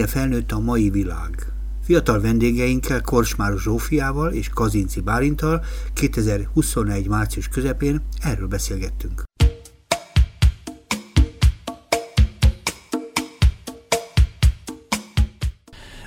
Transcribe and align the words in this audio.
Mennyire 0.00 0.18
felnőtt 0.18 0.52
a 0.52 0.58
mai 0.58 0.90
világ? 0.90 1.52
Fiatal 1.82 2.20
vendégeinkkel 2.20 3.00
Korsmáros 3.00 3.62
Zsófiával 3.62 4.32
és 4.32 4.48
Kazinci 4.48 5.00
Bálintal 5.00 5.64
2021. 5.94 7.08
március 7.08 7.48
közepén 7.48 8.02
erről 8.20 8.46
beszélgettünk. 8.46 9.22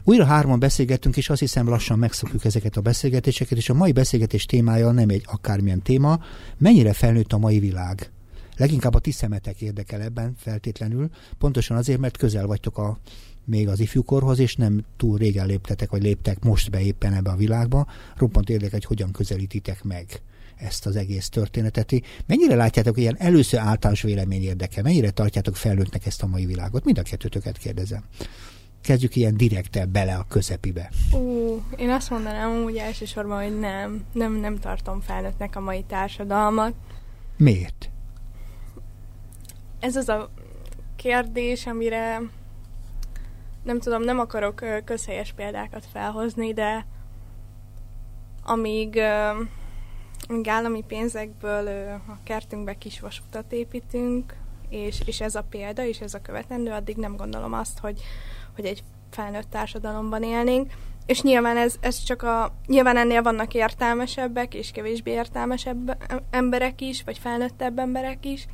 Újra 0.04 0.25
hárman 0.25 0.60
beszélgettünk, 0.60 1.18
és 1.18 1.30
azt 1.30 1.39
hiszem 1.39 1.70
lassan 1.70 2.00
megszokjuk 2.00 2.46
ezeket 2.46 2.78
a 2.78 2.82
beszélgetéseket, 2.82 3.57
és 3.57 3.69
a 3.69 3.74
mai 3.74 3.91
beszélgetés 3.91 4.46
témája 4.46 4.91
nem 4.91 5.10
egy 5.10 5.24
akármilyen 5.25 5.82
téma, 5.82 6.19
mennyire 6.57 6.94
felnőtt 6.94 7.33
a 7.33 7.38
mai 7.38 7.60
világ. 7.60 8.11
Leginkább 8.57 8.94
a 8.94 9.00
ti 9.00 9.11
szemetek 9.11 9.61
érdekel 9.61 10.02
ebben 10.02 10.33
feltétlenül, 10.38 11.10
pontosan 11.38 11.78
azért, 11.78 12.00
mert 12.00 12.18
közel 12.18 12.46
vagytok 12.47 12.78
a 12.78 12.97
még 13.46 13.68
az 13.68 13.79
ifjúkorhoz, 13.79 14.39
és 14.39 14.56
nem 14.56 14.86
túl 14.97 15.18
régen 15.18 15.46
léptetek, 15.46 15.89
vagy 15.89 16.04
léptek 16.04 16.43
most 16.43 16.71
be 16.71 16.82
éppen 16.82 17.14
ebbe 17.14 17.29
a 17.29 17.36
világba. 17.36 17.88
Roppant 18.16 18.50
érdekel, 18.50 18.71
hogy 18.71 18.86
hogyan 18.86 19.11
közelítitek 19.11 19.83
meg 19.83 20.21
ezt 20.56 20.86
az 20.86 20.96
egész 20.96 21.29
történetet. 21.29 21.93
Mennyire 22.25 22.56
látjátok 22.56 22.97
ilyen 22.97 23.16
először 23.18 23.60
általános 23.60 24.02
vélemény 24.02 24.43
érdeke? 24.43 24.82
Mennyire 24.82 25.10
tartjátok 25.10 25.56
felnőttnek 25.56 26.06
ezt 26.06 26.24
a 26.24 26.28
mai 26.28 26.46
világot? 26.46 26.83
Mind 26.83 26.97
a 26.97 27.02
kettőtöket 27.02 27.57
kérdezem. 27.57 28.04
Kezdjük 28.82 29.16
ilyen 29.16 29.38
direkte 29.38 29.86
bele 29.86 30.16
a 30.16 30.25
közepibe. 30.30 30.91
Ú, 31.14 31.61
én 31.78 31.89
azt 31.89 32.09
mondanám 32.09 32.64
úgy 32.64 32.75
elsősorban, 32.75 33.44
hogy 33.44 33.59
nem. 33.59 34.03
Nem, 34.14 34.33
nem 34.33 34.59
tartom 34.59 35.02
felnőttnek 35.02 35.55
a 35.55 35.59
mai 35.59 35.83
társadalmat. 35.88 36.73
Miért? 37.38 37.89
Ez 39.80 39.95
az 39.95 40.09
a 40.09 40.31
kérdés, 40.95 41.66
amire 41.66 42.21
nem 43.64 43.80
tudom, 43.80 44.02
nem 44.02 44.19
akarok 44.19 44.83
közhelyes 44.86 45.33
példákat 45.33 45.86
felhozni, 45.92 46.53
de 46.53 46.86
amíg, 48.44 49.00
amíg 50.28 50.47
állami 50.47 50.83
pénzekből 50.88 51.67
a 52.08 52.17
kertünkbe 52.23 52.78
kis 52.78 53.00
vasutat 53.00 53.52
építünk, 53.52 54.36
és, 54.70 55.02
és 55.05 55.22
ez 55.22 55.36
a 55.36 55.45
példa, 55.50 55.86
és 55.86 56.00
ez 56.00 56.14
a 56.14 56.22
követendő, 56.22 56.72
addig 56.72 56.95
nem 56.95 57.16
gondolom 57.16 57.53
azt, 57.53 57.80
hogy, 57.80 58.02
hogy 58.55 58.66
egy 58.66 58.83
felnőtt 59.09 59.50
társadalomban 59.50 60.23
élnénk. 60.23 60.72
És 61.05 61.22
nyilván 61.22 61.58
ez, 61.58 61.75
ez 61.80 62.03
csak 62.03 62.22
a... 62.22 62.53
Nyilván 62.67 62.98
ennél 62.98 63.22
vannak 63.22 63.53
értelmesebbek 63.53 64.53
és 64.53 64.72
kevésbé 64.72 65.11
értelmesebb 65.11 65.98
emberek 66.30 66.81
is, 66.81 67.03
vagy 67.03 67.17
felnőttebb 67.17 67.80
emberek 67.80 68.25
is, 68.25 68.48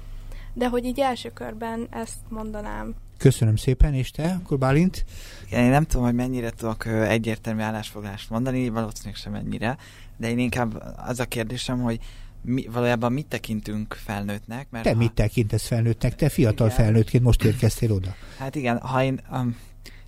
de 0.54 0.68
hogy 0.68 0.86
így 0.86 1.00
első 1.00 1.30
körben 1.34 1.88
ezt 1.92 2.20
mondanám. 2.30 2.96
Köszönöm 3.20 3.56
szépen, 3.56 3.94
és 3.94 4.12
te, 4.12 4.39
akkor 4.44 4.58
Bálint? 4.58 5.06
Én 5.52 5.70
nem 5.70 5.84
tudom, 5.84 6.06
hogy 6.06 6.14
mennyire 6.14 6.50
tudok 6.50 6.86
egyértelmű 6.86 7.61
állásfoglalást 7.61 8.30
mondani, 8.30 8.70
valószínűleg 8.70 9.16
sem 9.16 9.31
mennyire, 9.31 9.78
de 10.17 10.30
én 10.30 10.39
inkább 10.39 10.84
az 10.98 11.20
a 11.20 11.26
kérdésem, 11.26 11.81
hogy 11.81 12.00
mi, 12.42 12.67
valójában 12.72 13.14
mit 13.14 13.26
tekintünk 13.26 13.94
felnőttnek? 13.94 14.67
Mert 14.70 14.84
te 14.84 14.92
ha... 14.92 14.98
mit 14.98 15.14
tekintesz 15.14 15.67
felnőttnek? 15.67 16.16
Te 16.16 16.30
fiatal 16.30 16.67
igen. 16.67 16.80
felnőttként 16.80 17.23
most 17.23 17.44
érkeztél 17.44 17.92
oda. 17.92 18.16
Hát 18.38 18.56
igen, 18.56 18.80
ha 18.80 19.03
én, 19.03 19.20
um, 19.31 19.58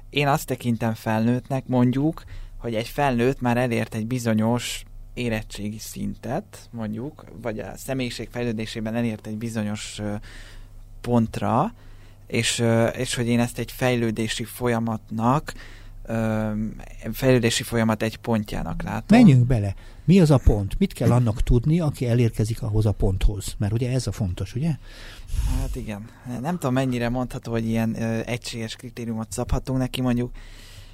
én 0.09 0.27
azt 0.27 0.47
tekintem 0.47 0.93
felnőttnek, 0.93 1.67
mondjuk, 1.67 2.23
hogy 2.57 2.75
egy 2.75 2.87
felnőtt 2.87 3.41
már 3.41 3.57
elért 3.57 3.95
egy 3.95 4.07
bizonyos 4.07 4.83
érettségi 5.13 5.79
szintet, 5.79 6.69
mondjuk, 6.71 7.25
vagy 7.41 7.59
a 7.59 7.77
személyiség 7.77 8.27
fejlődésében 8.31 8.95
elért 8.95 9.27
egy 9.27 9.37
bizonyos 9.37 10.01
pontra, 11.01 11.73
és, 12.31 12.63
és 12.97 13.15
hogy 13.15 13.27
én 13.27 13.39
ezt 13.39 13.57
egy 13.57 13.71
fejlődési 13.71 14.43
folyamatnak, 14.43 15.53
fejlődési 17.11 17.63
folyamat 17.63 18.03
egy 18.03 18.17
pontjának 18.17 18.83
látom. 18.83 19.17
Menjünk 19.17 19.45
bele. 19.45 19.75
Mi 20.05 20.19
az 20.19 20.31
a 20.31 20.37
pont? 20.37 20.79
Mit 20.79 20.93
kell 20.93 21.11
annak 21.11 21.43
tudni, 21.43 21.79
aki 21.79 22.07
elérkezik 22.07 22.61
ahhoz 22.61 22.85
a 22.85 22.91
ponthoz? 22.91 23.55
Mert 23.57 23.73
ugye 23.73 23.91
ez 23.91 24.07
a 24.07 24.11
fontos, 24.11 24.55
ugye? 24.55 24.75
Hát 25.59 25.75
igen. 25.75 26.05
Nem 26.41 26.53
tudom, 26.53 26.73
mennyire 26.73 27.09
mondható, 27.09 27.51
hogy 27.51 27.65
ilyen 27.67 28.01
ö, 28.01 28.19
egységes 28.25 28.75
kritériumot 28.75 29.31
szabhatunk 29.31 29.79
neki, 29.79 30.01
mondjuk 30.01 30.31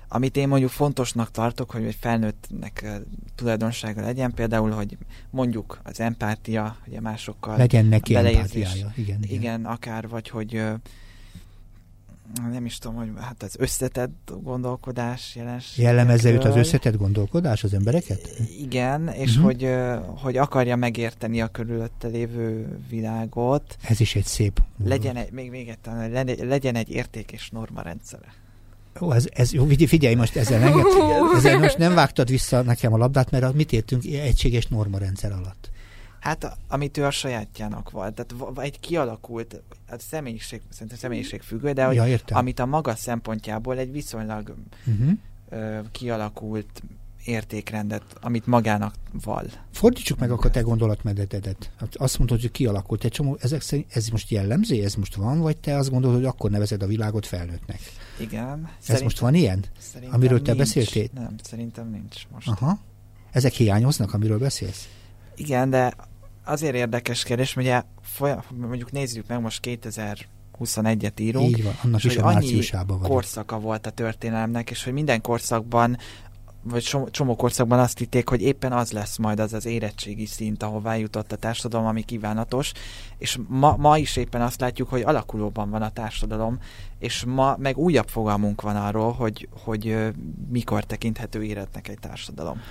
amit 0.09 0.37
én 0.37 0.47
mondjuk 0.47 0.71
fontosnak 0.71 1.31
tartok, 1.31 1.71
hogy 1.71 1.83
egy 1.83 1.97
felnőttnek 1.99 2.85
tulajdonsága 3.35 4.01
legyen, 4.01 4.33
például, 4.33 4.71
hogy 4.71 4.97
mondjuk 5.29 5.79
az 5.83 5.99
empátia, 5.99 6.77
ugye 6.87 7.01
másokkal 7.01 7.57
legyen 7.57 7.85
neki 7.85 8.15
empátiája, 8.15 8.91
igen, 8.95 9.23
igen. 9.23 9.39
Igen, 9.39 9.65
akár, 9.65 10.07
vagy 10.07 10.29
hogy 10.29 10.63
nem 12.51 12.65
is 12.65 12.77
tudom, 12.77 12.97
hogy 12.97 13.09
hát 13.19 13.43
az 13.43 13.55
összetett 13.59 14.31
gondolkodás 14.43 15.35
jelens. 15.35 15.77
Jellemezze 15.77 16.31
őt 16.31 16.43
az 16.43 16.55
összetett 16.55 16.97
gondolkodás 16.97 17.63
az 17.63 17.73
embereket? 17.73 18.29
Igen, 18.59 19.07
és 19.07 19.35
uh-huh. 19.35 19.45
hogy, 19.45 19.69
hogy 20.21 20.37
akarja 20.37 20.75
megérteni 20.75 21.41
a 21.41 21.47
körülötte 21.47 22.07
lévő 22.07 22.77
világot. 22.89 23.77
Ez 23.81 23.99
is 23.99 24.15
egy 24.15 24.25
szép. 24.25 24.61
Legyen 24.83 25.15
egy, 25.15 25.31
még, 25.31 25.49
még 25.49 25.67
egy, 25.67 26.43
legyen 26.43 26.75
egy 26.75 26.89
érték 26.89 27.31
és 27.31 27.49
norma 27.49 27.81
rendszere. 27.81 28.33
Ó, 29.01 29.11
ez, 29.11 29.25
ez, 29.33 29.53
jó, 29.53 29.65
figyelj 29.65 30.15
most 30.15 30.35
ezzel, 30.35 30.61
enged, 30.61 30.85
ezzel 31.35 31.59
most 31.59 31.77
nem 31.77 31.93
vágtad 31.93 32.29
vissza 32.29 32.61
nekem 32.61 32.93
a 32.93 32.97
labdát, 32.97 33.31
mert 33.31 33.53
mit 33.53 33.71
értünk 33.71 34.03
egységes 34.05 34.67
normarendszer 34.67 35.31
alatt? 35.31 35.69
Hát, 36.19 36.57
amit 36.67 36.97
ő 36.97 37.05
a 37.05 37.11
sajátjának 37.11 37.89
volt. 37.91 38.13
Tehát 38.13 38.59
egy 38.59 38.79
kialakult, 38.79 39.61
hát 39.89 40.01
személyiség, 40.01 40.61
szerintem 40.69 40.97
személyiség 40.97 41.41
függő, 41.41 41.71
de 41.71 41.85
hogy 41.85 41.95
ja, 41.95 42.17
amit 42.29 42.59
a 42.59 42.65
maga 42.65 42.95
szempontjából 42.95 43.77
egy 43.77 43.91
viszonylag 43.91 44.55
uh-huh. 44.85 45.11
ö, 45.49 45.79
kialakult 45.91 46.81
értékrendet, 47.27 48.03
amit 48.21 48.45
magának 48.45 48.95
val. 49.23 49.45
Fordítsuk 49.71 50.19
meg 50.19 50.31
akkor 50.31 50.51
te 50.51 50.61
gondolatmenetedet. 50.61 51.71
Hát 51.79 51.95
azt 51.95 52.17
mondod, 52.17 52.41
hogy 52.41 52.51
kialakult. 52.51 53.03
Egy 53.03 53.11
csomó, 53.11 53.37
ezek 53.41 53.61
szerint, 53.61 53.95
ez 53.95 54.07
most 54.07 54.29
jellemző, 54.29 54.83
ez 54.83 54.95
most 54.95 55.15
van, 55.15 55.39
vagy 55.39 55.57
te 55.57 55.77
azt 55.77 55.89
gondolod, 55.89 56.15
hogy 56.15 56.25
akkor 56.25 56.49
nevezed 56.49 56.83
a 56.83 56.87
világot 56.87 57.25
felnőttnek? 57.25 57.79
Igen. 58.19 58.65
Ez 58.65 58.83
szerintem, 58.83 59.03
most 59.03 59.19
van 59.19 59.33
ilyen? 59.33 59.65
Amiről 60.09 60.41
te 60.41 60.53
nincs. 60.53 60.63
beszéltél? 60.63 61.07
Nem, 61.13 61.35
szerintem 61.43 61.89
nincs 61.89 62.27
most. 62.33 62.47
Aha. 62.47 62.79
Ezek 63.31 63.53
hiányoznak, 63.53 64.13
amiről 64.13 64.39
beszélsz? 64.39 64.87
Igen, 65.37 65.69
de 65.69 65.93
azért 66.45 66.75
érdekes 66.75 67.23
kérdés, 67.23 67.55
ugye 67.55 67.83
folyam, 68.01 68.41
mondjuk 68.59 68.91
nézzük 68.91 69.27
meg 69.27 69.41
most 69.41 69.59
2021-et 69.63 71.19
írunk, 71.19 71.57
Így 71.57 71.63
van, 71.63 71.73
annak 71.83 72.03
is 72.03 72.17
a 72.17 72.25
annyi 72.25 72.59
korszaka 73.01 73.59
volt 73.59 73.85
a 73.85 73.89
történelemnek, 73.89 74.69
és 74.69 74.83
hogy 74.83 74.93
minden 74.93 75.21
korszakban 75.21 75.97
vagy 76.69 77.07
csomó 77.11 77.35
korszakban 77.35 77.79
azt 77.79 77.97
hitték, 77.97 78.29
hogy 78.29 78.41
éppen 78.41 78.71
az 78.71 78.91
lesz 78.91 79.17
majd 79.17 79.39
az 79.39 79.53
az 79.53 79.65
érettségi 79.65 80.25
szint, 80.25 80.63
ahová 80.63 80.95
jutott 80.95 81.31
a 81.31 81.35
társadalom, 81.35 81.85
ami 81.85 82.01
kívánatos, 82.01 82.71
és 83.17 83.39
ma, 83.47 83.75
ma 83.77 83.97
is 83.97 84.15
éppen 84.15 84.41
azt 84.41 84.59
látjuk, 84.59 84.89
hogy 84.89 85.01
alakulóban 85.01 85.69
van 85.69 85.81
a 85.81 85.89
társadalom, 85.89 86.59
és 86.99 87.25
ma 87.25 87.55
meg 87.59 87.77
újabb 87.77 88.07
fogalmunk 88.07 88.61
van 88.61 88.75
arról, 88.75 89.11
hogy, 89.11 89.49
hogy 89.63 89.97
mikor 90.49 90.83
tekinthető 90.83 91.43
éretnek 91.43 91.87
egy 91.87 91.99
társadalom. 91.99 92.61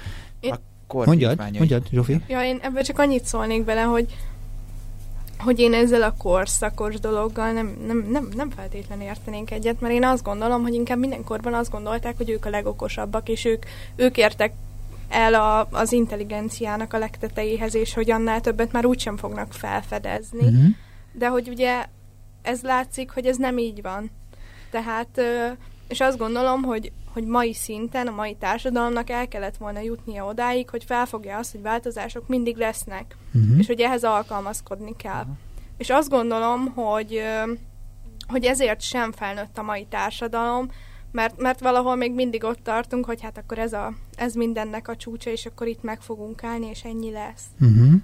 Én, 0.41 0.55
Mondjad, 0.93 1.39
mondjad, 1.39 1.87
Zsófi. 1.91 2.21
Ja, 2.29 2.45
én 2.45 2.59
ebben 2.63 2.83
csak 2.83 2.99
annyit 2.99 3.25
szólnék 3.25 3.65
bele, 3.65 3.83
hogy 3.83 4.07
hogy 5.39 5.61
én 5.61 5.75
ezzel 5.75 6.03
a 6.03 6.15
korszakos 6.19 7.01
dologgal 7.01 7.53
nem, 7.53 7.77
nem, 7.87 8.07
nem, 8.11 8.29
nem 8.37 8.51
feltétlenül 8.51 9.05
értenénk 9.05 9.51
egyet, 9.51 9.81
mert 9.81 9.95
én 9.95 10.05
azt 10.05 10.23
gondolom, 10.23 10.63
hogy 10.63 10.75
inkább 10.75 10.99
mindenkorban 10.99 11.55
azt 11.55 11.71
gondolták, 11.71 12.17
hogy 12.17 12.31
ők 12.31 12.45
a 12.45 12.51
legokosabbak, 12.51 13.29
és 13.29 13.45
ők, 13.45 13.65
ők 13.97 14.17
értek 14.17 14.53
el 15.09 15.35
a, 15.35 15.69
az 15.71 15.93
intelligenciának 15.93 16.93
a 16.93 16.99
legtetejéhez, 16.99 17.75
és 17.75 17.95
hogy 17.95 18.11
annál 18.11 18.41
többet 18.41 18.73
már 18.73 18.87
úgysem 18.87 19.17
fognak 19.17 19.53
felfedezni. 19.53 20.47
Uh-huh. 20.47 20.65
De 21.13 21.29
hogy 21.29 21.49
ugye 21.49 21.85
ez 22.43 22.63
látszik, 22.63 23.11
hogy 23.11 23.27
ez 23.27 23.37
nem 23.37 23.59
így 23.59 23.83
van. 23.83 24.11
Tehát, 24.71 25.21
és 25.89 26.01
azt 26.01 26.19
gondolom, 26.19 26.63
hogy 26.63 26.93
hogy 27.17 27.27
mai 27.27 27.55
szinten, 27.55 28.07
a 28.07 28.15
mai 28.15 28.35
társadalomnak 28.35 29.11
el 29.11 29.29
kellett 29.29 29.57
volna 29.57 29.81
jutnia 29.81 30.25
odáig, 30.25 30.71
hogy 30.71 30.85
felfogja 30.85 31.37
azt, 31.37 31.53
hogy 31.53 31.63
változások 31.63 32.29
mindig 32.29 32.57
lesznek, 32.57 33.17
uh-huh. 33.35 33.59
és 33.59 33.67
hogy 33.67 33.81
ehhez 33.81 34.05
alkalmazkodni 34.05 34.97
kell. 34.97 35.21
Uh-huh. 35.21 35.37
És 35.77 35.91
azt 35.91 36.09
gondolom, 36.09 36.67
hogy, 36.67 37.23
hogy 38.27 38.45
ezért 38.45 38.81
sem 38.81 39.13
felnőtt 39.13 39.59
a 39.59 39.63
mai 39.63 39.87
társadalom, 39.91 40.69
mert, 41.13 41.41
mert 41.41 41.61
valahol 41.61 41.97
még 41.97 42.15
mindig 42.15 42.45
ott 42.45 42.63
tartunk, 42.63 43.05
hogy 43.05 43.23
hát 43.23 43.39
akkor 43.39 43.59
ez, 43.59 43.73
a, 43.73 43.93
ez 44.17 44.35
mindennek 44.35 44.89
a 44.89 44.97
csúcsa, 44.97 45.31
és 45.31 45.47
akkor 45.47 45.67
itt 45.67 45.83
meg 45.83 46.01
fogunk 46.01 46.45
állni, 46.45 46.67
és 46.67 46.85
ennyi 46.85 47.11
lesz. 47.11 47.45
Uh-huh 47.61 47.95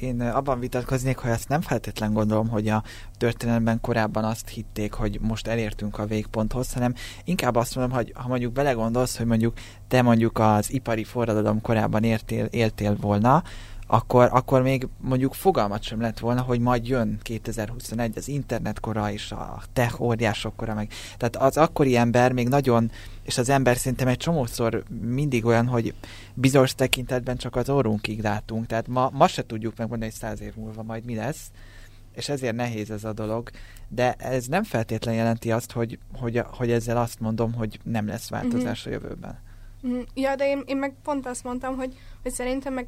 én 0.00 0.20
abban 0.20 0.60
vitatkoznék, 0.60 1.16
hogy 1.16 1.30
ezt 1.30 1.48
nem 1.48 1.60
feltétlen 1.60 2.12
gondolom, 2.12 2.48
hogy 2.48 2.68
a 2.68 2.82
történelemben 3.18 3.80
korábban 3.80 4.24
azt 4.24 4.48
hitték, 4.48 4.92
hogy 4.92 5.18
most 5.20 5.46
elértünk 5.46 5.98
a 5.98 6.06
végponthoz, 6.06 6.72
hanem 6.72 6.94
inkább 7.24 7.56
azt 7.56 7.74
mondom, 7.74 7.96
hogy 7.96 8.12
ha 8.14 8.28
mondjuk 8.28 8.52
belegondolsz, 8.52 9.16
hogy 9.16 9.26
mondjuk 9.26 9.54
te 9.88 10.02
mondjuk 10.02 10.38
az 10.38 10.72
ipari 10.72 11.04
forradalom 11.04 11.60
korábban 11.60 12.04
értél, 12.04 12.44
éltél 12.44 12.96
volna, 13.00 13.42
akkor, 13.86 14.28
akkor 14.32 14.62
még 14.62 14.88
mondjuk 15.00 15.34
fogalmat 15.34 15.82
sem 15.82 16.00
lett 16.00 16.18
volna, 16.18 16.40
hogy 16.40 16.60
majd 16.60 16.88
jön 16.88 17.18
2021 17.22 18.16
az 18.16 18.28
internetkora 18.28 19.10
és 19.12 19.32
a 19.32 19.62
tech 19.72 20.00
óriásokkora 20.00 20.74
meg. 20.74 20.92
Tehát 21.16 21.36
az 21.36 21.56
akkori 21.56 21.96
ember 21.96 22.32
még 22.32 22.48
nagyon, 22.48 22.90
és 23.22 23.38
az 23.38 23.48
ember 23.48 23.76
szerintem 23.76 24.08
egy 24.08 24.16
csomószor 24.16 24.82
mindig 25.00 25.44
olyan, 25.44 25.66
hogy 25.66 25.94
bizonyos 26.34 26.74
tekintetben 26.74 27.36
csak 27.36 27.56
az 27.56 27.70
orrunkig 27.70 28.22
látunk. 28.22 28.66
Tehát 28.66 28.88
ma, 28.88 29.10
ma 29.12 29.26
se 29.28 29.46
tudjuk 29.46 29.76
megmondani, 29.76 30.10
hogy 30.10 30.20
száz 30.20 30.40
év 30.40 30.54
múlva 30.56 30.82
majd 30.82 31.04
mi 31.04 31.14
lesz, 31.14 31.50
és 32.14 32.28
ezért 32.28 32.56
nehéz 32.56 32.90
ez 32.90 33.04
a 33.04 33.12
dolog, 33.12 33.50
de 33.88 34.12
ez 34.12 34.46
nem 34.46 34.64
feltétlenül 34.64 35.20
jelenti 35.20 35.52
azt, 35.52 35.72
hogy, 35.72 35.98
hogy, 36.18 36.42
hogy 36.50 36.70
ezzel 36.70 36.96
azt 36.96 37.20
mondom, 37.20 37.52
hogy 37.52 37.78
nem 37.82 38.06
lesz 38.06 38.28
változás 38.28 38.86
mm-hmm. 38.88 38.98
a 38.98 39.00
jövőben. 39.00 39.38
Mm, 39.86 40.00
ja, 40.14 40.34
de 40.34 40.48
én, 40.48 40.62
én 40.66 40.76
meg 40.76 40.94
pont 41.02 41.26
azt 41.26 41.44
mondtam, 41.44 41.76
hogy, 41.76 41.96
hogy 42.22 42.32
szerintem 42.32 42.72
meg 42.72 42.86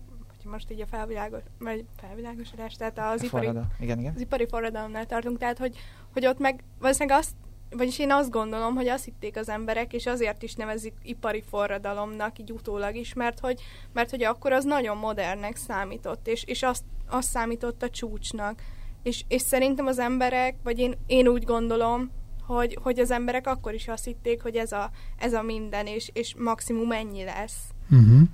most 0.50 0.70
így 0.70 0.80
a 0.80 0.86
felvilágos, 0.86 1.40
vagy 1.58 1.84
felvilágosodás, 1.96 2.74
tehát 2.74 2.98
az, 2.98 3.22
ipari, 3.22 3.46
igen, 3.80 3.98
igen. 3.98 4.12
az 4.14 4.20
ipari 4.20 4.46
forradalomnál 4.48 5.06
tartunk, 5.06 5.38
tehát 5.38 5.58
hogy, 5.58 5.76
hogy 6.12 6.26
ott 6.26 6.38
meg 6.38 6.64
valószínűleg 6.78 7.18
azt, 7.18 7.34
vagyis 7.70 7.98
én 7.98 8.10
azt 8.10 8.30
gondolom, 8.30 8.74
hogy 8.74 8.88
azt 8.88 9.04
hitték 9.04 9.36
az 9.36 9.48
emberek, 9.48 9.92
és 9.92 10.06
azért 10.06 10.42
is 10.42 10.54
nevezik 10.54 10.94
ipari 11.02 11.42
forradalomnak, 11.48 12.38
így 12.38 12.52
utólag 12.52 12.94
is, 12.96 13.14
mert 13.14 13.40
hogy, 13.40 13.60
mert 13.92 14.10
hogy 14.10 14.22
akkor 14.22 14.52
az 14.52 14.64
nagyon 14.64 14.96
modernnek 14.96 15.56
számított, 15.56 16.28
és, 16.28 16.44
és 16.44 16.62
azt, 16.62 16.84
azt 17.08 17.28
számított 17.28 17.82
a 17.82 17.90
csúcsnak. 17.90 18.62
És, 19.02 19.24
és 19.28 19.42
szerintem 19.42 19.86
az 19.86 19.98
emberek, 19.98 20.56
vagy 20.62 20.78
én, 20.78 20.94
én 21.06 21.28
úgy 21.28 21.44
gondolom, 21.44 22.10
hogy, 22.46 22.78
hogy 22.82 22.98
az 22.98 23.10
emberek 23.10 23.46
akkor 23.46 23.74
is 23.74 23.88
azt 23.88 24.04
hitték, 24.04 24.42
hogy 24.42 24.56
ez 24.56 24.72
a, 24.72 24.90
ez 25.18 25.32
a 25.32 25.42
minden, 25.42 25.86
és, 25.86 26.10
és 26.12 26.34
maximum 26.38 26.92
ennyi 26.92 27.24
lesz. 27.24 27.58
Uh-huh. 27.90 28.28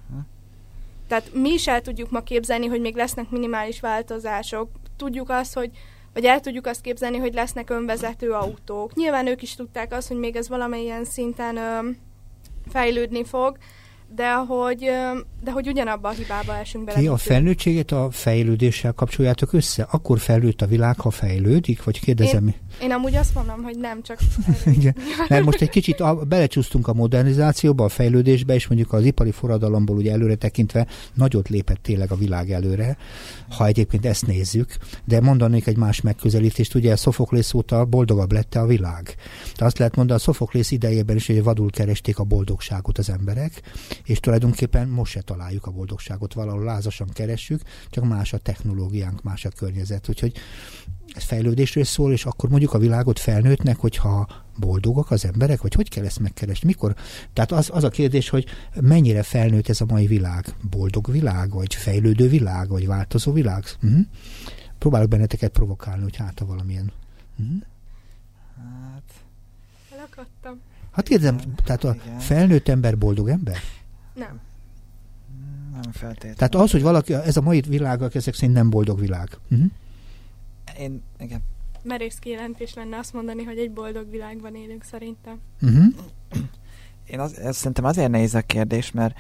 Tehát 1.09 1.35
mi 1.35 1.53
is 1.53 1.67
el 1.67 1.81
tudjuk 1.81 2.11
ma 2.11 2.21
képzelni, 2.21 2.67
hogy 2.67 2.81
még 2.81 2.95
lesznek 2.95 3.31
minimális 3.31 3.81
változások. 3.81 4.69
Tudjuk 4.97 5.31
azt, 5.31 5.55
hogy 5.55 5.71
vagy 6.13 6.25
el 6.25 6.41
tudjuk 6.41 6.67
azt 6.67 6.81
képzelni, 6.81 7.19
hogy 7.19 7.35
lesznek 7.35 7.71
önvezető 7.71 8.31
autók. 8.31 8.95
Nyilván 8.95 9.27
ők 9.27 9.43
is 9.43 9.55
tudták 9.55 9.93
azt, 9.93 10.09
hogy 10.09 10.19
még 10.19 10.37
ez 10.37 10.49
valamilyen 10.49 11.05
szinten 11.05 11.57
ö, 11.57 11.91
fejlődni 12.69 13.25
fog, 13.25 13.57
de 14.15 14.35
hogy, 14.35 14.91
de 15.45 15.51
hogy 15.51 15.69
ugyanabba 15.69 16.09
a 16.09 16.13
hibába 16.13 16.57
esünk 16.57 16.85
bele. 16.85 16.99
Ti 16.99 17.07
a 17.07 17.17
felnőttséget 17.17 17.93
a 17.93 18.09
fejlődéssel 18.11 18.93
kapcsoljátok 18.93 19.53
össze? 19.53 19.87
Akkor 19.91 20.19
fejlődt 20.19 20.63
a 20.63 20.67
világ, 20.67 21.01
ha 21.01 21.11
fejlődik? 21.11 21.85
Vagy 21.85 22.01
kérdezem? 22.01 22.47
Én, 22.47 22.55
én 22.83 22.93
amúgy 22.93 23.15
azt 23.15 23.35
mondom, 23.35 23.63
hogy 23.63 23.79
nem, 23.79 24.03
csak... 24.03 24.19
Igen. 24.79 24.97
Mert 25.29 25.45
most 25.45 25.61
egy 25.61 25.69
kicsit 25.69 26.01
a, 26.01 26.15
belecsúsztunk 26.15 26.89
a 26.89 26.93
modernizációba, 26.93 27.85
a 27.85 27.89
fejlődésbe, 27.89 28.55
és 28.55 28.67
mondjuk 28.67 28.93
az 28.93 29.05
ipari 29.05 29.31
forradalomból 29.31 29.97
ugye 29.97 30.13
előre 30.13 30.35
tekintve 30.35 30.87
nagyot 31.15 31.49
lépett 31.49 31.83
tényleg 31.83 32.13
a 32.13 32.17
világ 32.17 32.51
előre, 32.51 32.97
ha 33.57 33.67
egyébként 33.67 34.07
ezt 34.07 34.27
nézzük, 34.27 34.77
de 35.05 35.21
mondanék 35.21 35.67
egy 35.67 35.77
más 35.77 36.01
megközelítést, 36.01 36.75
ugye 36.75 36.93
a 36.93 36.97
Szofoklész 36.97 37.55
óta 37.55 37.85
boldogabb 37.85 38.33
lett 38.33 38.55
a 38.55 38.67
világ. 38.67 39.15
De 39.59 39.65
azt 39.65 39.79
lehet 39.79 39.97
mondani, 39.97 40.19
a 40.19 40.23
Szofoklész 40.23 40.71
idejében 40.71 41.17
is, 41.17 41.27
hogy 41.27 41.43
vadul 41.43 41.71
keresték 41.71 42.19
a 42.19 42.25
boldogságot 42.25 42.99
az 42.99 43.11
emberek, 43.11 43.63
és 44.05 44.21
tulajdonképpen 44.21 44.89
most 44.89 45.13
se 45.13 45.21
találjuk 45.21 45.67
a 45.67 45.71
boldogságot, 45.71 46.35
valahol 46.35 46.65
lázasan 46.65 47.09
keressük, 47.13 47.61
csak 47.91 48.05
más 48.05 48.33
a 48.33 48.39
technológiánk, 48.39 49.23
más 49.23 49.45
a 49.45 49.49
környezet. 49.49 50.09
Úgyhogy 50.09 50.33
ez 51.15 51.23
fejlődésről 51.23 51.85
szól, 51.85 52.13
és 52.13 52.25
akkor 52.25 52.49
mondjuk 52.49 52.73
a 52.73 52.79
világot 52.79 53.19
felnőttnek, 53.19 53.77
hogyha 53.77 54.29
boldogok 54.59 55.11
az 55.11 55.25
emberek, 55.25 55.63
vagy 55.63 55.75
hogy 55.75 55.89
kell 55.89 56.05
ezt 56.05 56.19
megkeresni? 56.19 56.67
Mikor? 56.67 56.95
Tehát 57.33 57.53
az, 57.53 57.71
az 57.73 57.85
a 57.85 57.89
kérdés, 57.89 58.29
hogy 58.29 58.47
mennyire 58.81 59.23
felnőtt 59.23 59.69
ez 59.69 59.81
a 59.81 59.85
mai 59.85 60.07
világ? 60.07 60.55
Boldog 60.71 61.11
világ, 61.11 61.51
vagy 61.51 61.75
fejlődő 61.75 62.29
világ, 62.29 62.69
vagy 62.69 62.87
változó 62.87 63.33
világ? 63.33 63.65
Uh-huh. 63.83 64.01
Próbálok 64.79 65.09
benneteket 65.09 65.51
provokálni, 65.51 66.03
hogy 66.03 66.17
hát 66.17 66.41
a 66.41 66.47
valamilyen. 66.47 66.93
Uh-huh. 67.39 67.57
Hát... 68.57 69.13
Elakadtam. 69.97 70.61
Hát 70.91 71.09
érzem, 71.09 71.39
tehát 71.65 71.85
a 71.85 71.97
Igen. 72.05 72.19
felnőtt 72.19 72.69
ember 72.69 72.99
boldog 72.99 73.29
ember? 73.29 73.57
Nem. 74.15 74.41
Nem 75.73 75.93
feltétlenül. 75.93 76.37
Tehát 76.37 76.55
az, 76.55 76.71
hogy 76.71 76.83
valaki, 76.83 77.15
ez 77.15 77.37
a 77.37 77.41
mai 77.41 77.61
világ, 77.61 78.03
ezek 78.03 78.35
szerint 78.35 78.55
nem 78.55 78.71
boldog 78.71 79.01
világ. 79.01 79.29
Uh-huh. 79.51 79.71
Én, 80.79 81.03
igen. 81.19 81.43
Merész 81.83 82.19
kijelentés 82.19 82.75
lenne 82.75 82.99
azt 82.99 83.13
mondani, 83.13 83.43
hogy 83.43 83.59
egy 83.59 83.71
boldog 83.71 84.11
világban 84.11 84.55
élünk 84.55 84.85
szerintem. 84.85 85.41
Uh-huh. 85.63 85.95
Én 87.07 87.21
az, 87.21 87.39
ez 87.39 87.57
szerintem 87.57 87.85
azért 87.85 88.11
nehéz 88.11 88.35
a 88.35 88.41
kérdés, 88.41 88.91
mert 88.91 89.19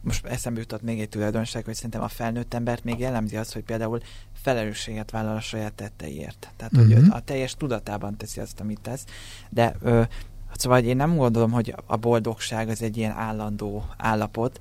most 0.00 0.26
eszembe 0.26 0.60
jutott 0.60 0.82
még 0.82 1.00
egy 1.00 1.08
tulajdonság, 1.08 1.64
hogy 1.64 1.74
szerintem 1.74 2.02
a 2.02 2.08
felnőtt 2.08 2.54
embert 2.54 2.84
még 2.84 2.98
jellemzi 2.98 3.36
az, 3.36 3.52
hogy 3.52 3.62
például 3.62 4.00
felelősséget 4.32 5.10
vállal 5.10 5.36
a 5.36 5.40
saját 5.40 5.72
tetteiért. 5.72 6.52
Tehát, 6.56 6.72
uh-huh. 6.72 6.94
hogy 6.94 7.06
a 7.10 7.20
teljes 7.20 7.54
tudatában 7.54 8.16
teszi 8.16 8.40
azt, 8.40 8.60
amit 8.60 8.80
tesz. 8.80 9.04
De 9.50 9.76
ö, 9.82 10.02
Szóval 10.56 10.78
én 10.78 10.96
nem 10.96 11.16
gondolom, 11.16 11.50
hogy 11.50 11.74
a 11.86 11.96
boldogság 11.96 12.68
az 12.68 12.82
egy 12.82 12.96
ilyen 12.96 13.12
állandó 13.12 13.84
állapot, 13.96 14.60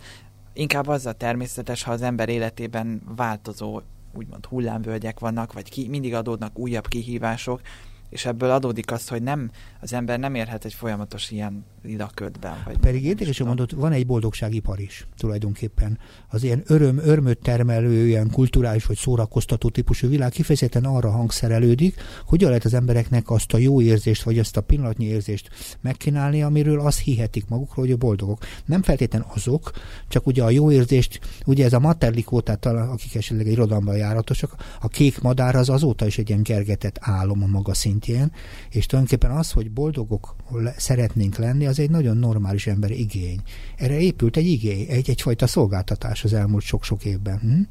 inkább 0.54 0.88
az 0.88 1.06
a 1.06 1.13
természetes, 1.13 1.84
ha 1.84 1.92
az 1.92 2.01
ember 2.01 2.30
életében 2.30 3.01
változó 3.16 3.81
úgymond 4.13 4.45
hullámvölgyek 4.45 5.19
vannak, 5.19 5.54
vagy 5.54 5.69
ki, 5.69 5.88
mindig 5.88 6.13
adódnak 6.13 6.60
újabb 6.60 6.88
kihívások, 6.88 7.62
és 8.10 8.25
ebből 8.25 8.51
adódik 8.51 8.92
az, 8.92 9.07
hogy 9.07 9.24
nem, 9.24 9.51
az 9.81 9.94
ember 9.94 10.19
nem 10.19 10.36
érhet 10.36 10.66
egy 10.66 10.74
folyamatos 10.74 11.31
ilyen 11.31 11.66
lidaködben. 11.84 12.62
Vagy 12.66 12.78
Pedig 12.78 13.06
érdekes, 13.06 13.38
hogy 13.38 13.48
mondott, 13.48 13.72
van 13.72 13.92
egy 13.92 14.06
boldogságipar 14.06 14.80
is 14.80 15.08
tulajdonképpen. 15.18 15.98
Az 16.28 16.44
ilyen 16.44 16.64
öröm, 16.66 16.98
örmöt 16.98 17.40
termelő, 17.40 18.08
ilyen 18.08 18.30
kulturális 18.30 18.86
vagy 18.86 18.98
szórakoztató 18.98 19.70
típusú 19.70 20.08
világ 20.08 20.32
kifejezetten 20.32 20.86
arra 20.86 21.12
hangszerelődik, 21.12 21.96
hogyan 22.26 22.50
lehet 22.50 22.66
az 22.66 22.74
embereknek 22.74 23.30
azt 23.30 23.54
a 23.54 23.58
jó 23.58 23.82
érzést, 23.82 24.24
vagy 24.24 24.40
azt 24.40 24.58
a 24.58 24.62
pillanatnyi 24.62 25.06
érzést 25.06 25.50
megkínálni, 25.82 26.44
amiről 26.44 26.80
azt 26.80 27.00
hihetik 27.00 27.48
magukról, 27.48 27.86
hogy 27.86 27.94
a 27.94 27.98
boldogok. 27.98 28.46
Nem 28.66 28.82
feltétlenül 28.82 29.28
azok, 29.34 29.72
csak 30.08 30.28
ugye 30.28 30.44
a 30.44 30.50
jó 30.50 30.72
érzést, 30.72 31.20
ugye 31.46 31.66
ez 31.66 31.74
a 31.74 31.80
materlikó, 31.80 32.40
tehát 32.40 32.66
akik 32.66 33.16
esetleg 33.16 33.46
egy 33.46 33.52
irodalomban 33.52 33.98
járatosak, 33.98 34.56
a 34.82 34.88
kék 34.88 35.22
madár 35.22 35.56
az 35.56 35.70
azóta 35.70 36.06
is 36.06 36.18
egy 36.18 36.30
ilyen 36.30 36.44
gergetett 36.44 36.98
álom 37.00 37.44
a 37.44 37.48
maga 37.48 37.74
szintjén, 37.74 38.32
és 38.70 38.86
tulajdonképpen 38.86 39.38
az, 39.38 39.52
hogy 39.52 39.72
boldogok 39.72 40.36
szeretnénk 40.78 41.38
lenni, 41.38 41.66
az 41.74 41.80
egy 41.80 41.90
nagyon 41.90 42.18
normális 42.18 42.68
ember 42.68 42.92
igény. 42.92 43.42
Erre 43.78 44.00
épült 44.00 44.38
egy 44.38 44.48
igény, 44.48 44.86
egy, 44.90 45.10
egyfajta 45.10 45.48
szolgáltatás 45.48 46.24
az 46.24 46.34
elmúlt 46.34 46.63
sok-sok 46.63 47.06
évben. 47.06 47.39
Hm? 47.39 47.62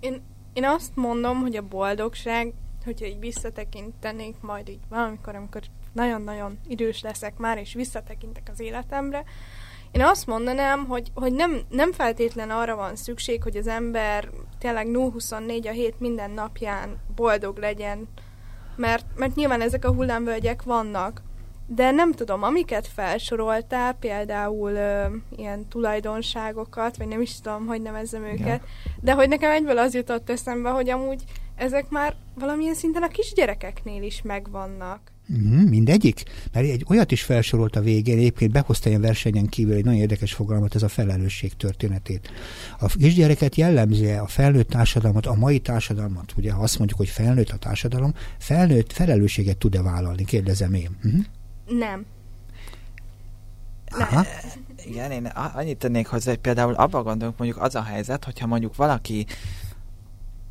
Én, 0.00 0.20
én 0.52 0.64
azt 0.64 0.90
mondom, 0.94 1.38
hogy 1.38 1.56
a 1.56 1.68
boldogság, 1.68 2.52
hogyha 2.84 3.06
így 3.06 3.18
visszatekintenék 3.18 4.34
majd 4.40 4.68
így 4.68 4.80
valamikor, 4.88 5.34
amikor 5.34 5.62
nagyon-nagyon 5.92 6.58
idős 6.68 7.02
leszek 7.02 7.36
már, 7.36 7.58
és 7.58 7.74
visszatekintek 7.74 8.50
az 8.52 8.60
életemre, 8.60 9.24
én 9.94 10.02
azt 10.02 10.26
mondanám, 10.26 10.86
hogy, 10.86 11.10
hogy 11.14 11.32
nem, 11.32 11.60
nem 11.68 11.92
feltétlen 11.92 12.50
arra 12.50 12.76
van 12.76 12.96
szükség, 12.96 13.42
hogy 13.42 13.56
az 13.56 13.66
ember 13.66 14.30
tényleg 14.58 14.86
0-24 14.92 15.68
a 15.68 15.70
hét 15.70 16.00
minden 16.00 16.30
napján 16.30 16.96
boldog 17.14 17.58
legyen, 17.58 18.08
mert, 18.76 19.06
mert 19.16 19.34
nyilván 19.34 19.60
ezek 19.60 19.84
a 19.84 19.92
hullámvölgyek 19.92 20.62
vannak, 20.62 21.22
de 21.66 21.90
nem 21.90 22.12
tudom, 22.12 22.42
amiket 22.42 22.86
felsoroltál, 22.86 23.92
például 23.92 24.70
ö, 24.70 25.04
ilyen 25.36 25.68
tulajdonságokat, 25.68 26.96
vagy 26.96 27.08
nem 27.08 27.20
is 27.20 27.40
tudom, 27.40 27.66
hogy 27.66 27.82
nevezzem 27.82 28.24
őket, 28.24 28.46
ja. 28.46 28.92
de 29.00 29.12
hogy 29.12 29.28
nekem 29.28 29.50
egyből 29.50 29.78
az 29.78 29.94
jutott 29.94 30.30
eszembe, 30.30 30.70
hogy 30.70 30.90
amúgy 30.90 31.22
ezek 31.56 31.88
már 31.88 32.14
valamilyen 32.34 32.74
szinten 32.74 33.02
a 33.02 33.08
kisgyerekeknél 33.08 34.02
is 34.02 34.22
megvannak. 34.22 35.12
Mm, 35.32 35.68
mindegyik? 35.68 36.22
Mert 36.52 36.66
egy 36.66 36.84
olyat 36.88 37.12
is 37.12 37.22
felsorolt 37.22 37.76
a 37.76 37.80
végén, 37.80 38.18
egyébként 38.18 38.52
behozta 38.52 38.88
ilyen 38.88 39.00
versenyen 39.00 39.46
kívül 39.46 39.74
egy 39.74 39.84
nagyon 39.84 40.00
érdekes 40.00 40.32
fogalmat, 40.32 40.74
ez 40.74 40.82
a 40.82 40.88
felelősség 40.88 41.56
történetét. 41.56 42.30
A 42.78 42.86
kisgyereket 42.86 43.54
jellemzi 43.54 44.10
a 44.10 44.26
felnőtt 44.26 44.68
társadalmat, 44.68 45.26
a 45.26 45.34
mai 45.34 45.58
társadalmat, 45.58 46.32
ugye 46.36 46.52
ha 46.52 46.62
azt 46.62 46.78
mondjuk, 46.78 46.98
hogy 46.98 47.08
felnőtt 47.08 47.50
a 47.50 47.56
társadalom, 47.56 48.14
felnőtt 48.38 48.92
felelősséget 48.92 49.56
tud-e 49.56 49.82
vállalni, 49.82 50.24
kérdezem 50.24 50.74
én. 50.74 50.98
Mm-hmm. 51.06 51.20
Nem. 51.66 52.06
Aha. 53.98 54.24
Igen, 54.84 55.10
én 55.10 55.26
annyit 55.26 55.78
tennék 55.78 56.06
hozzá, 56.06 56.30
hogy 56.30 56.40
például 56.40 56.74
abban 56.74 57.02
gondolunk 57.02 57.38
mondjuk 57.38 57.62
az 57.62 57.74
a 57.74 57.82
helyzet, 57.82 58.24
hogyha 58.24 58.46
mondjuk 58.46 58.76
valaki 58.76 59.26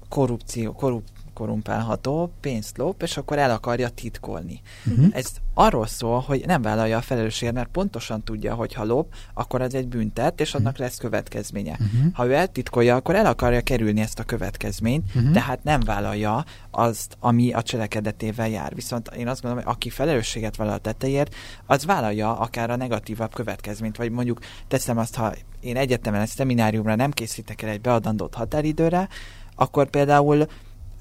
korrupció, 0.10 0.74
korrupt 0.74 1.12
korrumpálható, 1.34 2.32
pénzt 2.40 2.78
lop, 2.78 3.02
és 3.02 3.18
akkor 3.18 3.38
el 3.38 3.52
akarja 3.52 3.90
titkolni. 3.90 4.62
Uh-huh. 4.86 5.06
Ez 5.12 5.26
arról 5.54 5.88
szól, 5.88 6.20
hogy 6.20 6.44
nem 6.46 6.62
vállalja 6.62 6.98
a 6.98 7.02
felelősséget, 7.02 7.54
mert 7.54 7.70
pontosan 7.70 8.24
tudja, 8.24 8.54
hogy 8.54 8.74
ha 8.74 8.84
lop, 8.84 9.14
akkor 9.34 9.62
az 9.62 9.76
egy 9.76 9.88
büntet, 9.88 10.40
és 10.42 10.54
annak 10.54 10.78
lesz 10.78 10.98
következménye. 10.98 11.72
Uh-huh. 11.72 12.14
Ha 12.14 12.26
ő 12.26 12.34
eltitkolja, 12.34 12.96
akkor 12.96 13.16
el 13.16 13.26
akarja 13.26 13.62
kerülni 13.62 14.02
ezt 14.02 14.20
a 14.20 14.24
következményt, 14.24 15.16
Mhm. 15.16 15.32
tehát 15.32 15.64
nem 15.64 15.80
vállalja 15.80 16.46
azt, 16.72 17.18
ami 17.20 17.54
a 17.54 17.62
cselekedetével 17.62 18.50
jár. 18.50 18.76
Viszont 18.76 19.08
én 19.18 19.28
azt 19.28 19.42
gondolom, 19.42 19.66
hogy 19.66 19.74
aki 19.76 19.90
felelősséget 19.90 20.56
vállal 20.56 20.74
a 20.74 20.78
tetteért, 20.78 21.36
az 21.66 21.86
vállalja 21.86 22.38
akár 22.38 22.70
a 22.70 22.76
negatívabb 22.76 23.34
következményt, 23.34 23.98
vagy 23.98 24.12
mondjuk 24.12 24.40
teszem 24.68 24.98
azt, 24.98 25.16
ha 25.16 25.34
én 25.60 25.78
egyetemen 25.78 26.22
egy 26.22 26.28
szemináriumra 26.28 26.96
nem 26.96 27.12
készítek 27.12 27.62
el 27.62 27.70
egy 27.70 27.82
beadandót 27.82 28.34
határidőre, 28.34 29.08
akkor 29.56 29.90
például 29.90 30.48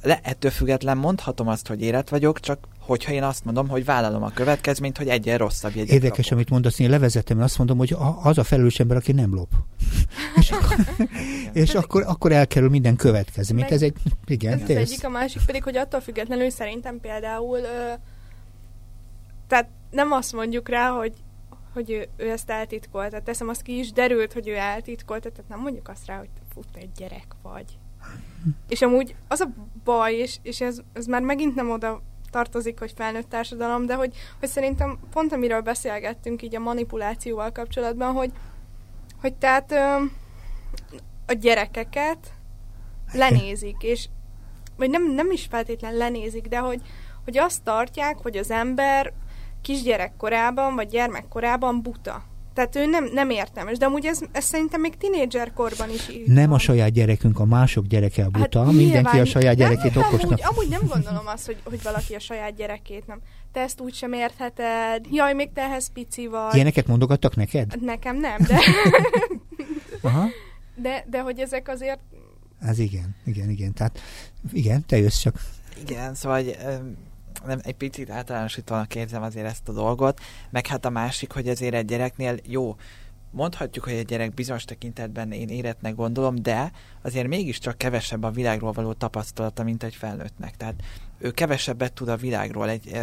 le, 0.02 0.21
ettől 0.23 0.50
független 0.50 0.97
mondhatom 0.97 1.49
azt, 1.49 1.66
hogy 1.66 1.82
érett 1.82 2.09
vagyok, 2.09 2.40
csak 2.40 2.68
hogyha 2.80 3.12
én 3.12 3.23
azt 3.23 3.44
mondom, 3.44 3.68
hogy 3.68 3.85
vállalom 3.85 4.23
a 4.23 4.30
következményt, 4.30 4.97
hogy 4.97 5.09
egyen 5.09 5.38
rosszabb 5.38 5.75
jegyet 5.75 5.92
Érdekes, 5.92 6.16
kapok. 6.16 6.32
amit 6.32 6.50
mondasz, 6.50 6.78
én 6.78 6.90
levezetem, 6.90 7.40
azt 7.40 7.59
mondom, 7.59 7.78
hogy 7.78 7.97
az 8.23 8.38
a 8.38 8.44
felelős 8.44 8.80
ember, 8.80 8.97
aki 8.97 9.12
nem 9.12 9.35
lop. 9.35 9.49
és 10.40 10.50
akkor, 10.50 10.76
és 11.52 11.75
akkor, 11.75 12.02
akkor 12.06 12.32
elkerül 12.32 12.68
minden 12.68 12.97
következményt. 12.97 13.62
Meg- 13.62 13.73
Ez 13.73 13.82
egy, 13.82 13.97
igen, 14.26 14.52
Ez 14.52 14.62
az 14.62 14.76
egyik, 14.76 15.04
a 15.04 15.09
másik 15.09 15.42
pedig, 15.47 15.62
hogy 15.62 15.76
attól 15.76 16.00
függetlenül 16.00 16.50
szerintem 16.50 17.00
például, 17.00 17.59
ö, 17.59 17.92
tehát 19.47 19.68
nem 19.90 20.12
azt 20.12 20.32
mondjuk 20.32 20.68
rá, 20.68 20.88
hogy 20.88 21.12
hogy 21.73 21.90
ő, 21.90 22.09
ő 22.16 22.30
ezt 22.30 22.50
eltitkolta. 22.50 23.21
Teszem, 23.21 23.49
azt 23.49 23.62
ki 23.62 23.78
is 23.78 23.92
derült, 23.92 24.32
hogy 24.32 24.49
ő 24.49 24.54
eltitkolta, 24.54 25.30
tehát 25.30 25.49
nem 25.50 25.61
mondjuk 25.61 25.88
azt 25.88 26.06
rá, 26.06 26.18
hogy 26.18 26.28
fut, 26.52 26.66
egy 26.75 26.90
gyerek 26.97 27.26
vagy. 27.42 27.64
És 28.69 28.83
amúgy 28.83 29.14
az 29.28 29.40
a 29.40 29.49
baj, 29.85 30.14
és, 30.14 30.38
és 30.42 30.61
ez, 30.61 30.78
ez 30.92 31.07
már 31.07 31.23
megint 31.23 31.54
nem 31.54 31.71
oda 31.71 32.02
tartozik, 32.31 32.78
hogy 32.78 32.92
felnőtt 32.97 33.28
társadalom, 33.28 33.87
de 33.87 33.95
hogy, 33.95 34.14
hogy 34.40 34.49
szerintem 34.49 34.99
pont 35.11 35.33
amiről 35.33 35.61
beszélgettünk 35.61 36.42
így 36.42 36.57
a 36.57 36.61
manipulációval 36.61 37.52
kapcsolatban, 37.52 38.14
hogy, 38.14 38.33
hogy 39.21 39.35
tehát 39.35 39.73
ö, 39.73 40.04
a 41.26 41.33
gyerekeket 41.33 42.33
lenézik, 43.12 43.76
és 43.81 44.09
vagy 44.76 44.90
nem, 44.90 45.12
nem 45.12 45.31
is 45.31 45.47
feltétlen 45.50 45.95
lenézik, 45.95 46.47
de 46.47 46.59
hogy, 46.59 46.81
hogy 47.25 47.38
azt 47.38 47.62
tartják, 47.62 48.16
hogy 48.19 48.37
az 48.37 48.50
ember 48.50 49.12
kisgyerek 49.62 50.16
korában, 50.16 50.75
vagy 50.75 50.88
gyermekkorában 50.88 51.83
buta. 51.83 52.23
Tehát 52.54 52.76
ő 52.76 52.87
nem, 52.87 53.04
nem 53.12 53.30
értelmes, 53.30 53.78
de 53.78 53.87
amúgy 53.87 54.06
ez, 54.06 54.21
ez 54.32 54.44
szerintem 54.44 54.80
még 54.80 54.97
tinédzser 54.97 55.52
korban 55.52 55.90
is 55.90 56.09
így 56.09 56.26
Nem 56.26 56.49
van. 56.49 56.54
a 56.54 56.59
saját 56.59 56.90
gyerekünk, 56.92 57.38
a 57.38 57.44
mások 57.44 57.87
gyereke 57.87 58.25
a 58.25 58.28
buta. 58.28 58.59
Hát 58.64 58.73
Mindenki 58.73 58.92
nyilván- 58.92 59.21
a 59.21 59.25
saját 59.25 59.56
gyerekét 59.56 59.94
nem, 59.94 60.04
okosnak. 60.04 60.30
Amúgy, 60.30 60.42
amúgy 60.42 60.68
nem 60.68 60.80
gondolom 60.88 61.26
azt, 61.26 61.47
hogy, 61.47 61.56
hogy 61.64 61.82
valaki 61.82 62.14
a 62.14 62.18
saját 62.18 62.54
gyerekét 62.54 63.06
nem. 63.06 63.21
Te 63.52 63.61
ezt 63.61 63.80
úgy 63.80 63.94
sem 63.94 64.12
értheted. 64.12 65.06
Jaj, 65.11 65.35
még 65.35 65.52
te 65.52 65.61
ehhez 65.62 65.92
pici 65.92 66.26
vagy. 66.26 66.54
Ilyeneket 66.54 66.87
mondogattak 66.87 67.37
neked? 67.37 67.82
Nekem 67.82 68.16
nem, 68.16 68.37
de, 68.49 68.59
Aha. 70.09 70.26
de, 70.75 71.04
de 71.11 71.21
hogy 71.21 71.38
ezek 71.38 71.68
azért 71.68 71.99
Ez 72.61 72.78
igen, 72.78 73.16
igen, 73.25 73.50
igen. 73.50 73.73
Tehát 73.75 74.00
igen, 74.52 74.87
te 74.87 74.97
jössz 74.99 75.21
csak. 75.21 75.35
Igen, 75.87 76.14
szóval 76.14 76.42
nem, 77.46 77.58
egy 77.62 77.75
picit 77.75 78.11
általánosítónak 78.11 78.94
érzem 78.94 79.22
azért 79.22 79.46
ezt 79.46 79.68
a 79.68 79.72
dolgot, 79.72 80.20
meg 80.50 80.66
hát 80.66 80.84
a 80.84 80.90
másik, 80.90 81.32
hogy 81.32 81.49
azért 81.49 81.75
egy 81.75 81.84
gyereknél 81.84 82.37
jó, 82.46 82.76
mondhatjuk, 83.30 83.84
hogy 83.84 83.94
egy 83.94 84.06
gyerek 84.06 84.34
bizonyos 84.34 84.64
tekintetben 84.64 85.32
én 85.32 85.49
éretnek 85.49 85.94
gondolom, 85.94 86.42
de 86.42 86.72
azért 87.02 87.26
mégiscsak 87.26 87.78
kevesebb 87.78 88.22
a 88.22 88.30
világról 88.30 88.72
való 88.72 88.92
tapasztalata, 88.92 89.62
mint 89.62 89.82
egy 89.82 89.94
felnőttnek. 89.94 90.56
Tehát 90.56 90.75
ő 91.18 91.30
kevesebbet 91.30 91.92
tud 91.92 92.08
a 92.08 92.16
világról. 92.16 92.68
Egy, 92.68 93.00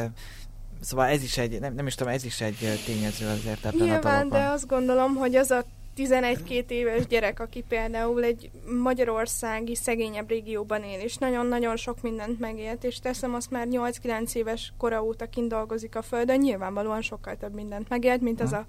szóval 0.79 1.07
ez 1.07 1.23
is 1.23 1.37
egy, 1.37 1.59
nem, 1.59 1.73
nem 1.73 1.87
is 1.87 1.95
tudom, 1.95 2.13
ez 2.13 2.25
is 2.25 2.41
egy 2.41 2.81
tényező 2.85 3.27
azért 3.27 3.65
ebben 3.65 3.81
a 3.81 3.83
Nyilván, 3.83 4.01
dologban. 4.01 4.29
de 4.29 4.47
azt 4.47 4.67
gondolom, 4.67 5.15
hogy 5.15 5.35
az 5.35 5.51
a 5.51 5.65
11-2 5.99 6.69
éves 6.69 7.07
gyerek, 7.07 7.39
aki 7.39 7.63
például 7.67 8.23
egy 8.23 8.51
magyarországi 8.81 9.75
szegényebb 9.75 10.29
régióban 10.29 10.83
él, 10.83 10.99
és 10.99 11.17
nagyon-nagyon 11.17 11.75
sok 11.75 12.01
mindent 12.01 12.39
megélt, 12.39 12.83
és 12.83 12.99
teszem 12.99 13.33
azt 13.33 13.51
már 13.51 13.67
8-9 13.71 14.33
éves 14.33 14.73
kora 14.77 15.03
óta 15.03 15.29
kint 15.29 15.49
dolgozik 15.49 15.95
a 15.95 16.01
földön, 16.01 16.39
nyilvánvalóan 16.39 17.01
sokkal 17.01 17.37
több 17.37 17.53
mindent 17.53 17.89
megélt, 17.89 18.21
mint 18.21 18.41
az 18.41 18.53
a 18.53 18.65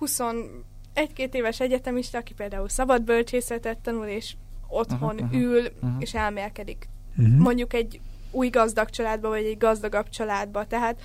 21-2 0.00 1.32
éves 1.32 1.60
egyetemista, 1.60 2.18
aki 2.18 2.34
például 2.34 2.68
szabad 2.68 3.02
bölcsészetet 3.02 3.78
tanul, 3.78 4.06
és 4.06 4.34
otthon 4.68 5.18
Aha, 5.18 5.28
aha, 5.30 5.36
ül, 5.36 5.66
aha. 5.80 5.96
és 5.98 6.14
elmélkedik 6.14 6.88
Uh-huh. 7.18 7.36
mondjuk 7.38 7.72
egy 7.72 8.00
új 8.30 8.48
gazdag 8.48 8.90
családba, 8.90 9.28
vagy 9.28 9.44
egy 9.44 9.58
gazdagabb 9.58 10.08
családba. 10.08 10.66
Tehát 10.66 11.00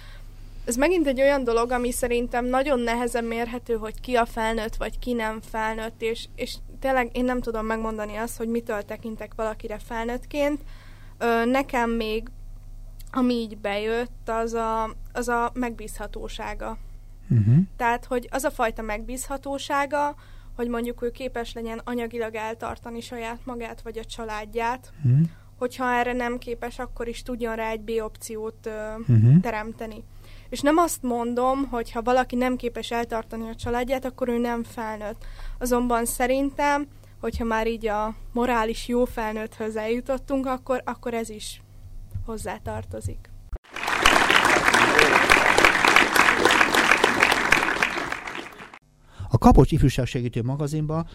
ez 0.70 0.76
megint 0.76 1.08
egy 1.08 1.22
olyan 1.22 1.44
dolog, 1.44 1.72
ami 1.72 1.92
szerintem 1.92 2.46
nagyon 2.46 2.80
nehezen 2.80 3.24
mérhető, 3.24 3.74
hogy 3.76 4.00
ki 4.02 4.16
a 4.16 4.26
felnőtt, 4.26 4.76
vagy 4.76 5.00
ki 5.00 5.14
nem 5.14 5.42
felnőtt, 5.42 6.02
és, 6.02 6.28
és 6.36 6.56
tényleg 6.80 7.10
én 7.18 7.24
nem 7.24 7.42
tudom 7.42 7.66
megmondani 7.66 8.16
azt, 8.16 8.38
hogy 8.38 8.48
mitől 8.48 8.82
tekintek 8.82 9.34
valakire 9.36 9.80
felnőttként. 9.86 10.62
Ö, 11.18 11.46
nekem 11.46 11.90
még, 11.90 12.28
ami 13.12 13.34
így 13.34 13.58
bejött, 13.58 14.30
az 14.30 14.54
a, 14.54 14.96
az 15.14 15.28
a 15.28 15.52
megbízhatósága. 15.54 16.78
Uh-huh. 17.30 17.56
Tehát, 17.78 18.06
hogy 18.06 18.28
az 18.32 18.44
a 18.44 18.52
fajta 18.52 18.82
megbízhatósága, 18.82 20.16
hogy 20.56 20.68
mondjuk 20.68 21.02
ő 21.04 21.12
képes 21.12 21.54
legyen 21.54 21.82
anyagilag 21.84 22.36
eltartani 22.36 23.02
saját 23.02 23.40
magát, 23.44 23.82
vagy 23.82 23.98
a 23.98 24.06
családját, 24.06 24.92
Uh-huh. 25.06 25.28
hogyha 25.58 25.94
erre 25.94 26.14
nem 26.14 26.38
képes, 26.38 26.80
akkor 26.80 27.08
is 27.08 27.24
tudjon 27.24 27.56
rá 27.56 27.70
egy 27.70 27.82
B 27.82 27.92
opciót 28.02 28.66
ö, 28.66 28.94
Uh-huh. 28.98 29.40
teremteni. 29.42 30.04
És 30.50 30.60
nem 30.62 30.78
azt 30.78 31.02
mondom, 31.02 31.68
hogy 31.70 31.92
ha 31.92 32.02
valaki 32.02 32.36
nem 32.36 32.56
képes 32.56 32.92
eltartani 32.92 33.50
a 33.50 33.56
családját, 33.56 34.06
akkor 34.06 34.30
ő 34.30 34.38
nem 34.38 34.64
felnőtt. 34.64 35.26
Azonban 35.60 36.06
szerintem, 36.06 36.88
hogyha 37.20 37.44
már 37.44 37.68
így 37.68 37.88
a 37.88 38.16
morális 38.34 38.88
jó 38.88 39.06
felnőtthöz 39.06 39.76
eljutottunk, 39.76 40.46
akkor, 40.46 40.82
akkor 40.86 41.14
ez 41.14 41.30
is 41.30 41.62
hozzátartozik. 42.26 43.30
A 49.32 49.38
Kapocs 49.38 49.72
Ifjúságsegítő 49.72 50.42
magazinban 50.44 51.08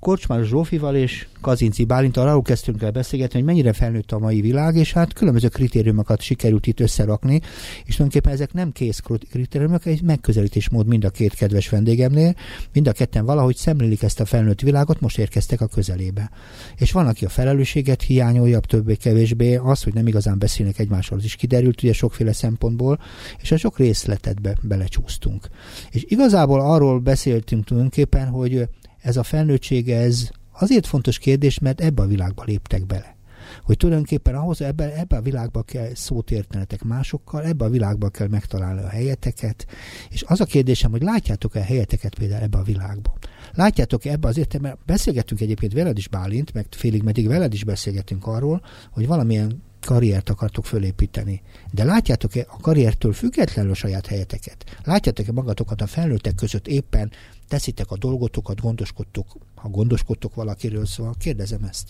Korcsmár 0.00 0.44
Zsófival 0.44 0.96
és 0.96 1.26
Kazinci 1.40 1.84
Bálintal 1.84 2.28
arról 2.28 2.42
kezdtünk 2.42 2.82
el 2.82 2.90
beszélgetni, 2.90 3.38
hogy 3.38 3.48
mennyire 3.48 3.72
felnőtt 3.72 4.12
a 4.12 4.18
mai 4.18 4.40
világ, 4.40 4.76
és 4.76 4.92
hát 4.92 5.12
különböző 5.12 5.48
kritériumokat 5.48 6.20
sikerült 6.20 6.66
itt 6.66 6.80
összerakni, 6.80 7.40
és 7.84 7.96
tulajdonképpen 7.96 8.32
ezek 8.32 8.52
nem 8.52 8.72
kész 8.72 9.02
kritériumok, 9.30 9.86
egy 9.86 10.02
megközelítésmód 10.02 10.86
mind 10.86 11.04
a 11.04 11.10
két 11.10 11.34
kedves 11.34 11.68
vendégemnél, 11.68 12.34
mind 12.72 12.88
a 12.88 12.92
ketten 12.92 13.24
valahogy 13.24 13.56
szemlélik 13.56 14.02
ezt 14.02 14.20
a 14.20 14.24
felnőtt 14.24 14.60
világot, 14.60 15.00
most 15.00 15.18
érkeztek 15.18 15.60
a 15.60 15.66
közelébe. 15.66 16.30
És 16.76 16.92
van, 16.92 17.06
aki 17.06 17.24
a 17.24 17.28
felelősséget 17.28 18.02
hiányolja, 18.02 18.60
többé-kevésbé, 18.60 19.56
az, 19.56 19.82
hogy 19.82 19.94
nem 19.94 20.06
igazán 20.06 20.38
beszélnek 20.38 20.78
egymásról, 20.78 21.18
az 21.18 21.24
is 21.24 21.36
kiderült 21.36 21.82
ugye 21.82 21.92
sokféle 21.92 22.32
szempontból, 22.32 22.98
és 23.40 23.52
a 23.52 23.56
sok 23.56 23.78
részletetbe 23.78 24.56
belecsúsztunk. 24.62 25.48
És 25.90 26.04
igazából 26.08 26.60
arról 26.60 26.98
beszéltünk 26.98 27.64
tulajdonképpen, 27.64 28.28
hogy 28.28 28.68
ez 29.02 29.16
a 29.16 29.22
felnőttség, 29.22 29.90
ez 29.90 30.30
azért 30.52 30.86
fontos 30.86 31.18
kérdés, 31.18 31.58
mert 31.58 31.80
ebbe 31.80 32.02
a 32.02 32.06
világba 32.06 32.44
léptek 32.44 32.86
bele. 32.86 33.16
Hogy 33.62 33.76
tulajdonképpen 33.76 34.34
ahhoz 34.34 34.60
ebbe, 34.60 34.96
ebbe 34.96 35.16
a 35.16 35.22
világba 35.22 35.62
kell 35.62 35.94
szót 35.94 36.30
értenetek 36.30 36.82
másokkal, 36.82 37.44
ebbe 37.44 37.64
a 37.64 37.68
világba 37.68 38.08
kell 38.08 38.28
megtalálni 38.28 38.82
a 38.82 38.88
helyeteket, 38.88 39.66
és 40.10 40.22
az 40.26 40.40
a 40.40 40.44
kérdésem, 40.44 40.90
hogy 40.90 41.02
látjátok-e 41.02 41.62
helyeteket 41.62 42.14
például 42.14 42.42
ebbe 42.42 42.58
a 42.58 42.62
világban? 42.62 43.14
Látjátok-e 43.54 44.10
ebbe 44.10 44.28
az 44.28 44.38
értelemben, 44.38 44.78
beszélgettünk 44.86 45.40
egyébként 45.40 45.72
veled 45.72 45.98
is 45.98 46.08
Bálint, 46.08 46.52
meg 46.52 46.66
félig 46.70 47.02
meddig 47.02 47.26
veled 47.26 47.52
is 47.52 47.64
beszélgetünk 47.64 48.26
arról, 48.26 48.62
hogy 48.90 49.06
valamilyen 49.06 49.62
karriert 49.88 50.28
akartok 50.28 50.66
fölépíteni. 50.66 51.42
De 51.70 51.84
látjátok-e 51.84 52.46
a 52.48 52.60
karriertől 52.60 53.12
függetlenül 53.12 53.70
a 53.70 53.74
saját 53.74 54.06
helyeteket? 54.06 54.64
Látjátok-e 54.84 55.32
magatokat 55.32 55.80
a 55.80 55.86
felnőttek 55.86 56.34
között 56.34 56.66
éppen 56.66 57.10
teszitek 57.48 57.90
a 57.90 57.96
dolgotokat, 57.96 58.60
gondoskodtok, 58.60 59.26
ha 59.54 59.68
gondoskodtok 59.68 60.34
valakiről, 60.34 60.86
szóval 60.86 61.14
kérdezem 61.18 61.64
ezt. 61.64 61.88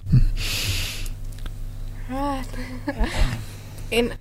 Hát, 2.08 2.56
én 3.88 4.12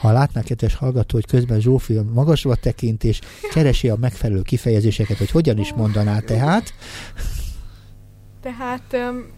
Ha 0.00 0.12
látnák, 0.12 0.44
kedves 0.44 0.74
hallgató, 0.74 1.14
hogy 1.14 1.26
közben 1.26 1.60
Zsófi 1.60 2.00
magasba 2.12 2.54
tekint, 2.54 3.04
és 3.04 3.20
keresi 3.52 3.88
a 3.88 3.96
megfelelő 3.96 4.42
kifejezéseket, 4.42 5.18
hogy 5.18 5.30
hogyan 5.30 5.58
is 5.58 5.72
mondaná 5.72 6.18
tehát. 6.18 6.74
Tehát 8.40 8.92
um, 8.92 9.32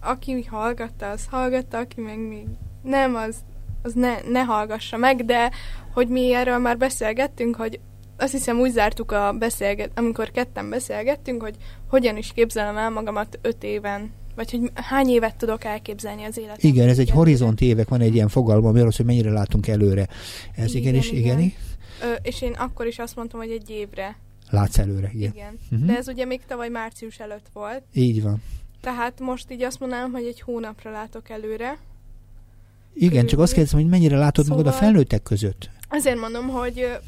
aki 0.00 0.44
hallgatta, 0.44 1.10
az 1.10 1.26
hallgatta, 1.30 1.78
aki 1.78 2.00
meg 2.00 2.18
még 2.18 2.46
nem, 2.86 3.14
az, 3.14 3.36
az 3.82 3.92
ne, 3.92 4.20
ne 4.28 4.40
hallgassa 4.40 4.96
meg, 4.96 5.24
de 5.24 5.50
hogy 5.94 6.08
mi 6.08 6.34
erről 6.34 6.58
már 6.58 6.76
beszélgettünk, 6.76 7.56
hogy 7.56 7.80
azt 8.16 8.32
hiszem 8.32 8.58
úgy 8.58 8.70
zártuk 8.70 9.12
a 9.12 9.32
beszélget, 9.32 9.90
amikor 9.94 10.30
ketten 10.30 10.70
beszélgettünk, 10.70 11.42
hogy 11.42 11.56
hogyan 11.88 12.16
is 12.16 12.32
képzelem 12.34 12.76
el 12.76 12.90
magamat 12.90 13.38
öt 13.42 13.64
éven 13.64 14.12
vagy 14.36 14.50
hogy 14.50 14.70
hány 14.74 15.08
évet 15.08 15.36
tudok 15.36 15.64
elképzelni 15.64 16.24
az 16.24 16.38
életemben. 16.38 16.70
Igen, 16.70 16.88
ez 16.88 16.98
egy 16.98 17.10
horizont 17.10 17.60
évek, 17.60 17.88
van 17.88 18.00
egy 18.00 18.14
ilyen 18.14 18.28
fogalma, 18.28 18.68
ami 18.68 18.80
az, 18.80 18.96
hogy 18.96 19.06
mennyire 19.06 19.30
látunk 19.30 19.68
előre. 19.68 20.08
Ez 20.54 20.74
igen, 20.74 20.82
igenis, 20.82 21.10
igen. 21.10 21.38
igen. 21.38 21.52
Ö, 22.02 22.12
és 22.22 22.42
én 22.42 22.52
akkor 22.52 22.86
is 22.86 22.98
azt 22.98 23.16
mondtam, 23.16 23.40
hogy 23.40 23.50
egy 23.50 23.70
évre. 23.70 24.16
Látsz 24.50 24.78
előre, 24.78 25.10
igen. 25.14 25.32
Igen. 25.34 25.58
Uh-huh. 25.70 25.86
De 25.86 25.96
ez 25.96 26.08
ugye 26.08 26.24
még 26.24 26.40
tavaly 26.46 26.68
március 26.68 27.18
előtt 27.18 27.46
volt. 27.52 27.82
Így 27.92 28.22
van. 28.22 28.42
Tehát 28.80 29.20
most 29.20 29.50
így 29.50 29.62
azt 29.62 29.80
mondanám, 29.80 30.12
hogy 30.12 30.24
egy 30.24 30.40
hónapra 30.40 30.90
látok 30.90 31.30
előre. 31.30 31.78
Igen, 32.98 33.26
csak 33.26 33.38
azt 33.38 33.52
kérdezem, 33.52 33.80
hogy 33.80 33.88
mennyire 33.88 34.16
látod 34.16 34.44
szóval... 34.44 34.58
magad 34.58 34.72
a 34.72 34.76
szóval 34.76 34.88
felnőttek 34.88 35.22
között? 35.22 35.70
Azért 35.88 36.18
mondom, 36.18 36.48
hogy 36.48 36.98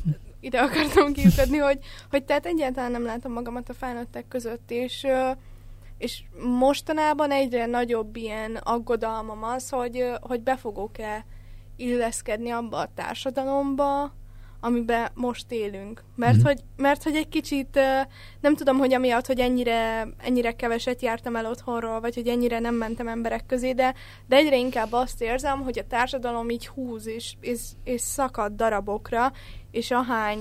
ide 0.40 0.58
akartam 0.60 1.12
kiukadni, 1.12 1.56
hogy, 1.56 1.78
hogy 2.10 2.24
tehát 2.24 2.46
egyáltalán 2.46 2.90
nem 2.90 3.04
látom 3.04 3.32
magamat 3.32 3.68
a 3.68 3.74
felnőttek 3.74 4.28
között, 4.28 4.70
és 4.70 5.06
és 5.98 6.22
mostanában 6.58 7.30
egyre 7.30 7.66
nagyobb 7.66 8.16
ilyen 8.16 8.56
aggodalmam 8.56 9.42
az, 9.42 9.68
hogy, 9.68 10.04
hogy 10.20 10.40
be 10.40 10.56
fogok-e 10.56 11.24
illeszkedni 11.76 12.50
abba 12.50 12.76
a 12.76 12.90
társadalomba, 12.94 14.12
amiben 14.60 15.10
most 15.14 15.52
élünk. 15.52 16.02
Mert, 16.16 16.36
mm. 16.36 16.42
hogy, 16.42 16.60
mert 16.76 17.02
hogy 17.02 17.14
egy 17.14 17.28
kicsit 17.28 17.78
nem 18.40 18.54
tudom, 18.54 18.78
hogy 18.78 18.94
amiatt, 18.94 19.26
hogy 19.26 19.40
ennyire, 19.40 20.08
ennyire 20.18 20.52
keveset 20.52 21.02
jártam 21.02 21.36
el 21.36 21.46
otthonról, 21.46 22.00
vagy 22.00 22.14
hogy 22.14 22.26
ennyire 22.26 22.58
nem 22.58 22.74
mentem 22.74 23.08
emberek 23.08 23.46
közé, 23.46 23.72
de, 23.72 23.94
de 24.26 24.36
egyre 24.36 24.56
inkább 24.56 24.92
azt 24.92 25.22
érzem, 25.22 25.62
hogy 25.62 25.78
a 25.78 25.86
társadalom 25.86 26.50
így 26.50 26.66
húz 26.66 27.06
és, 27.06 27.34
és, 27.40 27.60
és 27.84 28.00
szakad 28.00 28.52
darabokra, 28.52 29.32
és 29.70 29.90
ahány 29.90 30.38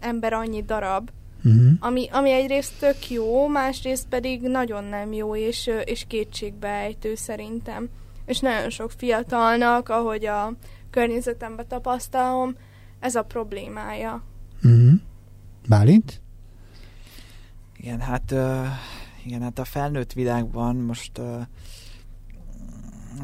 ember 0.00 0.32
annyi 0.32 0.62
darab, 0.62 1.10
uh-huh. 1.44 1.70
ami, 1.80 2.08
ami 2.12 2.30
egyrészt 2.30 2.78
tök 2.78 3.10
jó, 3.10 3.46
másrészt 3.46 4.08
pedig 4.08 4.40
nagyon 4.40 4.84
nem 4.84 5.12
jó, 5.12 5.36
és, 5.36 5.70
és 5.84 6.04
kétségbeejtő 6.08 7.14
szerintem. 7.14 7.88
És 8.26 8.38
nagyon 8.38 8.70
sok 8.70 8.90
fiatalnak, 8.90 9.88
ahogy 9.88 10.26
a 10.26 10.52
környezetemben 10.90 11.68
tapasztalom, 11.68 12.56
ez 13.02 13.14
a 13.14 13.22
problémája. 13.22 14.22
Uh-huh. 14.62 14.92
Bálint? 15.68 16.20
Igen, 17.76 18.00
hát 18.00 18.30
uh, 18.30 18.66
igen, 19.24 19.42
hát 19.42 19.58
a 19.58 19.64
felnőtt 19.64 20.12
világban 20.12 20.76
most 20.76 21.18
uh, 21.18 21.42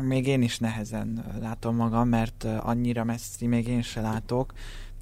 még 0.03 0.27
én 0.27 0.43
is 0.43 0.59
nehezen 0.59 1.25
látom 1.41 1.77
magam, 1.77 2.09
mert 2.09 2.45
uh, 2.45 2.69
annyira 2.69 3.05
messzi 3.05 3.47
még 3.47 3.69
én 3.69 3.83
se 3.83 4.01
látok. 4.01 4.53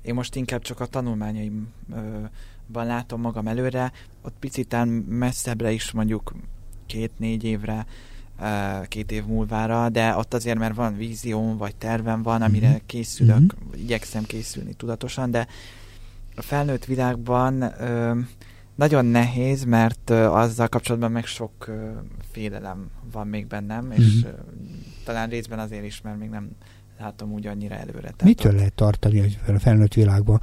Én 0.03 0.15
most 0.15 0.35
inkább 0.37 0.63
csak 0.63 0.81
a 0.81 0.87
tanulmányaim 0.87 1.73
uh, 1.89 2.29
ban 2.73 2.87
látom 2.87 3.21
magam 3.21 3.47
előre, 3.47 3.93
ott 4.23 4.35
picitán 4.39 4.89
messzebbre 4.89 5.73
is 5.73 5.93
mondjuk 5.93 6.35
két-négy 6.87 7.45
évre, 7.45 7.87
két 8.89 9.13
év 9.13 9.25
múlvára, 9.25 9.89
de 9.89 10.17
ott 10.17 10.35
azért, 10.35 10.59
mert 10.59 10.75
van 10.75 10.97
vízióm, 10.97 11.57
vagy 11.57 11.77
tervem 11.77 12.23
van, 12.23 12.43
amire 12.43 12.69
mm-hmm. 12.69 12.77
készülök, 12.87 13.37
mm-hmm. 13.37 13.83
igyekszem 13.83 14.23
készülni 14.23 14.75
tudatosan, 14.75 15.31
de 15.31 15.47
a 16.37 16.43
felnőtt 16.43 16.85
világban 16.85 17.63
ö, 17.63 18.21
nagyon 18.75 19.05
nehéz, 19.05 19.65
mert 19.65 20.11
ö, 20.11 20.27
azzal 20.27 20.69
kapcsolatban 20.69 21.11
meg 21.11 21.27
sok 21.27 21.67
ö, 21.67 21.91
félelem 22.31 22.91
van 23.13 23.27
még 23.27 23.47
bennem, 23.47 23.91
és 23.93 24.25
ö, 24.25 24.29
talán 25.05 25.29
részben 25.29 25.59
azért 25.59 25.85
is, 25.85 26.01
mert 26.01 26.19
még 26.19 26.29
nem 26.29 26.51
látom 26.99 27.33
úgy 27.33 27.47
annyira 27.47 27.75
előre. 27.75 28.01
Tehát 28.01 28.23
Mitől 28.23 28.53
ott... 28.53 28.59
lehet 28.59 28.75
tartani 28.75 29.37
a 29.47 29.59
felnőtt 29.59 29.95
világban? 29.95 30.41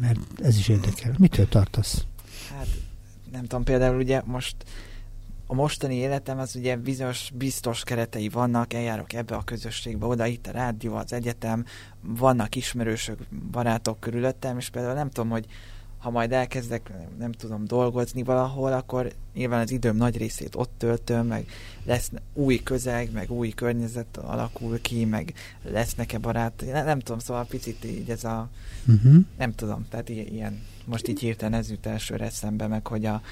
Mert 0.00 0.18
ez 0.42 0.58
is 0.58 0.68
érdekel. 0.68 1.14
Mitől 1.18 1.48
tartasz? 1.48 2.04
Hát 2.56 2.66
nem 3.32 3.40
tudom, 3.40 3.64
például 3.64 3.96
ugye 3.96 4.22
most 4.24 4.56
a 5.46 5.54
mostani 5.54 5.94
életem 5.94 6.38
az 6.38 6.56
ugye 6.56 6.76
bizonyos 6.76 7.30
biztos 7.34 7.84
keretei 7.84 8.28
vannak, 8.28 8.72
eljárok 8.72 9.12
ebbe 9.12 9.34
a 9.34 9.44
közösségbe, 9.44 10.06
oda 10.06 10.26
itt 10.26 10.46
a 10.46 10.50
rádió, 10.50 10.94
az 10.94 11.12
egyetem, 11.12 11.64
vannak 12.00 12.54
ismerősök, 12.54 13.18
barátok 13.50 14.00
körülöttem, 14.00 14.58
és 14.58 14.68
például 14.68 14.94
nem 14.94 15.10
tudom, 15.10 15.30
hogy 15.30 15.46
ha 15.98 16.10
majd 16.10 16.32
elkezdek, 16.32 16.90
nem 17.18 17.32
tudom, 17.32 17.64
dolgozni 17.64 18.22
valahol, 18.22 18.72
akkor 18.72 19.12
nyilván 19.34 19.60
az 19.60 19.70
időm 19.70 19.96
nagy 19.96 20.16
részét 20.16 20.54
ott 20.54 20.70
töltöm, 20.78 21.26
meg 21.26 21.46
lesz 21.84 22.10
új 22.32 22.56
közeg, 22.62 23.12
meg 23.12 23.30
új 23.30 23.48
környezet 23.48 24.16
alakul 24.16 24.80
ki, 24.80 25.04
meg 25.04 25.34
lesznek-e 25.62 26.18
barát, 26.18 26.64
nem, 26.72 26.84
nem 26.84 26.98
tudom, 26.98 27.18
szóval 27.18 27.46
picit 27.46 27.84
így 27.84 28.10
ez 28.10 28.24
a, 28.24 28.48
uh-huh. 28.86 29.16
nem 29.38 29.52
tudom, 29.52 29.86
tehát 29.88 30.08
ilyen, 30.08 30.62
most 30.84 31.08
így 31.08 31.20
hirtelen 31.20 31.58
ez 31.58 31.70
jut 31.70 31.86
elsőre 31.86 32.24
eszembe, 32.24 32.66
meg 32.66 32.86
hogy 32.86 33.04
a, 33.04 33.22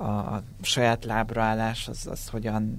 a, 0.00 0.42
saját 0.62 1.04
lábraállás 1.04 1.88
az, 1.88 2.06
az 2.10 2.28
hogyan, 2.28 2.78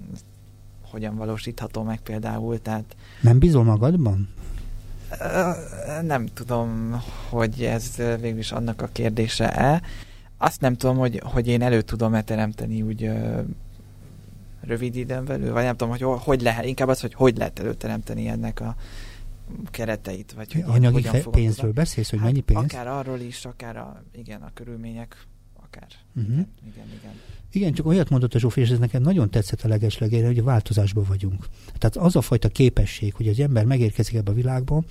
hogyan 0.90 1.16
valósítható 1.16 1.84
meg 1.84 2.00
például, 2.00 2.62
tehát... 2.62 2.96
Nem 3.22 3.40
bízol 3.40 3.64
magadban? 3.64 4.30
Nem 6.02 6.26
tudom, 6.26 7.02
hogy 7.30 7.64
ez 7.64 7.96
végül 7.96 8.40
is 8.40 8.52
annak 8.52 8.82
a 8.82 8.90
kérdése-e. 8.92 9.82
Azt 10.38 10.62
nem 10.62 10.76
tudom, 10.76 10.98
hogy, 10.98 11.22
hogy 11.24 11.48
én 11.48 11.62
elő 11.62 11.82
tudom-e 11.82 12.22
teremteni 12.22 12.82
úgy 12.82 13.12
rövid 14.62 14.96
időn 14.96 15.26
belül, 15.26 15.54
vagy 15.54 15.64
nem 15.64 15.76
tudom, 15.76 15.98
hogy 15.98 16.24
hogy 16.24 16.42
lehet, 16.42 16.66
inkább 16.66 16.88
az, 16.88 17.02
hogy 17.02 17.14
hogy 17.14 17.38
lehet 17.38 17.60
előteremteni 17.60 18.28
ennek 18.28 18.60
a 18.60 18.76
kereteit, 19.72 20.34
vagy 20.34 20.54
hogy 20.54 20.64
Anyagi 20.68 21.08
pénzről 21.32 21.72
beszélsz, 21.72 22.10
hogy 22.10 22.20
hát 22.20 22.28
mennyi 22.28 22.42
pénz? 22.42 22.64
Akár 22.64 22.88
arról 22.88 23.20
is, 23.20 23.46
akár 23.46 23.78
a, 23.78 24.04
igen, 24.12 24.42
a 24.42 24.52
körülmények, 24.54 25.28
akár. 25.72 25.88
Uh-huh. 26.16 26.32
Igen, 26.32 26.48
igen, 26.66 26.88
igen. 27.00 27.12
Igen, 27.54 27.74
csak 27.74 27.86
olyat 27.86 28.10
mondott 28.10 28.34
a 28.34 28.40
Zsófi, 28.40 28.62
és 28.62 28.70
ez 28.70 28.80
nekem 28.80 29.02
nagyon 29.02 29.30
tetszett 29.30 29.62
a 29.62 29.68
legeslegére, 29.68 30.26
hogy 30.26 30.38
a 30.38 30.44
változásban 30.44 31.04
vagyunk. 31.08 31.46
Tehát 31.78 31.96
az 31.96 32.16
a 32.16 32.22
fajta 32.22 32.50
képesség, 32.50 33.14
hogy 33.14 33.28
az 33.28 33.40
ember 33.40 33.66
megérkezik 33.66 34.16
ebbe 34.16 34.32
a 34.32 34.34
világba, 34.34 34.84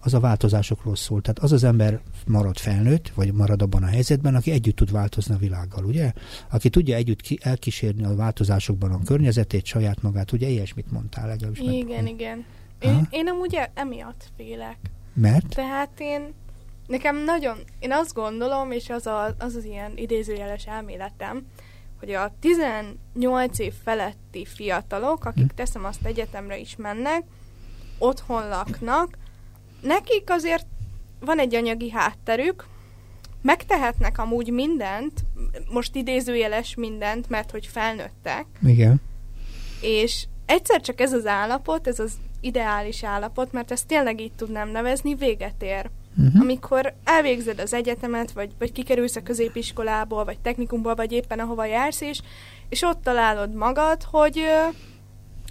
az 0.00 0.14
a 0.14 0.20
változásokról 0.20 0.96
szól. 0.96 1.20
Tehát 1.20 1.38
az 1.38 1.52
az 1.52 1.64
ember 1.64 2.00
marad 2.26 2.58
felnőtt, 2.58 3.08
vagy 3.08 3.32
marad 3.32 3.62
abban 3.62 3.82
a 3.82 3.86
helyzetben, 3.86 4.34
aki 4.34 4.50
együtt 4.50 4.76
tud 4.76 4.92
változni 4.92 5.34
a 5.34 5.38
világgal, 5.38 5.84
ugye? 5.84 6.12
Aki 6.50 6.68
tudja 6.68 6.96
együtt 6.96 7.20
ki, 7.20 7.38
elkísérni 7.42 8.04
a 8.04 8.14
változásokban 8.14 8.90
a 8.90 9.02
környezetét, 9.04 9.64
saját 9.64 10.02
magát, 10.02 10.32
ugye 10.32 10.48
ilyesmit 10.48 10.90
mondtál 10.90 11.26
legalábbis. 11.26 11.60
Igen, 11.60 12.02
meg, 12.02 12.12
igen. 12.12 12.44
Én, 12.80 13.06
én 13.10 13.28
amúgy 13.28 13.54
e- 13.54 13.70
emiatt 13.74 14.28
félek. 14.36 14.78
Mert? 15.14 15.48
Tehát 15.54 16.00
én, 16.00 16.32
nekem 16.86 17.16
nagyon, 17.16 17.58
én 17.78 17.92
azt 17.92 18.14
gondolom, 18.14 18.70
és 18.70 18.90
az 18.90 19.06
a, 19.06 19.34
az, 19.38 19.54
az 19.54 19.64
ilyen 19.64 19.92
idézőjeles 19.96 20.66
elméletem, 20.66 21.46
hogy 21.98 22.10
a 22.10 22.34
18 22.40 23.58
év 23.58 23.72
feletti 23.84 24.44
fiatalok, 24.44 25.24
akik 25.24 25.50
hm. 25.50 25.56
teszem 25.56 25.84
azt 25.84 26.04
egyetemre 26.04 26.58
is 26.58 26.76
mennek, 26.76 27.22
otthon 27.98 28.48
laknak, 28.48 29.18
nekik 29.80 30.30
azért 30.30 30.66
van 31.20 31.38
egy 31.38 31.54
anyagi 31.54 31.90
hátterük, 31.90 32.66
megtehetnek 33.42 34.18
amúgy 34.18 34.50
mindent, 34.50 35.24
most 35.70 35.94
idézőjeles 35.94 36.74
mindent, 36.74 37.28
mert 37.28 37.50
hogy 37.50 37.66
felnőttek. 37.66 38.46
Igen. 38.62 39.00
És 39.80 40.26
egyszer 40.46 40.80
csak 40.80 41.00
ez 41.00 41.12
az 41.12 41.26
állapot, 41.26 41.86
ez 41.86 41.98
az 41.98 42.12
ideális 42.40 43.04
állapot, 43.04 43.52
mert 43.52 43.70
ezt 43.70 43.86
tényleg 43.86 44.20
így 44.20 44.32
tudnám 44.32 44.68
nevezni, 44.68 45.14
véget 45.14 45.62
ér. 45.62 45.90
Uh-huh. 46.18 46.40
Amikor 46.40 46.94
elvégzed 47.04 47.58
az 47.58 47.72
egyetemet, 47.72 48.32
vagy, 48.32 48.50
vagy 48.58 48.72
kikerülsz 48.72 49.16
a 49.16 49.22
középiskolából, 49.22 50.24
vagy 50.24 50.38
technikumból, 50.38 50.94
vagy 50.94 51.12
éppen 51.12 51.38
ahova 51.38 51.64
jársz 51.64 52.00
is, 52.00 52.20
és 52.68 52.82
ott 52.82 53.02
találod 53.02 53.54
magad, 53.54 54.02
hogy, 54.02 54.42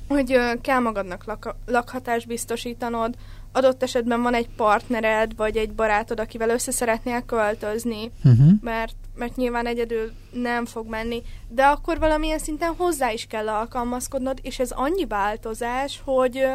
hogy 0.07 0.39
kell 0.61 0.79
magadnak 0.79 1.23
lak- 1.25 1.55
lakhatást 1.65 2.27
biztosítanod, 2.27 3.15
adott 3.51 3.83
esetben 3.83 4.21
van 4.21 4.33
egy 4.33 4.49
partnered, 4.49 5.35
vagy 5.35 5.57
egy 5.57 5.71
barátod, 5.71 6.19
akivel 6.19 6.49
össze 6.49 6.71
szeretnél 6.71 7.21
költözni, 7.21 8.11
uh-huh. 8.23 8.51
mert, 8.61 8.95
mert 9.15 9.35
nyilván 9.35 9.65
egyedül 9.65 10.11
nem 10.31 10.65
fog 10.65 10.87
menni, 10.89 11.21
de 11.47 11.63
akkor 11.63 11.99
valamilyen 11.99 12.39
szinten 12.39 12.73
hozzá 12.77 13.11
is 13.11 13.25
kell 13.25 13.49
alkalmazkodnod, 13.49 14.39
és 14.41 14.59
ez 14.59 14.71
annyi 14.71 15.05
változás, 15.05 16.01
hogy, 16.03 16.45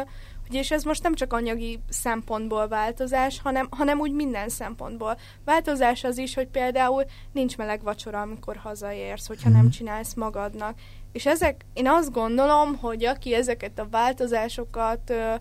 és 0.51 0.71
ez 0.71 0.83
most 0.83 1.03
nem 1.03 1.13
csak 1.13 1.33
anyagi 1.33 1.79
szempontból 1.89 2.67
változás, 2.67 3.41
hanem, 3.41 3.67
hanem 3.69 3.99
úgy 3.99 4.11
minden 4.11 4.49
szempontból. 4.49 5.17
Változás 5.45 6.03
az 6.03 6.17
is, 6.17 6.33
hogy 6.33 6.47
például 6.47 7.03
nincs 7.31 7.57
meleg 7.57 7.83
vacsora, 7.83 8.21
amikor 8.21 8.55
hazaérsz, 8.55 9.27
hogyha 9.27 9.49
nem 9.49 9.61
mhm. 9.61 9.69
csinálsz 9.69 10.13
magadnak. 10.13 10.77
És 11.11 11.25
ezek, 11.25 11.65
én 11.73 11.87
azt 11.87 12.11
gondolom, 12.11 12.75
hogy 12.75 13.05
aki 13.05 13.33
ezeket 13.33 13.79
a 13.79 13.87
változásokat 13.91 15.09
ö, 15.09 15.33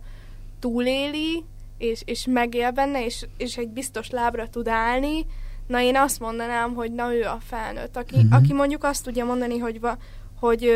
túléli, 0.58 1.44
és, 1.78 2.02
és 2.04 2.26
megél 2.30 2.70
benne, 2.70 3.04
és, 3.04 3.26
és 3.36 3.56
egy 3.56 3.68
biztos 3.68 4.10
lábra 4.10 4.48
tud 4.48 4.68
állni, 4.68 5.26
na 5.66 5.80
én 5.80 5.96
azt 5.96 6.20
mondanám, 6.20 6.74
hogy 6.74 6.92
na 6.92 7.14
ő 7.14 7.22
a 7.22 7.38
felnőtt, 7.40 7.96
aki, 7.96 8.16
uh-huh. 8.16 8.34
aki 8.34 8.52
mondjuk 8.52 8.84
azt 8.84 9.04
tudja 9.04 9.24
mondani, 9.24 9.58
hogy, 9.58 9.80
va, 9.80 9.96
hogy, 10.40 10.70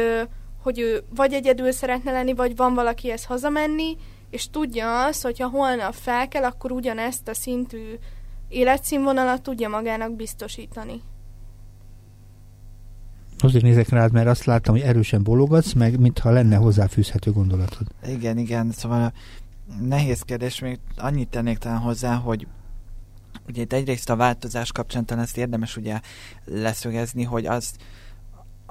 hogy 0.62 0.78
ő 0.78 1.02
vagy 1.14 1.32
egyedül 1.32 1.72
szeretne 1.72 2.12
lenni, 2.12 2.34
vagy 2.34 2.56
van 2.56 2.74
valakihez 2.74 3.24
hazamenni, 3.24 3.96
és 4.32 4.50
tudja 4.50 5.04
azt, 5.04 5.22
hogy 5.22 5.38
ha 5.38 5.48
holnap 5.48 5.94
fel 5.94 6.28
kell, 6.28 6.44
akkor 6.44 6.72
ugyanezt 6.72 7.28
a 7.28 7.34
szintű 7.34 7.98
életszínvonalat 8.48 9.42
tudja 9.42 9.68
magának 9.68 10.16
biztosítani. 10.16 11.02
Azért 13.38 13.64
nézek 13.64 13.88
rád, 13.88 14.12
mert 14.12 14.26
azt 14.26 14.44
láttam, 14.44 14.74
hogy 14.74 14.82
erősen 14.82 15.22
bologatsz, 15.22 15.72
meg 15.72 15.98
mintha 15.98 16.30
lenne 16.30 16.56
hozzáfűzhető 16.56 17.32
gondolatod. 17.32 17.86
Igen, 18.06 18.38
igen, 18.38 18.70
szóval 18.70 19.12
nehéz 19.80 20.20
kérdés, 20.20 20.58
még 20.58 20.78
annyit 20.96 21.28
tennék 21.28 21.58
talán 21.58 21.78
hozzá, 21.78 22.14
hogy 22.14 22.46
ugye 23.48 23.62
itt 23.62 23.72
egyrészt 23.72 24.10
a 24.10 24.16
változás 24.16 24.72
kapcsán 24.72 25.04
talán 25.04 25.22
ezt 25.22 25.36
érdemes 25.36 25.76
ugye 25.76 26.00
leszögezni, 26.44 27.22
hogy 27.22 27.46
az, 27.46 27.74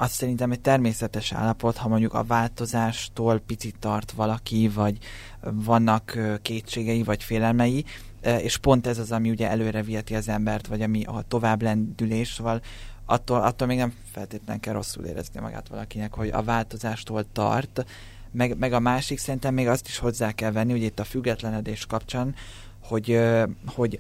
az 0.02 0.12
szerintem 0.12 0.52
egy 0.52 0.60
természetes 0.60 1.32
állapot, 1.32 1.78
ha 1.78 1.88
mondjuk 1.88 2.14
a 2.14 2.24
változástól 2.24 3.40
picit 3.40 3.76
tart 3.80 4.12
valaki, 4.12 4.68
vagy 4.68 4.98
vannak 5.42 6.18
kétségei, 6.42 7.04
vagy 7.04 7.24
félelmei, 7.24 7.86
és 8.22 8.58
pont 8.58 8.88
ez 8.88 8.98
az, 8.98 9.12
ami 9.12 9.30
ugye 9.30 9.50
előre 9.50 9.82
viheti 9.82 10.16
az 10.16 10.28
embert, 10.28 10.68
vagy 10.68 10.82
ami 10.82 11.04
a 11.04 11.24
tovább 11.28 11.62
lendülés, 11.62 12.28
szóval 12.28 12.62
attól, 13.06 13.42
attól 13.42 13.68
még 13.68 13.78
nem 13.78 13.94
feltétlenül 14.12 14.62
kell 14.62 14.74
rosszul 14.74 15.06
érezni 15.06 15.40
magát 15.40 15.68
valakinek, 15.68 16.14
hogy 16.14 16.30
a 16.30 16.44
változástól 16.44 17.26
tart, 17.34 17.86
meg, 18.32 18.58
meg 18.58 18.74
a 18.74 18.80
másik 18.80 19.20
szerintem 19.20 19.54
még 19.54 19.68
azt 19.68 19.88
is 19.88 19.98
hozzá 19.98 20.32
kell 20.32 20.52
venni, 20.52 20.72
hogy 20.72 20.84
itt 20.84 21.00
a 21.00 21.04
függetlenedés 21.04 21.86
kapcsán, 21.86 22.36
hogy, 22.80 23.20
hogy 23.66 24.00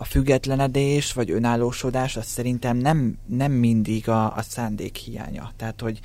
a 0.00 0.04
függetlenedés 0.04 1.12
vagy 1.12 1.30
önállósodás 1.30 2.16
az 2.16 2.26
szerintem 2.26 2.76
nem, 2.76 3.18
nem 3.26 3.52
mindig 3.52 4.08
a, 4.08 4.36
a 4.36 4.42
szándék 4.42 4.96
hiánya. 4.96 5.52
Tehát, 5.56 5.80
hogy 5.80 6.00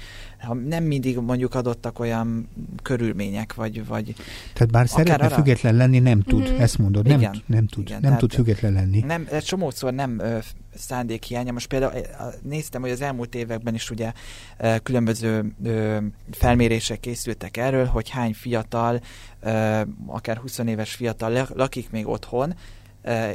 nem 0.68 0.84
mindig 0.84 1.18
mondjuk 1.18 1.56
adottak 1.56 2.00
olyan 2.00 2.50
körülmények, 2.82 3.54
vagy... 3.54 3.88
vagy 3.88 4.16
tehát 4.54 4.72
bár 4.72 4.90
szeretne 4.90 5.26
arra... 5.26 5.36
független 5.36 5.76
lenni, 5.76 6.00
nem 6.00 6.22
tud, 6.22 6.42
mm-hmm. 6.42 6.60
ezt 6.60 6.78
mondod, 6.78 7.08
nem, 7.08 7.20
igen, 7.20 7.44
nem 7.46 7.68
tud, 7.68 7.88
igen, 7.88 8.00
nem 8.02 8.18
tud 8.18 8.34
független 8.34 8.74
lenni. 8.74 9.00
Nem, 9.00 9.28
egy 9.32 9.44
csomószor 9.44 9.94
nem 9.94 10.20
ö, 10.20 10.38
szándék 10.76 11.24
hiánya. 11.24 11.52
Most 11.52 11.68
például 11.68 11.94
néztem, 12.42 12.82
hogy 12.82 12.92
az 12.92 13.02
elmúlt 13.02 13.36
években 13.36 13.74
is 13.74 13.90
ugye 13.90 14.12
ö, 14.58 14.76
különböző 14.84 15.54
ö, 15.64 15.98
felmérések 16.32 17.00
készültek 17.00 17.58
erről, 17.58 17.86
hogy 17.86 18.10
hány 18.10 18.34
fiatal, 18.34 19.02
ö, 19.42 19.82
akár 20.08 20.38
20 20.38 20.58
éves 20.58 20.94
fiatal 20.94 21.48
lakik 21.54 21.90
még 21.90 22.08
otthon, 22.08 22.54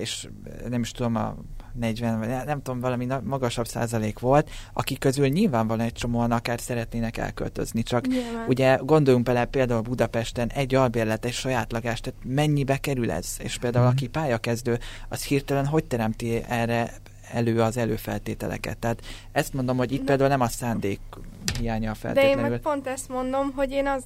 és 0.00 0.28
nem 0.68 0.80
is 0.80 0.90
tudom, 0.90 1.16
a 1.16 1.36
40, 1.72 2.18
vagy 2.18 2.28
nem 2.28 2.62
tudom, 2.62 2.80
valami 2.80 3.06
magasabb 3.22 3.66
százalék 3.66 4.18
volt, 4.18 4.50
akik 4.72 4.98
közül 4.98 5.26
nyilvánvalóan 5.26 5.86
egy 5.86 5.92
csomóan 5.92 6.32
akár 6.32 6.60
szeretnének 6.60 7.16
elköltözni, 7.16 7.82
csak 7.82 8.06
Nyilván. 8.06 8.48
ugye 8.48 8.78
gondoljunk 8.82 9.24
bele 9.24 9.44
például 9.44 9.80
Budapesten 9.80 10.48
egy 10.48 10.74
albérlet, 10.74 11.24
egy 11.24 11.32
saját 11.32 11.72
lakás, 11.72 12.00
tehát 12.00 12.20
mennyibe 12.24 12.76
kerül 12.76 13.10
ez? 13.10 13.36
És 13.38 13.58
például 13.58 13.84
hmm. 13.84 13.94
aki 13.94 14.06
pályakezdő, 14.08 14.78
az 15.08 15.24
hirtelen 15.24 15.66
hogy 15.66 15.84
teremti 15.84 16.42
erre 16.48 16.92
elő 17.32 17.60
az 17.60 17.76
előfeltételeket. 17.76 18.78
Tehát 18.78 19.02
ezt 19.32 19.52
mondom, 19.52 19.76
hogy 19.76 19.92
itt 19.92 19.98
De... 19.98 20.04
például 20.04 20.28
nem 20.28 20.40
a 20.40 20.48
szándék 20.48 21.00
hiánya 21.58 21.94
feltétlenül. 21.94 22.36
De 22.36 22.44
én 22.44 22.50
meg 22.50 22.60
pont 22.60 22.86
ezt 22.86 23.08
mondom, 23.08 23.52
hogy 23.56 23.70
én 23.70 23.86
az 23.86 24.02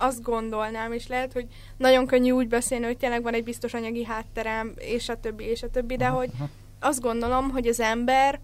azt 0.00 0.22
gondolnám, 0.22 0.92
és 0.92 1.06
lehet, 1.06 1.32
hogy 1.32 1.46
nagyon 1.76 2.06
könnyű 2.06 2.30
úgy 2.30 2.48
beszélni, 2.48 2.84
hogy 2.84 2.96
tényleg 2.96 3.22
van 3.22 3.34
egy 3.34 3.44
biztos 3.44 3.74
anyagi 3.74 4.04
hátterem, 4.04 4.72
és 4.76 5.08
a 5.08 5.20
többi, 5.20 5.44
és 5.44 5.62
a 5.62 5.70
többi, 5.70 5.96
de 5.96 6.06
hogy 6.06 6.30
azt 6.80 7.00
gondolom, 7.00 7.50
hogy 7.50 7.66
az 7.66 7.80
ember 7.80 8.40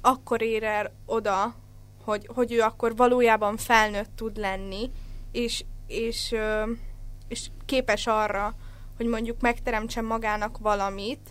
akkor 0.00 0.42
ér 0.42 0.62
el 0.62 0.92
oda, 1.06 1.54
hogy, 2.04 2.28
hogy 2.34 2.52
ő 2.52 2.60
akkor 2.60 2.96
valójában 2.96 3.56
felnőtt 3.56 4.10
tud 4.16 4.36
lenni, 4.36 4.90
és, 5.32 5.64
és, 5.86 6.34
és 7.28 7.50
képes 7.66 8.06
arra, 8.06 8.54
hogy 8.96 9.06
mondjuk 9.06 9.40
megteremtsen 9.40 10.04
magának 10.04 10.58
valamit, 10.58 11.30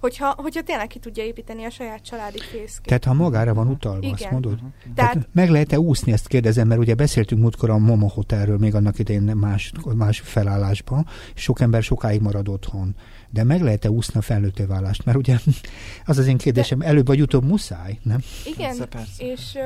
hogyha, 0.00 0.34
hogyha 0.36 0.62
tényleg 0.62 0.86
ki 0.86 0.98
tudja 0.98 1.24
építeni 1.24 1.64
a 1.64 1.70
saját 1.70 2.02
családi 2.02 2.38
fészkét. 2.38 2.86
Tehát 2.86 3.04
ha 3.04 3.12
magára 3.12 3.54
van 3.54 3.68
utalva, 3.68 3.98
Igen. 3.98 4.12
azt 4.12 4.30
mondod? 4.30 4.58
Tehát, 4.94 5.12
Tehát 5.12 5.28
meg 5.32 5.50
lehet-e 5.50 5.78
úszni, 5.78 6.12
ezt 6.12 6.28
kérdezem, 6.28 6.66
mert 6.68 6.80
ugye 6.80 6.94
beszéltünk 6.94 7.40
múltkor 7.40 7.70
a 7.70 7.78
Momo 7.78 8.06
Hotelről 8.06 8.58
még 8.58 8.74
annak 8.74 8.98
idején 8.98 9.22
más, 9.22 9.72
más 9.94 10.20
felállásban, 10.20 11.06
és 11.34 11.42
sok 11.42 11.60
ember 11.60 11.82
sokáig 11.82 12.20
marad 12.20 12.48
otthon. 12.48 12.96
De 13.30 13.44
meg 13.44 13.62
lehet-e 13.62 13.90
úszni 13.90 14.18
a 14.18 14.22
felnőtté 14.22 14.64
válást? 14.64 15.04
Mert 15.04 15.18
ugye 15.18 15.38
az 16.04 16.18
az 16.18 16.26
én 16.26 16.36
kérdésem, 16.36 16.78
De... 16.78 16.86
előbb 16.86 17.06
vagy 17.06 17.20
utóbb 17.20 17.44
muszáj, 17.44 17.98
nem? 18.02 18.18
Igen, 18.44 18.68
persze, 18.68 18.86
persze. 18.86 19.24
És, 19.24 19.58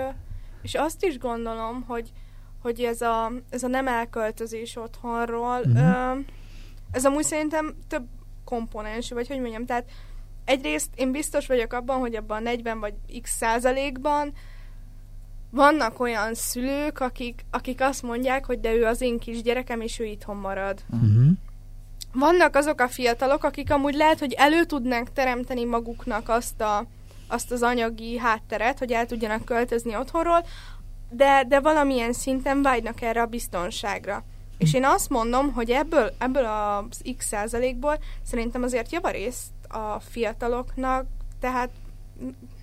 és 0.63 0.75
azt 0.75 1.05
is 1.05 1.19
gondolom, 1.19 1.85
hogy, 1.87 2.13
hogy 2.63 2.81
ez, 2.81 3.01
a, 3.01 3.33
ez 3.51 3.63
a 3.63 3.69
nem 3.69 3.89
elköltözés 3.89 4.77
otthonról, 4.77 5.61
uh-huh. 5.65 6.19
ez 6.91 7.05
amúgy 7.05 7.25
szerintem 7.25 7.75
több 7.89 8.07
komponens, 8.45 9.11
vagy 9.11 9.29
hogy 9.29 9.41
mondjam, 9.41 9.67
tehát 9.67 9.85
egyrészt 10.51 10.89
én 10.95 11.13
biztos 11.13 11.47
vagyok 11.47 11.73
abban, 11.73 11.99
hogy 11.99 12.15
abban 12.15 12.43
40 12.43 12.81
vagy 12.81 12.95
x 13.23 13.37
százalékban 13.37 14.33
vannak 15.51 16.01
olyan 16.01 16.35
szülők, 16.35 17.01
akik, 17.01 17.45
akik 17.51 17.81
azt 17.81 18.03
mondják, 18.03 18.45
hogy 18.45 18.61
de 18.61 18.75
ő 18.75 18.85
az 18.85 19.01
én 19.01 19.19
kisgyerekem, 19.19 19.81
és 19.81 19.99
ő 19.99 20.05
itthon 20.05 20.37
marad. 20.37 20.83
Uh-huh. 20.89 21.31
Vannak 22.13 22.57
azok 22.57 22.81
a 22.81 22.89
fiatalok, 22.89 23.45
akik 23.45 23.73
amúgy 23.73 23.95
lehet, 23.95 24.19
hogy 24.19 24.33
elő 24.33 24.65
tudnánk 24.65 25.13
teremteni 25.13 25.65
maguknak 25.65 26.29
azt, 26.29 26.61
a, 26.61 26.87
azt 27.29 27.51
az 27.51 27.63
anyagi 27.63 28.19
hátteret, 28.19 28.79
hogy 28.79 28.93
el 28.93 29.07
tudjanak 29.07 29.45
költözni 29.45 29.97
otthonról, 29.97 30.47
de, 31.11 31.45
de 31.49 31.61
valamilyen 31.61 32.13
szinten 32.13 32.63
vágynak 32.63 33.03
erre 33.03 33.23
a 33.23 33.27
biztonságra. 33.27 34.25
És 34.59 34.75
én 34.75 34.85
azt 34.85 35.09
mondom, 35.09 35.53
hogy 35.53 35.71
ebből, 35.71 36.13
ebből 36.19 36.45
az 36.45 37.15
x 37.17 37.27
százalékból 37.27 37.99
szerintem 38.23 38.63
azért 38.63 38.93
javarészt 38.93 39.60
a 39.71 40.01
fiataloknak, 40.01 41.07
tehát 41.41 41.71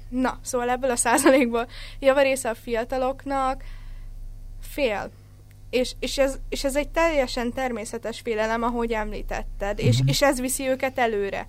na, 0.10 0.40
szóval 0.42 0.70
ebből 0.70 0.92
a 0.92 0.96
százalékból 0.96 1.68
javarésze 2.00 2.50
a 2.50 2.56
fiataloknak 2.56 3.64
fél. 4.62 5.12
És, 5.70 5.96
és, 6.00 6.18
ez, 6.18 6.40
és 6.50 6.64
ez 6.64 6.76
egy 6.76 6.90
teljesen 6.90 7.54
természetes 7.54 8.20
félelem, 8.20 8.64
ahogy 8.64 8.92
említetted, 8.92 9.80
és, 9.80 9.98
mhm. 9.98 10.08
és 10.08 10.22
ez 10.22 10.40
viszi 10.40 10.68
őket 10.68 10.98
előre. 10.98 11.48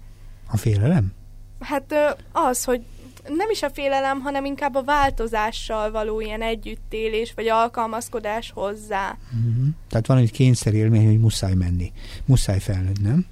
A 0.50 0.56
félelem? 0.56 1.12
Hát 1.60 1.94
az, 2.32 2.64
hogy 2.64 2.82
nem 3.28 3.50
is 3.50 3.62
a 3.62 3.70
félelem, 3.70 4.20
hanem 4.20 4.44
inkább 4.44 4.74
a 4.74 4.82
változással 4.82 5.90
való 5.90 6.20
ilyen 6.20 6.42
együttélés, 6.42 7.32
vagy 7.34 7.48
alkalmazkodás 7.48 8.50
hozzá. 8.54 9.16
Uh-huh. 9.26 9.66
Tehát 9.88 10.06
van 10.06 10.18
egy 10.18 10.30
kényszerélmény, 10.30 11.06
hogy 11.06 11.20
muszáj 11.20 11.54
menni. 11.54 11.92
Muszáj 12.24 12.58
felnőtt, 12.58 13.00
nem? 13.00 13.26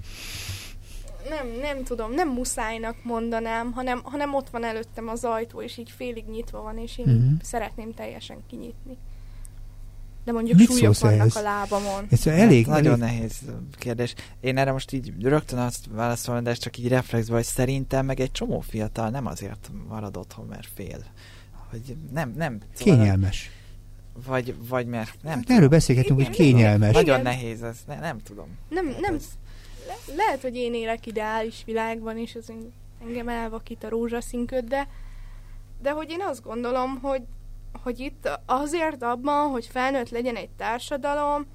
Nem, 1.29 1.47
nem 1.61 1.83
tudom, 1.83 2.13
nem 2.13 2.29
muszájnak 2.29 2.95
mondanám, 3.03 3.71
hanem, 3.71 4.01
hanem 4.03 4.33
ott 4.33 4.49
van 4.49 4.63
előttem 4.63 5.07
az 5.07 5.23
ajtó, 5.23 5.61
és 5.61 5.77
így 5.77 5.91
félig 5.97 6.25
nyitva 6.25 6.61
van, 6.61 6.77
és 6.77 6.97
én 6.97 7.05
uh-huh. 7.05 7.31
szeretném 7.41 7.93
teljesen 7.93 8.37
kinyitni. 8.49 8.97
De 10.27 10.33
mondjuk 10.33 10.57
Mit 10.57 10.71
súlyok 10.71 10.99
vannak 10.99 11.19
ehhez? 11.19 11.35
a 11.35 11.41
lábamon. 11.41 12.05
Ez 12.09 12.27
elég, 12.27 12.65
hát, 12.65 12.75
nagyon 12.75 13.01
elég... 13.01 13.15
nehéz 13.15 13.41
kérdés. 13.71 14.13
Én 14.39 14.57
erre 14.57 14.71
most 14.71 14.91
így 14.91 15.13
rögtön 15.21 15.59
azt 15.59 15.85
válaszolom, 15.91 16.43
de 16.43 16.49
ez 16.49 16.57
csak 16.57 16.77
így 16.77 16.87
reflexbe, 16.87 17.35
hogy 17.35 17.43
szerintem 17.43 18.05
meg 18.05 18.19
egy 18.19 18.31
csomó 18.31 18.59
fiatal 18.59 19.09
nem 19.09 19.25
azért 19.25 19.71
marad 19.87 20.17
otthon, 20.17 20.45
mert 20.45 20.67
fél. 20.75 21.05
Hogy 21.69 21.95
nem, 22.13 22.33
nem. 22.37 22.59
Szóval 22.73 22.97
Kényelmes. 22.97 23.51
Vagy, 24.25 24.55
vagy 24.67 24.85
mert 24.85 25.17
nem 25.21 25.33
hát 25.33 25.49
Erről 25.49 25.67
beszélgetünk, 25.67 26.19
hogy 26.21 26.29
kényelmes. 26.29 26.93
Nagyon 26.93 27.21
nehéz 27.21 27.63
ez, 27.63 27.77
ne, 27.87 27.99
nem 27.99 28.17
tudom. 28.23 28.47
Nem, 28.69 28.95
nem, 28.99 29.13
ez 29.13 29.25
le- 29.87 30.15
lehet, 30.15 30.41
hogy 30.41 30.55
én 30.55 30.73
élek 30.73 31.05
ideális 31.05 31.63
világban, 31.65 32.17
és 32.17 32.35
az 32.35 32.53
engem 33.01 33.29
elvakít 33.29 33.83
a 33.83 33.89
rózsaszínköd, 33.89 34.65
de, 34.65 34.87
de 35.81 35.91
hogy 35.91 36.09
én 36.09 36.21
azt 36.21 36.43
gondolom, 36.43 36.99
hogy, 37.01 37.21
hogy 37.83 37.99
itt 37.99 38.29
azért 38.45 39.03
abban, 39.03 39.49
hogy 39.49 39.65
felnőtt 39.65 40.09
legyen 40.09 40.35
egy 40.35 40.49
társadalom, 40.49 41.45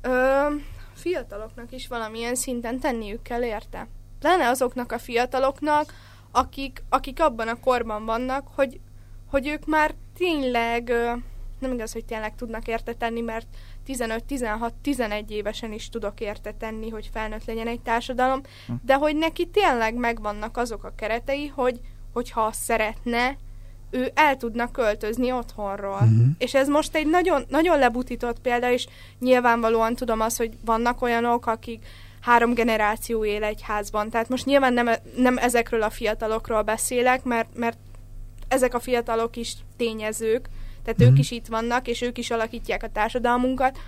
ö, 0.00 0.46
fiataloknak 0.94 1.72
is 1.72 1.88
valamilyen 1.88 2.34
szinten 2.34 2.80
tenniük 2.80 3.22
kell 3.22 3.42
érte. 3.42 3.88
Lenne 4.20 4.48
azoknak 4.48 4.92
a 4.92 4.98
fiataloknak, 4.98 5.94
akik, 6.30 6.82
akik 6.88 7.20
abban 7.20 7.48
a 7.48 7.60
korban 7.60 8.04
vannak, 8.04 8.48
hogy, 8.54 8.80
hogy 9.30 9.46
ők 9.46 9.66
már 9.66 9.94
tényleg, 10.14 10.88
nem 11.58 11.72
igaz, 11.72 11.92
hogy 11.92 12.04
tényleg 12.04 12.34
tudnak 12.34 12.66
érte 12.66 12.94
tenni, 12.94 13.20
mert 13.20 13.46
15-16-11 13.86 15.28
évesen 15.28 15.72
is 15.72 15.88
tudok 15.88 16.20
érte 16.20 16.52
tenni, 16.52 16.88
hogy 16.88 17.10
felnőtt 17.12 17.44
legyen 17.44 17.66
egy 17.66 17.80
társadalom, 17.80 18.40
hm. 18.66 18.72
de 18.82 18.94
hogy 18.94 19.16
neki 19.16 19.46
tényleg 19.46 19.94
megvannak 19.94 20.56
azok 20.56 20.84
a 20.84 20.92
keretei, 20.96 21.46
hogy 21.46 21.80
hogyha 22.12 22.52
szeretne, 22.52 23.36
ő 23.90 24.10
el 24.14 24.36
tudna 24.36 24.70
költözni 24.70 25.32
otthonról. 25.32 25.92
Uh-huh. 25.92 26.26
És 26.38 26.54
ez 26.54 26.68
most 26.68 26.94
egy 26.94 27.06
nagyon, 27.06 27.44
nagyon 27.48 27.78
lebutított 27.78 28.40
példa, 28.40 28.70
és 28.70 28.86
nyilvánvalóan 29.18 29.94
tudom 29.94 30.20
azt, 30.20 30.36
hogy 30.36 30.56
vannak 30.64 31.02
olyanok, 31.02 31.46
akik 31.46 31.86
három 32.20 32.54
generáció 32.54 33.24
él 33.24 33.44
egy 33.44 33.62
házban. 33.62 34.10
Tehát 34.10 34.28
most 34.28 34.44
nyilván 34.44 34.72
nem, 34.72 34.88
nem 35.16 35.38
ezekről 35.38 35.82
a 35.82 35.90
fiatalokról 35.90 36.62
beszélek, 36.62 37.24
mert, 37.24 37.48
mert 37.54 37.78
ezek 38.48 38.74
a 38.74 38.80
fiatalok 38.80 39.36
is 39.36 39.54
tényezők, 39.76 40.48
tehát 40.96 41.02
mm. 41.02 41.06
ők 41.06 41.10
mhm. 41.10 41.20
is 41.20 41.30
itt 41.30 41.46
vannak, 41.46 41.88
és 41.88 42.00
ők 42.00 42.18
is 42.18 42.30
alakítják 42.30 42.82
a 42.82 42.88
társadalmunkat, 42.88 43.78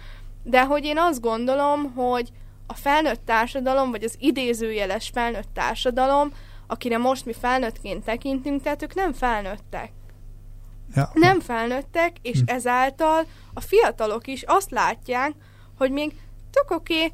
de 0.43 0.65
hogy 0.65 0.85
én 0.85 0.99
azt 0.99 1.21
gondolom, 1.21 1.93
hogy 1.93 2.31
a 2.67 2.75
felnőtt 2.75 3.21
társadalom, 3.25 3.91
vagy 3.91 4.05
az 4.05 4.17
idézőjeles 4.19 5.11
felnőtt 5.15 5.49
társadalom, 5.55 6.33
akire 6.67 6.99
most 6.99 7.25
mi 7.25 7.33
felnőttként 7.33 8.05
tekintünk, 8.05 8.63
tehát 8.63 8.83
ők 8.83 8.95
nem 8.95 9.13
felnőttek. 9.13 9.93
Ja. 10.95 11.11
Nem 11.15 11.41
felnőttek, 11.41 12.17
és 12.23 12.39
hm. 12.39 12.55
ezáltal 12.55 13.27
a 13.55 13.61
fiatalok 13.61 14.27
is 14.27 14.43
azt 14.43 14.71
látják, 14.71 15.33
hogy 15.79 15.91
még 15.91 16.13
tök 16.51 16.71
oké, 16.71 16.95
okay, 16.95 17.13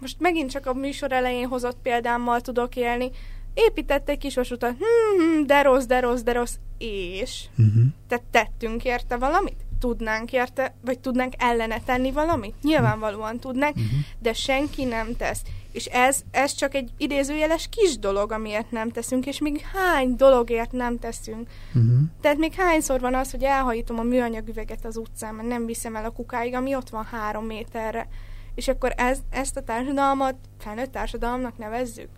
most 0.00 0.20
megint 0.20 0.50
csak 0.50 0.66
a 0.66 0.74
műsor 0.74 1.12
elején 1.12 1.48
hozott 1.48 1.76
példámmal 1.82 2.40
tudok 2.40 2.76
élni, 2.76 3.10
épített 3.54 4.08
egy 4.08 4.18
kis 4.18 4.34
vasutat, 4.34 4.76
hmm, 4.78 5.46
de 5.46 5.62
rossz, 5.62 5.84
de 5.84 6.00
rossz, 6.00 6.20
de 6.20 6.32
rossz, 6.32 6.54
és 6.78 7.44
uh-huh. 7.50 7.84
tehát 8.08 8.24
tettünk 8.30 8.84
érte 8.84 9.16
valamit? 9.16 9.66
Tudnánk 9.78 10.32
érte, 10.32 10.74
vagy 10.84 10.98
tudnánk 10.98 11.32
ellene 11.38 11.80
tenni 11.80 12.12
valamit? 12.12 12.54
Nyilvánvalóan 12.62 13.38
tudnánk, 13.38 13.76
uh-huh. 13.76 14.00
de 14.18 14.32
senki 14.32 14.84
nem 14.84 15.16
tesz. 15.16 15.42
És 15.72 15.86
ez, 15.86 16.22
ez 16.30 16.52
csak 16.54 16.74
egy 16.74 16.90
idézőjeles 16.96 17.68
kis 17.70 17.98
dolog, 17.98 18.32
amiért 18.32 18.70
nem 18.70 18.90
teszünk, 18.90 19.26
és 19.26 19.40
még 19.40 19.60
hány 19.60 20.16
dologért 20.16 20.72
nem 20.72 20.98
teszünk. 20.98 21.48
Uh-huh. 21.68 21.98
Tehát 22.20 22.38
még 22.38 22.52
hányszor 22.52 23.00
van 23.00 23.14
az, 23.14 23.30
hogy 23.30 23.42
elhajítom 23.42 23.98
a 23.98 24.02
műanyag 24.02 24.48
üveget 24.48 24.84
az 24.84 24.96
utcán, 24.96 25.34
mert 25.34 25.48
nem 25.48 25.66
viszem 25.66 25.96
el 25.96 26.04
a 26.04 26.10
kukáig, 26.10 26.54
ami 26.54 26.74
ott 26.74 26.88
van 26.88 27.04
három 27.04 27.44
méterre. 27.44 28.08
És 28.54 28.68
akkor 28.68 28.92
ez, 28.96 29.18
ezt 29.30 29.56
a 29.56 29.62
társadalmat 29.62 30.34
felnőtt 30.58 30.92
társadalomnak 30.92 31.58
nevezzük? 31.58 32.08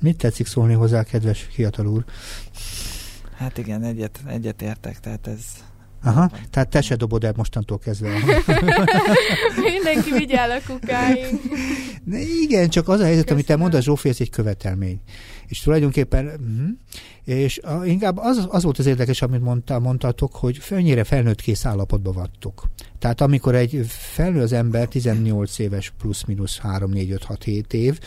Mit 0.00 0.16
tetszik 0.16 0.46
szólni 0.46 0.74
hozzá, 0.74 1.02
kedves 1.02 1.46
fiatal 1.50 1.86
úr? 1.86 2.04
Hát 3.36 3.58
igen, 3.58 3.82
egyet, 3.82 4.20
egyet 4.26 4.62
értek, 4.62 5.00
tehát 5.00 5.26
ez... 5.26 5.42
Aha, 6.02 6.30
tehát 6.50 6.68
te 6.68 6.80
se 6.80 6.96
dobod 6.96 7.24
el 7.24 7.32
mostantól 7.36 7.78
kezdve. 7.78 8.08
Mindenki 9.72 10.12
vigyál 10.12 10.50
a 10.50 10.58
kukáig. 10.66 11.26
De 12.04 12.18
igen, 12.18 12.68
csak 12.68 12.88
az 12.88 13.00
a 13.00 13.04
helyzet, 13.04 13.22
Köszönöm. 13.22 13.34
amit 13.34 13.46
te 13.46 13.56
mondasz, 13.56 13.82
Zsófi, 13.82 14.08
ez 14.08 14.16
egy 14.20 14.30
követelmény. 14.30 15.00
És 15.48 15.60
tulajdonképpen, 15.60 16.26
uh-huh, 16.26 16.68
és 17.24 17.60
inkább 17.84 18.18
az, 18.18 18.46
az 18.50 18.62
volt 18.62 18.78
az 18.78 18.86
érdekes, 18.86 19.22
amit 19.22 19.40
mondta, 19.40 19.78
mondtatok, 19.78 20.34
hogy 20.34 20.58
fölnyire 20.58 21.04
felnőtt 21.04 21.40
kész 21.40 21.64
állapotban 21.64 22.14
vagytok. 22.14 22.64
Tehát 22.98 23.20
amikor 23.20 23.54
egy 23.54 23.86
felnő 23.88 24.40
az 24.40 24.52
ember 24.52 24.88
18 24.88 25.58
éves 25.58 25.92
plusz-minusz 25.98 26.58
3, 26.58 26.90
4, 26.90 27.10
5, 27.10 27.24
6, 27.24 27.44
7 27.44 27.72
év 27.72 27.98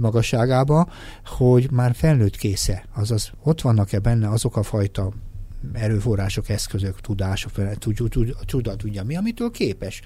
magasságába, 0.00 0.88
hogy 1.24 1.70
már 1.70 1.94
felnőtt 1.94 2.36
késze, 2.36 2.84
azaz 2.94 3.32
ott 3.42 3.60
vannak-e 3.60 3.98
benne 3.98 4.28
azok 4.28 4.56
a 4.56 4.62
fajta 4.62 5.12
erőforrások, 5.72 6.48
eszközök, 6.48 7.00
tudások, 7.00 7.52
tudja, 7.78 8.74
tudja 8.76 9.02
mi, 9.02 9.16
amitől 9.16 9.50
képes 9.50 10.02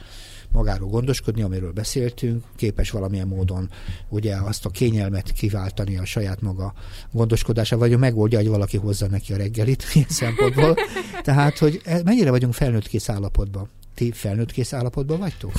magáról 0.53 0.89
gondoskodni, 0.89 1.43
amiről 1.43 1.73
beszéltünk, 1.73 2.45
képes 2.57 2.91
valamilyen 2.91 3.27
módon 3.27 3.71
ugye 4.09 4.37
azt 4.37 4.65
a 4.65 4.71
kényelmet 4.71 5.33
kiváltani 5.33 5.99
a 5.99 6.05
saját 6.05 6.41
maga 6.41 6.73
gondoskodása, 7.13 7.77
vagy 7.77 7.99
megoldja, 7.99 8.39
hogy 8.39 8.49
valaki 8.49 8.77
hozza 8.77 9.07
neki 9.07 9.33
a 9.33 9.37
reggelit 9.37 9.85
ilyen 9.95 10.09
szempontból. 10.09 10.77
Tehát, 11.23 11.59
hogy 11.59 11.81
e, 11.85 12.01
mennyire 12.05 12.31
vagyunk 12.31 12.55
felnőtt 12.55 12.89
kész 12.89 13.09
állapotban? 13.09 13.69
Ti 13.95 14.13
felnőtt 14.13 14.53
kész 14.53 14.73
állapotban 14.73 15.19
vagytok? 15.19 15.53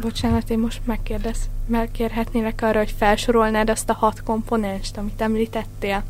Bocsánat, 0.00 0.50
én 0.50 0.58
most 0.58 0.80
megkérdez, 0.84 1.38
megkérhetnélek 1.66 2.62
arra, 2.62 2.78
hogy 2.78 2.94
felsorolnád 2.96 3.70
azt 3.70 3.88
a 3.88 3.92
hat 3.92 4.22
komponenst, 4.22 4.96
amit 4.96 5.20
említettél? 5.20 6.04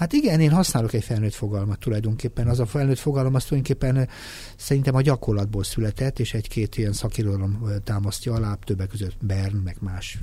Hát 0.00 0.12
igen, 0.12 0.40
én 0.40 0.50
használok 0.50 0.92
egy 0.92 1.04
felnőtt 1.04 1.32
fogalmat 1.32 1.78
tulajdonképpen. 1.78 2.48
Az 2.48 2.60
a 2.60 2.66
felnőtt 2.66 2.98
fogalom 2.98 3.34
az 3.34 3.44
tulajdonképpen 3.44 4.08
szerintem 4.56 4.94
a 4.94 5.00
gyakorlatból 5.00 5.64
született, 5.64 6.18
és 6.18 6.34
egy-két 6.34 6.76
ilyen 6.76 6.92
szakirodalom 6.92 7.64
támasztja 7.84 8.34
alá, 8.34 8.54
többek 8.54 8.88
között 8.88 9.16
Bern, 9.20 9.56
meg 9.56 9.76
más 9.80 10.18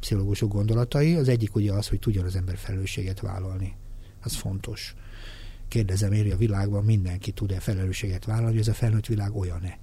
pszichológusok 0.00 0.52
gondolatai. 0.52 1.14
Az 1.14 1.28
egyik 1.28 1.54
ugye 1.54 1.72
az, 1.72 1.88
hogy 1.88 1.98
tudjon 1.98 2.24
az 2.24 2.36
ember 2.36 2.56
felelősséget 2.56 3.20
vállalni. 3.20 3.76
Az 4.22 4.34
fontos. 4.34 4.94
Kérdezem, 5.68 6.12
éri 6.12 6.30
a 6.30 6.36
világban 6.36 6.84
mindenki 6.84 7.32
tud-e 7.32 7.60
felelősséget 7.60 8.24
vállalni, 8.24 8.50
hogy 8.50 8.60
ez 8.60 8.68
a 8.68 8.74
felnőtt 8.74 9.06
világ 9.06 9.36
olyan-e? 9.36 9.78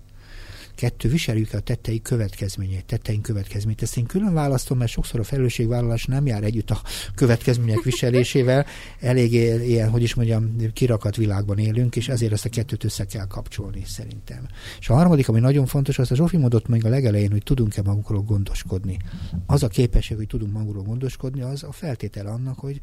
Kettő, 0.82 1.10
viseljük 1.10 1.54
a 1.54 1.60
tettei 1.60 2.02
következményét, 2.02 2.86
tetteink 2.86 3.22
következményét. 3.22 3.82
Ezt 3.82 3.98
én 3.98 4.06
külön 4.06 4.34
választom, 4.34 4.78
mert 4.78 4.92
sokszor 4.92 5.20
a 5.20 5.24
felelősségvállalás 5.24 6.06
nem 6.06 6.26
jár 6.26 6.44
együtt 6.44 6.70
a 6.70 6.82
következmények 7.16 7.82
viselésével. 7.82 8.66
Elég 9.00 9.34
ilyen, 9.68 9.90
hogy 9.90 10.02
is 10.02 10.14
mondjam, 10.14 10.56
kirakat 10.74 11.16
világban 11.16 11.58
élünk, 11.58 11.96
és 11.96 12.10
ezért 12.10 12.32
ezt 12.32 12.46
a 12.46 12.50
kettőt 12.50 12.84
össze 12.84 13.06
kell 13.06 13.28
kapcsolni 13.28 13.84
szerintem. 13.86 14.48
És 14.80 14.90
a 14.90 14.94
harmadik, 14.94 15.30
ami 15.30 15.40
nagyon 15.40 15.66
fontos, 15.66 16.00
az 16.00 16.12
a 16.12 16.16
Zsófi 16.16 16.38
mondott 16.38 16.68
még 16.68 16.86
a 16.86 16.90
legelején, 16.90 17.32
hogy 17.32 17.44
tudunk-e 17.44 17.82
magunkról 17.82 18.22
gondoskodni. 18.22 18.98
Az 19.46 19.64
a 19.64 19.68
képesség, 19.68 20.18
hogy 20.18 20.28
tudunk 20.28 20.54
magunkról 20.54 20.84
gondoskodni, 20.84 21.42
az 21.42 21.64
a 21.64 21.72
feltétel 21.72 22.28
annak, 22.28 22.60
hogy 22.60 22.80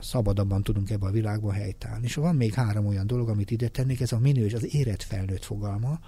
szabadabban 0.00 0.62
tudunk 0.62 0.90
ebbe 0.90 1.06
a 1.06 1.10
világba 1.10 1.52
helytállni. 1.52 2.04
És 2.04 2.14
van 2.14 2.34
még 2.34 2.54
három 2.54 2.86
olyan 2.86 3.06
dolog, 3.06 3.28
amit 3.28 3.50
ide 3.50 3.68
tennék, 3.68 4.00
ez 4.00 4.12
a 4.12 4.18
minős, 4.18 4.52
az 4.52 4.74
érett 4.74 5.02
felnőtt 5.02 5.44
fogalma, 5.44 5.98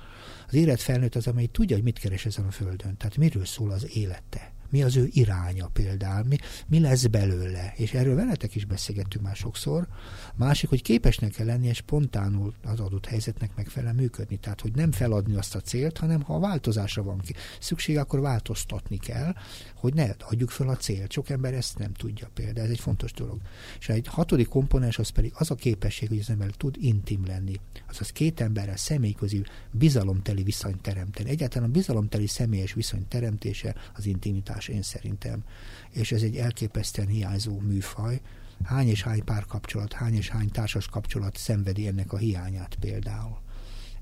az 0.52 0.58
élet 0.58 0.80
felnőtt 0.80 1.14
az, 1.14 1.26
amely 1.26 1.46
tudja, 1.46 1.76
hogy 1.76 1.84
mit 1.84 1.98
keres 1.98 2.26
ezen 2.26 2.44
a 2.44 2.50
földön. 2.50 2.96
Tehát 2.96 3.16
miről 3.16 3.44
szól 3.44 3.70
az 3.70 3.96
élete 3.96 4.52
mi 4.72 4.82
az 4.82 4.96
ő 4.96 5.08
iránya 5.10 5.66
például, 5.66 6.24
mi, 6.28 6.36
mi 6.66 6.80
lesz 6.80 7.06
belőle. 7.06 7.72
És 7.76 7.92
erről 7.92 8.14
veletek 8.14 8.54
is 8.54 8.64
beszélgettünk 8.64 9.24
már 9.24 9.36
sokszor. 9.36 9.86
Másik, 10.34 10.68
hogy 10.68 10.82
képesnek 10.82 11.30
kell 11.30 11.46
lennie 11.46 11.72
spontánul 11.72 12.54
az 12.64 12.80
adott 12.80 13.06
helyzetnek 13.06 13.50
megfelelően 13.56 13.96
működni. 13.96 14.36
Tehát, 14.36 14.60
hogy 14.60 14.74
nem 14.74 14.92
feladni 14.92 15.34
azt 15.34 15.54
a 15.54 15.60
célt, 15.60 15.98
hanem 15.98 16.22
ha 16.22 16.34
a 16.34 16.38
változásra 16.38 17.02
van 17.02 17.18
ki. 17.18 17.34
szükség, 17.60 17.98
akkor 17.98 18.20
változtatni 18.20 18.98
kell, 18.98 19.34
hogy 19.74 19.94
ne 19.94 20.10
adjuk 20.18 20.50
fel 20.50 20.68
a 20.68 20.76
célt. 20.76 21.12
Sok 21.12 21.30
ember 21.30 21.54
ezt 21.54 21.78
nem 21.78 21.92
tudja 21.92 22.28
például, 22.34 22.66
ez 22.66 22.72
egy 22.72 22.80
fontos 22.80 23.12
dolog. 23.12 23.40
És 23.78 23.88
egy 23.88 24.06
hatodik 24.06 24.48
komponens 24.48 24.98
az 24.98 25.08
pedig 25.08 25.32
az 25.34 25.50
a 25.50 25.54
képesség, 25.54 26.08
hogy 26.08 26.18
az 26.18 26.30
ember 26.30 26.50
tud 26.50 26.76
intim 26.80 27.26
lenni. 27.26 27.60
Azaz 27.88 28.10
két 28.10 28.40
emberrel 28.40 28.76
személyközi 28.76 29.44
bizalomteli 29.70 30.42
viszonyt 30.42 30.82
teremteni. 30.82 31.30
Egyáltalán 31.30 31.68
a 31.68 31.72
bizalomteli 31.72 32.26
személyes 32.26 32.72
viszony 32.72 33.08
teremtése 33.08 33.74
az 33.94 34.06
intimitás 34.06 34.61
más, 34.62 34.68
én 34.68 34.82
szerintem. 34.82 35.44
És 35.90 36.12
ez 36.12 36.22
egy 36.22 36.36
elképesztően 36.36 37.08
hiányzó 37.08 37.58
műfaj. 37.58 38.20
Hány 38.64 38.88
és 38.88 39.02
hány 39.02 39.24
párkapcsolat, 39.24 39.92
hány 39.92 40.14
és 40.14 40.28
hány 40.28 40.50
társas 40.50 40.86
kapcsolat 40.86 41.36
szenvedi 41.36 41.86
ennek 41.86 42.12
a 42.12 42.16
hiányát 42.16 42.74
például. 42.80 43.40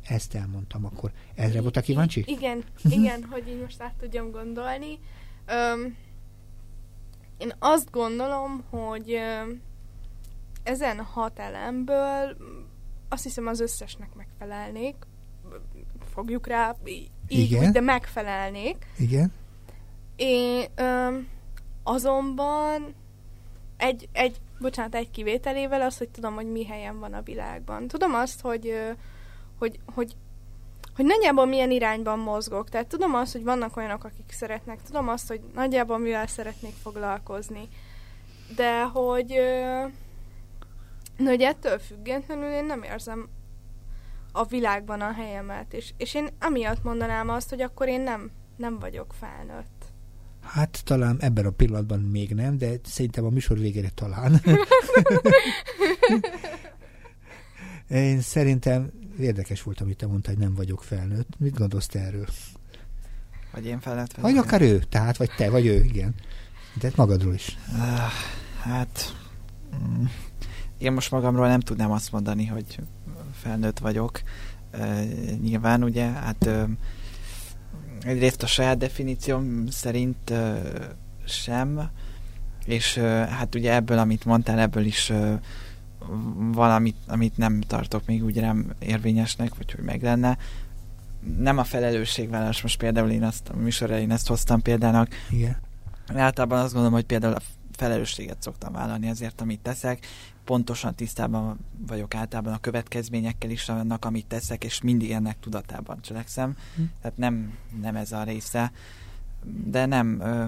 Ezt 0.09 0.35
elmondtam 0.35 0.85
akkor. 0.85 1.13
Ezre 1.35 1.61
voltak 1.61 1.85
kíváncsi? 1.85 2.25
Igen, 2.27 2.65
igen, 2.99 3.25
hogy 3.25 3.49
így 3.49 3.61
most 3.61 3.81
át 3.81 3.95
tudjam 3.95 4.31
gondolni. 4.31 4.99
Öm, 5.47 5.97
én 7.39 7.53
azt 7.59 7.91
gondolom, 7.91 8.65
hogy 8.71 9.13
öm, 9.13 9.61
ezen 10.63 11.01
hat 11.01 11.39
elemből 11.39 12.37
azt 13.09 13.23
hiszem 13.23 13.47
az 13.47 13.61
összesnek 13.61 14.15
megfelelnék. 14.15 14.95
Fogjuk 16.13 16.47
rá 16.47 16.77
így, 16.85 17.11
Igen. 17.29 17.65
úgy, 17.65 17.71
de 17.71 17.81
megfelelnék. 17.81 18.87
Igen. 18.99 19.33
Én 20.23 20.65
ö, 20.75 21.19
azonban 21.83 22.95
egy, 23.77 24.09
egy, 24.13 24.37
bocsánat, 24.59 24.95
egy 24.95 25.11
kivételével 25.11 25.81
az, 25.81 25.99
hogy 25.99 26.09
tudom, 26.09 26.35
hogy 26.35 26.51
mi 26.53 26.65
helyen 26.65 26.99
van 26.99 27.15
a 27.15 27.23
világban. 27.23 27.89
Tudom 27.89 28.15
azt, 28.15 28.41
hogy, 28.41 28.75
hogy, 29.59 29.81
hogy 29.95 30.17
hogy 30.95 31.05
nagyjából 31.05 31.47
milyen 31.47 31.71
irányban 31.71 32.19
mozgok. 32.19 32.69
Tehát 32.69 32.87
tudom 32.87 33.15
azt, 33.15 33.33
hogy 33.33 33.45
vannak 33.45 33.77
olyanok, 33.77 34.05
akik 34.05 34.33
szeretnek. 34.33 34.83
Tudom 34.83 35.09
azt, 35.09 35.29
hogy 35.29 35.41
nagyjából 35.55 35.99
mivel 35.99 36.27
szeretnék 36.27 36.75
foglalkozni. 36.83 37.69
De 38.57 38.83
hogy, 38.83 39.27
de 41.17 41.25
hogy 41.25 41.43
ettől 41.43 41.79
függetlenül 41.79 42.53
én 42.53 42.65
nem 42.65 42.83
érzem 42.83 43.29
a 44.33 44.45
világban 44.45 45.01
a 45.01 45.13
helyemet. 45.13 45.73
És, 45.73 45.93
és 45.97 46.15
én 46.15 46.29
amiatt 46.41 46.83
mondanám 46.83 47.29
azt, 47.29 47.49
hogy 47.49 47.61
akkor 47.61 47.89
én 47.89 48.01
nem, 48.01 48.31
nem 48.57 48.79
vagyok 48.79 49.15
felnőtt. 49.21 49.80
Hát 50.53 50.81
talán 50.85 51.17
ebben 51.21 51.47
a 51.47 51.51
pillanatban 51.51 52.01
még 52.01 52.35
nem, 52.35 52.59
de 52.59 52.71
szerintem 52.85 53.25
a 53.25 53.29
műsor 53.29 53.59
végére 53.59 53.89
talán. 53.95 54.41
Én 57.89 58.21
szerintem 58.21 58.91
érdekes 59.19 59.63
volt, 59.63 59.81
amit 59.81 59.97
te 59.97 60.07
mondtál, 60.07 60.35
hogy 60.35 60.43
nem 60.43 60.55
vagyok 60.55 60.83
felnőtt. 60.83 61.29
Mit 61.39 61.59
gondolsz 61.59 61.87
te 61.87 61.99
erről? 61.99 62.27
Vagy 63.53 63.67
én 63.67 63.81
felnőtt 63.81 64.13
Vagy 64.13 64.37
akár 64.37 64.63
ő, 64.63 64.79
tehát, 64.79 65.17
vagy 65.17 65.31
te, 65.37 65.51
vagy 65.51 65.67
ő, 65.67 65.85
igen. 65.85 66.15
De 66.81 66.91
magadról 66.97 67.35
is. 67.35 67.57
Uh, 67.73 67.79
hát 68.63 69.17
mm, 69.77 70.05
én 70.79 70.93
most 70.93 71.11
magamról 71.11 71.49
nem 71.49 71.61
tudnám 71.61 71.91
azt 71.91 72.13
mondani, 72.13 72.47
hogy 72.47 72.79
felnőtt 73.33 73.79
vagyok. 73.79 74.23
Uh, 74.73 75.39
nyilván 75.41 75.85
ugye, 75.85 76.05
hát 76.05 76.49
egyrészt 78.03 78.43
a 78.43 78.47
saját 78.47 78.79
definícióm 78.79 79.67
szerint 79.71 80.33
sem, 81.25 81.91
és 82.65 82.97
hát 83.29 83.55
ugye 83.55 83.75
ebből, 83.75 83.99
amit 83.99 84.25
mondtál, 84.25 84.59
ebből 84.59 84.85
is 84.85 85.13
valamit, 86.53 86.97
amit 87.07 87.37
nem 87.37 87.61
tartok 87.61 88.07
még 88.07 88.25
úgy 88.25 88.41
nem 88.41 88.73
érvényesnek, 88.79 89.55
vagy 89.55 89.73
hogy 89.73 89.85
meg 89.85 90.03
lenne. 90.03 90.39
nem 91.39 91.59
a 91.59 91.65
felelősségvállalás, 91.65 92.63
most 92.63 92.79
például 92.79 93.11
én 93.11 93.23
azt 93.23 93.49
a 93.49 93.57
műsorra 93.57 93.99
én 93.99 94.11
ezt 94.11 94.29
hoztam 94.29 94.63
példának. 94.63 95.09
Igen. 95.31 95.57
Általában 96.15 96.59
azt 96.59 96.73
gondolom, 96.73 96.95
hogy 96.95 97.05
például 97.05 97.35
a 97.35 97.41
felelősséget 97.77 98.43
szoktam 98.43 98.73
vállalni 98.73 99.09
azért, 99.11 99.41
amit 99.41 99.61
teszek. 99.61 100.07
Pontosan 100.51 100.95
tisztában 100.95 101.59
vagyok 101.87 102.15
általában 102.15 102.53
a 102.53 102.59
következményekkel 102.59 103.51
is 103.51 103.69
annak, 103.69 104.05
amit 104.05 104.27
teszek, 104.27 104.65
és 104.65 104.81
mindig 104.81 105.11
ennek 105.11 105.41
tudatában 105.41 106.01
cselekszem. 106.01 106.57
Hm. 106.77 106.83
Tehát 107.03 107.17
nem, 107.17 107.55
nem 107.81 107.97
ez 107.97 108.13
a 108.13 108.23
része. 108.23 108.73
De 109.65 109.87
nem, 109.87 110.21
ö, 110.21 110.47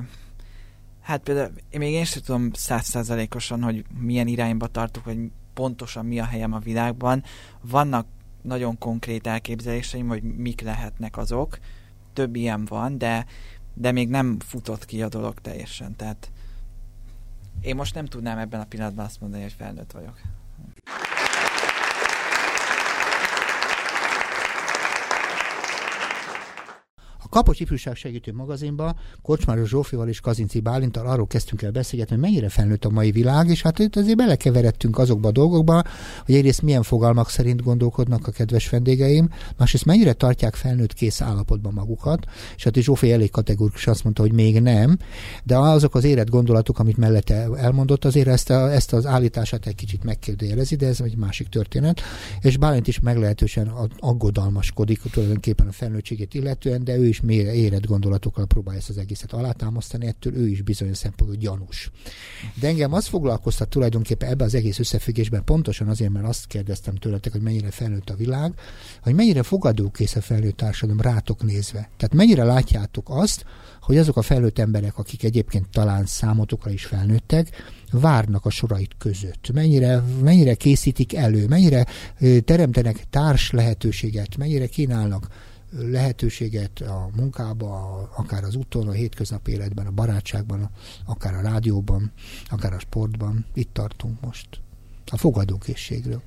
hát 1.01 1.23
például 1.23 1.53
én 1.71 1.79
még 1.79 1.93
én 1.93 2.05
sem 2.05 2.23
tudom 2.23 2.53
százszázalékosan, 2.53 3.63
hogy 3.63 3.85
milyen 3.99 4.27
irányba 4.27 4.67
tartok, 4.67 5.05
vagy 5.05 5.19
pontosan 5.55 6.07
mi 6.07 6.19
a 6.19 6.25
helyem 6.25 6.53
a 6.53 6.59
világban. 6.59 7.23
Vannak 7.61 8.07
nagyon 8.41 8.79
konkrét 8.79 9.27
elképzeléseim, 9.27 10.09
hogy 10.09 10.23
mik 10.23 10.61
lehetnek 10.61 11.17
azok. 11.17 11.59
Több 12.13 12.37
ilyen 12.37 12.65
van, 12.65 12.99
de, 12.99 13.27
de 13.75 13.93
még 13.93 14.09
nem 14.09 14.41
futott 14.41 14.85
ki 14.85 15.03
a 15.03 15.09
dolog 15.09 15.41
teljesen. 15.41 15.97
Tehát 15.97 16.31
én 17.63 17.77
most 17.77 17.95
nem 17.95 18.07
tudnám 18.07 18.39
ebben 18.39 18.61
a 18.61 18.65
pillanatban 18.65 19.05
azt 19.05 19.21
mondani, 19.21 19.43
hogy 19.43 19.53
felnőtt 19.53 19.93
vagyok. 19.93 20.21
Kapocs 27.33 27.61
Ifjúság 27.61 27.95
Segítő 27.95 28.33
magazinban 28.33 28.97
Kocsmáros 29.23 29.69
Zsófival 29.69 30.09
és 30.09 30.21
Kazinci 30.21 30.61
Bálintal 30.61 31.07
arról 31.07 31.27
kezdtünk 31.27 31.63
el 31.63 31.71
beszélgetni, 31.71 32.15
hogy 32.15 32.25
mennyire 32.25 32.49
felnőtt 32.49 32.85
a 32.85 32.91
mai 32.91 33.11
világ, 33.11 33.49
és 33.49 33.63
hát 33.63 33.79
itt 33.79 33.97
azért 33.97 34.17
belekeveredtünk 34.17 34.99
azokba 34.99 35.29
a 35.29 35.33
dolgokba, 35.33 35.83
hogy 36.25 36.35
egyrészt 36.35 36.63
milyen 36.63 36.83
fogalmak 36.83 37.31
szerint 37.31 37.63
gondolkodnak 37.63 38.27
a 38.27 38.31
kedves 38.31 38.69
vendégeim, 38.69 39.29
másrészt 39.57 39.85
mennyire 39.85 40.13
tartják 40.13 40.55
felnőtt 40.55 40.93
kész 40.93 41.21
állapotban 41.21 41.73
magukat, 41.73 42.27
és 42.57 42.65
hát 42.65 42.75
Zsófi 42.75 43.13
elég 43.13 43.31
kategórikus 43.31 43.87
azt 43.87 44.05
mondta, 44.05 44.23
hogy 44.23 44.33
még 44.33 44.61
nem, 44.61 44.99
de 45.45 45.57
azok 45.57 45.95
az 45.95 46.05
érett 46.05 46.31
gondolatok, 46.31 46.79
amit 46.79 46.97
mellette 46.97 47.49
elmondott, 47.57 48.05
azért 48.05 48.29
ezt, 48.29 48.51
a, 48.51 48.73
ezt 48.73 48.93
az 48.93 49.07
állítását 49.07 49.67
egy 49.67 49.75
kicsit 49.75 50.05
megkérdőjelezi, 50.05 50.77
de 50.77 50.87
ez 50.87 51.01
egy 51.01 51.17
másik 51.17 51.49
történet, 51.49 52.01
és 52.41 52.57
Bálint 52.57 52.89
is 52.89 53.01
meglehetősen 53.01 53.73
aggodalmaskodik 53.99 55.01
tulajdonképpen 55.11 55.67
a 55.67 55.73
felnőttségét 55.73 56.35
illetően, 56.35 56.85
de 56.85 56.97
ő 56.97 57.07
is 57.07 57.21
mélyre 57.23 57.55
érett 57.55 57.87
gondolatokkal 57.87 58.47
próbálja 58.47 58.81
ezt 58.81 58.89
az 58.89 58.99
egészet 58.99 59.33
alátámasztani, 59.33 60.07
ettől 60.07 60.35
ő 60.35 60.49
is 60.49 60.63
bizonyos 60.63 60.97
szempontból 60.97 61.41
gyanús. 61.41 61.91
De 62.61 62.69
engem 62.69 62.93
az 62.93 63.07
foglalkoztat 63.07 63.69
tulajdonképpen 63.69 64.31
ebbe 64.31 64.45
az 64.45 64.55
egész 64.55 64.79
összefüggésben 64.79 65.45
pontosan 65.45 65.89
azért, 65.89 66.11
mert 66.11 66.27
azt 66.27 66.47
kérdeztem 66.47 66.95
tőletek, 66.95 67.33
hogy 67.33 67.41
mennyire 67.41 67.71
felnőtt 67.71 68.11
a 68.11 68.17
világ, 68.17 68.55
hogy 69.03 69.15
mennyire 69.15 69.43
fogadókész 69.43 70.17
a 70.17 70.21
felnőtt 70.21 70.57
társadalom 70.57 71.01
rátok 71.01 71.43
nézve. 71.43 71.91
Tehát 71.97 72.15
mennyire 72.15 72.45
látjátok 72.45 73.11
azt, 73.11 73.45
hogy 73.81 73.99
azok 73.99 74.17
a 74.17 74.23
felnőtt 74.23 74.59
emberek, 74.59 74.99
akik 74.99 75.25
egyébként 75.25 75.69
talán 75.71 76.07
számotokra 76.07 76.71
is 76.71 76.85
felnőttek, 76.85 77.51
várnak 77.91 78.47
a 78.47 78.51
sorait 78.51 78.95
között? 78.99 79.51
Mennyire, 79.53 80.03
mennyire 80.23 80.55
készítik 80.55 81.15
elő? 81.15 81.47
Mennyire 81.47 81.87
teremtenek 82.45 83.05
társ 83.11 83.51
lehetőséget? 83.51 84.37
Mennyire 84.37 84.67
kínálnak 84.67 85.27
lehetőséget 85.77 86.81
a 86.81 87.11
munkába, 87.17 88.01
akár 88.17 88.45
az 88.45 88.55
úton, 88.55 88.89
a 88.89 88.93
hétköznapi 88.93 89.53
életben, 89.53 89.87
a 89.87 89.91
barátságban, 89.91 90.71
akár 91.07 91.35
a 91.35 91.41
rádióban, 91.41 92.13
akár 92.51 92.73
a 92.73 92.79
sportban. 92.79 93.47
Itt 93.55 93.73
tartunk 93.73 94.21
most. 94.21 94.61
A 95.07 95.17
fogadókészségről. 95.17 96.23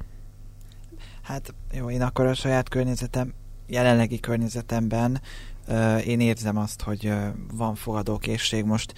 Hát 1.21 1.53
jó, 1.71 1.89
én 1.89 2.01
akkor 2.01 2.25
a 2.25 2.33
saját 2.33 2.69
környezetem, 2.69 3.33
jelenlegi 3.67 4.19
környezetemben 4.19 5.21
uh, 5.67 6.07
én 6.07 6.19
érzem 6.19 6.57
azt, 6.57 6.81
hogy 6.81 7.05
uh, 7.07 7.27
van 7.53 7.75
fogadókészség. 7.75 8.65
Most 8.65 8.93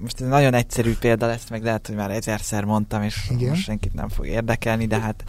most 0.00 0.20
ez 0.20 0.28
nagyon 0.28 0.54
egyszerű 0.54 0.94
példa 0.94 1.26
lesz, 1.26 1.50
meg 1.50 1.62
lehet, 1.62 1.86
hogy 1.86 1.96
már 1.96 2.10
ezerszer 2.10 2.64
mondtam, 2.64 3.02
és 3.02 3.28
igen. 3.30 3.48
most 3.48 3.62
senkit 3.62 3.94
nem 3.94 4.08
fog 4.08 4.26
érdekelni, 4.26 4.86
de 4.86 4.98
hát 4.98 5.24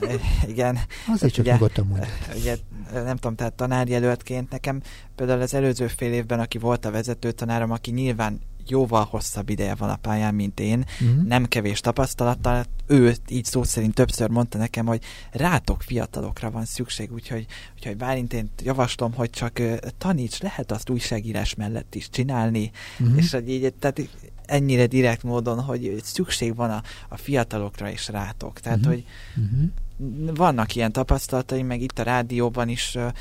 igen. 0.48 0.78
Azért 1.14 1.32
csak 1.32 1.44
ugye, 1.44 1.52
nyugodtan 1.52 2.00
ugye, 2.36 2.56
nem 2.92 3.16
tudom, 3.16 3.34
tehát 3.34 3.52
tanárjelöltként 3.52 4.50
nekem 4.50 4.80
például 5.14 5.40
az 5.40 5.54
előző 5.54 5.86
fél 5.86 6.12
évben, 6.12 6.40
aki 6.40 6.58
volt 6.58 6.84
a 6.84 6.90
vezető 6.90 7.32
tanárom, 7.32 7.70
aki 7.70 7.90
nyilván 7.90 8.40
jóval 8.70 9.04
hosszabb 9.04 9.48
ideje 9.48 9.74
van 9.74 9.90
a 9.90 9.96
pályán, 9.96 10.34
mint 10.34 10.60
én, 10.60 10.84
uh-huh. 11.00 11.22
nem 11.26 11.44
kevés 11.44 11.80
tapasztalattal, 11.80 12.64
ő 12.86 13.14
így 13.28 13.44
szó 13.44 13.62
szerint 13.62 13.94
többször 13.94 14.28
mondta 14.28 14.58
nekem, 14.58 14.86
hogy 14.86 15.02
rátok 15.30 15.82
fiatalokra 15.82 16.50
van 16.50 16.64
szükség, 16.64 17.12
úgyhogy, 17.12 17.46
úgyhogy 17.74 17.96
Bálint 17.96 18.32
én 18.32 18.50
javaslom, 18.62 19.14
hogy 19.14 19.30
csak 19.30 19.56
uh, 19.60 19.76
taníts, 19.98 20.40
lehet 20.40 20.72
azt 20.72 20.90
újságírás 20.90 21.54
mellett 21.54 21.94
is 21.94 22.10
csinálni, 22.10 22.70
uh-huh. 22.98 23.16
és 23.16 23.30
hogy 23.30 23.50
így, 23.50 23.74
tehát 23.74 24.00
ennyire 24.46 24.86
direkt 24.86 25.22
módon, 25.22 25.60
hogy 25.60 26.00
szükség 26.02 26.54
van 26.54 26.70
a, 26.70 26.82
a 27.08 27.16
fiatalokra 27.16 27.90
és 27.90 28.08
rátok. 28.08 28.60
Tehát, 28.60 28.78
uh-huh. 28.78 28.92
hogy 28.92 29.04
uh-huh. 29.36 30.36
vannak 30.36 30.74
ilyen 30.74 30.92
tapasztalataim, 30.92 31.66
meg 31.66 31.80
itt 31.80 31.98
a 31.98 32.02
rádióban 32.02 32.68
is 32.68 32.94
uh, 32.94 33.12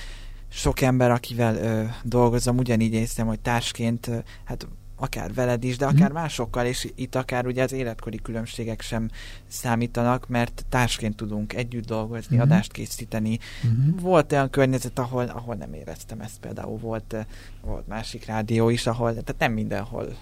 sok 0.50 0.82
ember, 0.82 1.12
akivel 1.12 1.56
uh, 1.56 1.90
dolgozom, 2.04 2.58
ugyanígy 2.58 2.94
érzem, 2.94 3.28
hogy 3.28 3.40
társként, 3.40 4.08
uh, 4.08 4.24
hát 4.44 4.68
akár 4.96 5.34
veled 5.34 5.64
is, 5.64 5.78
de 5.78 5.86
akár 5.86 6.10
mm. 6.10 6.14
másokkal, 6.14 6.66
és 6.66 6.92
itt 6.96 7.16
akár 7.16 7.46
ugye 7.46 7.64
az 7.64 7.72
életkori 7.72 8.20
különbségek 8.22 8.82
sem 8.82 9.10
számítanak, 9.48 10.28
mert 10.28 10.66
társként 10.70 11.16
tudunk 11.16 11.54
együtt 11.54 11.86
dolgozni, 11.86 12.38
mm. 12.38 12.40
adást 12.40 12.72
készíteni. 12.72 13.40
Mm. 13.68 13.98
Volt 13.98 14.32
olyan 14.32 14.50
környezet, 14.50 15.00
ahol, 15.00 15.24
ahol 15.24 15.56
nem 15.56 15.74
éreztem 15.74 16.22
ezt, 16.22 16.40
például 16.40 16.78
volt, 16.78 17.16
volt 17.62 17.88
másik 17.88 18.26
rádió 18.26 18.70
is, 18.70 18.88
ahol, 18.88 19.10
tehát 19.10 19.36
nem 19.38 19.52
mindenhol 19.52 20.16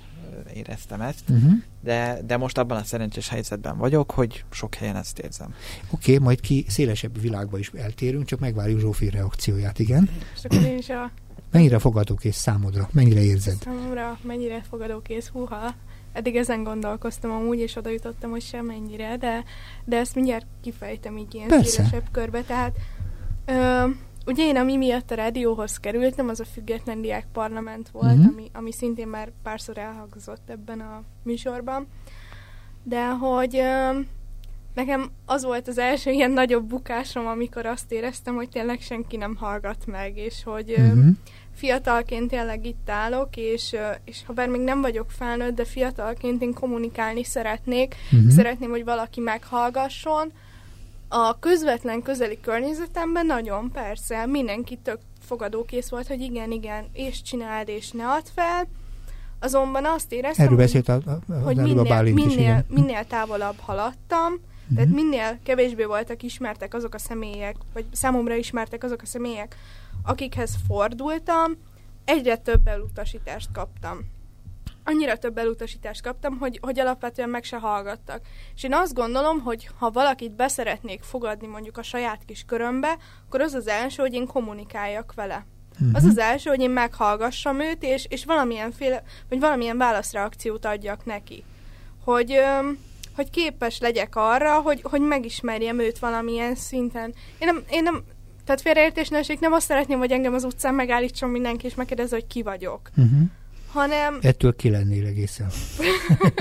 éreztem 0.54 1.02
ezt, 1.02 1.30
uh-huh. 1.30 1.52
de, 1.82 2.20
de 2.26 2.38
most 2.38 2.58
abban 2.58 2.78
a 2.78 2.84
szerencsés 2.84 3.30
helyzetben 3.30 3.78
vagyok, 3.78 4.12
hogy 4.12 4.46
sok 4.50 4.76
helyen 4.76 4.96
ezt 4.96 5.20
érzem. 5.20 5.54
Oké, 5.92 6.12
okay, 6.12 6.24
majd 6.26 6.40
ki 6.40 6.66
szélesebb 6.68 7.22
világba 7.22 7.58
is 7.58 7.72
eltérünk, 7.76 8.26
csak 8.26 8.40
megvárjuk 8.40 8.80
Zsófi 8.80 9.10
reakcióját, 9.10 9.80
igen? 9.80 10.10
És 10.36 10.44
akkor 10.44 10.66
én 10.66 10.78
is 10.78 10.90
a 10.90 11.12
Mennyire 11.54 11.80
fogadókész 11.80 12.38
számodra? 12.38 12.90
Mennyire 12.92 13.22
érzed? 13.22 13.56
Számomra 13.62 14.18
mennyire 14.22 14.62
fogadókész? 14.70 15.28
Húha! 15.28 15.74
Eddig 16.14 16.36
ezen 16.36 16.64
gondolkoztam 16.64 17.32
amúgy, 17.32 17.60
és 17.60 17.76
oda 17.76 17.90
jutottam, 17.90 18.30
hogy 18.30 18.42
sem 18.42 18.66
mennyire, 18.66 19.18
de, 19.18 19.44
de 19.86 19.98
ezt 19.98 20.16
mindjárt 20.16 20.46
kifejtem 20.62 21.18
így 21.18 21.36
ilyen 21.36 21.48
Persze. 21.48 21.70
szélesebb 21.70 22.08
körbe. 22.12 22.42
Tehát 22.42 22.76
ö, 23.46 23.88
ugye 24.26 24.44
én, 24.44 24.56
ami 24.56 24.78
miatt 24.78 25.12
a 25.12 25.16
rádióhoz 25.16 25.78
kerültem, 25.78 26.30
az 26.30 26.40
a 26.40 26.46
Független 26.46 27.02
Diák 27.02 27.28
Parlament 27.32 27.90
volt, 27.90 28.14
uh-huh. 28.14 28.28
ami, 28.32 28.50
ami 28.54 28.72
szintén 28.72 29.08
már 29.08 29.32
párszor 29.44 29.78
elhangzott 29.78 30.50
ebben 30.50 30.80
a 30.80 31.04
műsorban. 31.24 31.88
De 32.84 33.08
hogy 33.08 33.56
ö, 33.56 34.00
nekem 34.74 35.12
az 35.26 35.44
volt 35.44 35.68
az 35.68 35.78
első 35.78 36.12
ilyen 36.12 36.32
nagyobb 36.32 36.66
bukásom, 36.66 37.28
amikor 37.28 37.66
azt 37.66 37.92
éreztem, 37.92 38.36
hogy 38.36 38.50
tényleg 38.50 38.82
senki 38.82 39.18
nem 39.18 39.36
hallgat 39.36 39.86
meg, 39.86 40.18
és 40.18 40.44
hogy 40.44 40.72
uh-huh 40.72 41.06
fiatalként 41.54 42.30
tényleg 42.30 42.66
itt 42.66 42.90
állok, 42.90 43.30
és, 43.36 43.76
és 44.06 44.22
ha 44.26 44.34
bár 44.34 44.48
még 44.48 44.62
nem 44.62 44.82
vagyok 44.82 45.12
felnőtt, 45.12 45.56
de 45.56 45.66
fiatalként 45.66 46.42
én 46.42 46.54
kommunikálni 46.54 47.24
szeretnék, 47.24 47.96
uh-huh. 48.12 48.30
szeretném, 48.30 48.70
hogy 48.70 48.84
valaki 48.84 49.20
meghallgasson. 49.20 50.32
A 51.08 51.40
közvetlen 51.40 52.02
közeli 52.02 52.40
környezetemben 52.42 53.26
nagyon 53.26 53.72
persze, 53.72 54.26
mindenki 54.26 54.78
tök 54.84 55.00
fogadókész 55.26 55.90
volt, 55.90 56.08
hogy 56.08 56.22
igen, 56.22 56.52
igen, 56.52 56.86
és 56.94 57.22
csináld, 57.22 57.70
és 57.70 57.92
ne 57.92 58.08
add 58.08 58.26
fel. 58.36 58.68
Azonban 59.40 59.86
azt 59.86 60.12
éreztem, 60.12 60.46
Erről 60.46 60.58
beszélt 60.58 60.90
a, 60.90 60.94
a, 60.94 61.34
hogy 61.34 61.56
minél, 61.56 61.92
a 61.92 62.02
minél, 62.02 62.28
is, 62.28 62.36
igen. 62.36 62.66
minél 62.70 63.06
távolabb 63.06 63.60
haladtam, 63.60 64.34
uh-huh. 64.34 64.76
tehát 64.76 64.90
minél 64.90 65.40
kevésbé 65.44 65.84
voltak 65.84 66.24
ismertek 66.24 66.74
azok 66.74 66.94
a 66.94 67.00
személyek, 67.00 67.56
vagy 67.74 67.86
számomra 67.92 68.36
ismertek 68.36 68.84
azok 68.84 69.02
a 69.02 69.06
személyek, 69.06 69.56
akikhez 70.04 70.56
fordultam, 70.68 71.58
egyre 72.06 72.38
több 72.38 72.68
elutasítást 72.68 73.52
kaptam. 73.52 74.12
Annyira 74.86 75.18
több 75.18 75.38
elutasítást 75.38 76.02
kaptam, 76.02 76.38
hogy, 76.38 76.60
hogy 76.62 76.80
alapvetően 76.80 77.30
meg 77.30 77.44
se 77.44 77.58
hallgattak. 77.58 78.22
És 78.56 78.64
én 78.64 78.74
azt 78.74 78.94
gondolom, 78.94 79.40
hogy 79.40 79.70
ha 79.78 79.92
valakit 79.92 80.36
beszeretnék 80.36 81.02
fogadni 81.02 81.48
mondjuk 81.48 81.78
a 81.78 81.84
saját 81.84 82.26
kis 82.26 82.44
körömbe, 82.48 82.98
akkor 83.26 83.42
az 83.42 83.54
az 83.54 83.68
első, 83.68 84.02
hogy 84.02 84.14
én 84.14 84.28
kommunikáljak 84.28 85.14
vele. 85.14 85.46
Uh-huh. 85.74 85.96
Az 85.96 86.04
az 86.04 86.18
első, 86.18 86.50
hogy 86.50 86.60
én 86.60 86.70
meghallgassam 86.70 87.60
őt, 87.60 87.84
és, 87.84 88.06
és 88.10 88.26
valamilyen, 88.26 88.72
féle, 88.72 89.04
vagy 89.30 89.40
valamilyen 89.40 89.78
válaszreakciót 89.78 90.66
adjak 90.66 91.06
neki. 91.06 91.44
Hogy, 92.04 92.40
hogy 93.16 93.30
képes 93.30 93.80
legyek 93.80 94.16
arra, 94.16 94.62
hogy, 94.62 94.82
hogy 94.82 95.02
megismerjem 95.02 95.80
őt 95.80 96.00
valamilyen 96.00 96.56
szinten. 96.56 97.14
Én 97.40 97.48
nem, 97.48 97.64
én 97.70 97.84
nem 97.84 98.04
tehát 98.46 98.62
félreértés 98.62 99.10
ne 99.10 99.20
nem 99.40 99.54
azt 99.54 99.66
szeretném, 99.66 99.98
hogy 99.98 100.12
engem 100.12 100.34
az 100.34 100.44
utcán 100.44 100.74
megállítson 100.74 101.30
mindenki, 101.30 101.66
és 101.66 101.76
megkérdezze, 101.76 102.16
hogy 102.16 102.28
ki 102.28 102.42
vagyok. 102.42 102.90
Uh-huh. 102.96 103.22
Hanem... 103.74 104.18
Ettől 104.22 104.56
ki 104.56 104.70
lennél 104.70 105.06
egészen. 105.06 105.48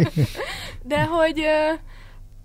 De 0.82 1.04
hogy, 1.04 1.42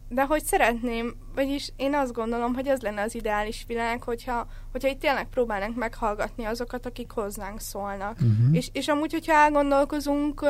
de 0.09 0.25
hogy 0.25 0.43
szeretném, 0.43 1.15
vagyis 1.35 1.73
én 1.75 1.93
azt 1.93 2.13
gondolom, 2.13 2.53
hogy 2.53 2.67
ez 2.67 2.81
lenne 2.81 3.01
az 3.01 3.15
ideális 3.15 3.63
világ, 3.67 4.03
hogyha, 4.03 4.47
hogyha 4.71 4.87
itt 4.87 4.99
tényleg 4.99 5.27
próbálnánk 5.29 5.75
meghallgatni 5.75 6.43
azokat, 6.43 6.85
akik 6.85 7.11
hozzánk 7.11 7.59
szólnak. 7.59 8.17
Uh-huh. 8.21 8.55
És, 8.55 8.69
és 8.71 8.87
amúgy, 8.87 9.11
hogyha 9.11 9.33
elgondolkozunk, 9.33 10.41
uh, 10.41 10.49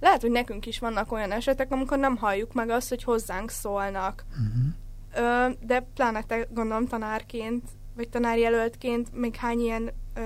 lehet, 0.00 0.20
hogy 0.20 0.30
nekünk 0.30 0.66
is 0.66 0.78
vannak 0.78 1.12
olyan 1.12 1.32
esetek, 1.32 1.72
amikor 1.72 1.98
nem 1.98 2.16
halljuk 2.16 2.52
meg 2.52 2.70
azt, 2.70 2.88
hogy 2.88 3.02
hozzánk 3.02 3.50
szólnak. 3.50 4.24
Uh-huh. 4.30 5.48
Uh, 5.48 5.52
de 5.66 5.80
pláne 5.94 6.22
te 6.22 6.46
gondolom 6.50 6.86
tanárként, 6.86 7.62
vagy 7.96 8.08
tanárjelöltként 8.08 9.08
még 9.14 9.36
hány 9.36 9.60
ilyen 9.60 9.90
uh, 10.16 10.22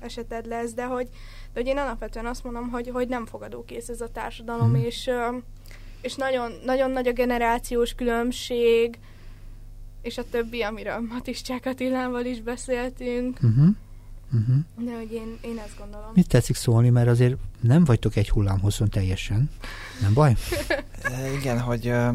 eseted 0.00 0.46
lesz, 0.46 0.72
de 0.72 0.84
hogy, 0.84 1.08
de 1.52 1.60
hogy 1.60 1.66
én 1.66 1.78
alapvetően 1.78 2.26
azt 2.26 2.44
mondom, 2.44 2.70
hogy, 2.70 2.88
hogy 2.88 3.08
nem 3.08 3.26
fogadókész 3.26 3.88
ez 3.88 4.00
a 4.00 4.08
társadalom, 4.08 4.70
uh-huh. 4.70 4.86
és 4.86 5.06
uh, 5.06 5.42
és 6.04 6.14
nagyon, 6.14 6.52
nagyon 6.64 6.90
nagy 6.90 7.06
a 7.06 7.12
generációs 7.12 7.94
különbség, 7.94 8.98
és 10.02 10.18
a 10.18 10.24
többi, 10.30 10.62
amiről 10.62 11.00
Matiscsák 11.08 11.66
Attilával 11.66 12.24
is 12.24 12.40
beszéltünk. 12.40 13.38
Uh-huh. 13.42 13.68
Uh-huh. 14.32 14.56
De 14.78 14.96
hogy 14.96 15.12
én, 15.12 15.38
én 15.42 15.58
ezt 15.58 15.78
gondolom. 15.78 16.10
Mit 16.14 16.28
tetszik 16.28 16.56
szólni, 16.56 16.90
mert 16.90 17.08
azért 17.08 17.36
nem 17.60 17.84
vagytok 17.84 18.16
egy 18.16 18.30
hullámhosszon 18.30 18.88
teljesen. 18.88 19.50
Nem 20.00 20.14
baj? 20.14 20.34
Igen, 21.38 21.60
hogy 21.60 21.88
uh, 21.88 22.14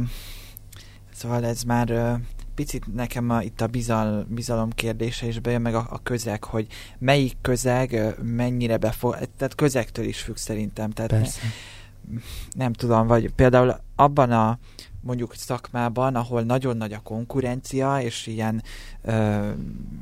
szóval 1.13 1.45
ez 1.45 1.63
már 1.63 1.91
uh, 1.91 2.19
picit 2.59 2.93
nekem 2.93 3.29
a, 3.29 3.41
itt 3.41 3.61
a 3.61 3.67
bizal, 3.67 4.25
bizalom 4.29 4.69
kérdése 4.69 5.27
is 5.27 5.39
bejön, 5.39 5.61
meg 5.61 5.75
a, 5.75 5.87
a 5.89 5.99
közeg, 6.03 6.43
hogy 6.43 6.67
melyik 6.97 7.37
közeg 7.41 8.15
mennyire 8.21 8.77
befog... 8.77 9.17
Tehát 9.37 9.55
közegtől 9.55 10.05
is 10.05 10.21
függ 10.21 10.35
szerintem. 10.35 10.89
Tehát 10.89 11.11
Persze. 11.11 11.39
Ne, 11.41 12.19
nem 12.63 12.73
tudom, 12.73 13.07
vagy 13.07 13.31
például 13.33 13.75
abban 13.95 14.31
a 14.31 14.59
mondjuk 15.01 15.35
szakmában, 15.35 16.15
ahol 16.15 16.41
nagyon 16.41 16.77
nagy 16.77 16.93
a 16.93 16.99
konkurencia, 17.03 18.01
és 18.01 18.27
ilyen 18.27 18.63
ö, 19.01 19.49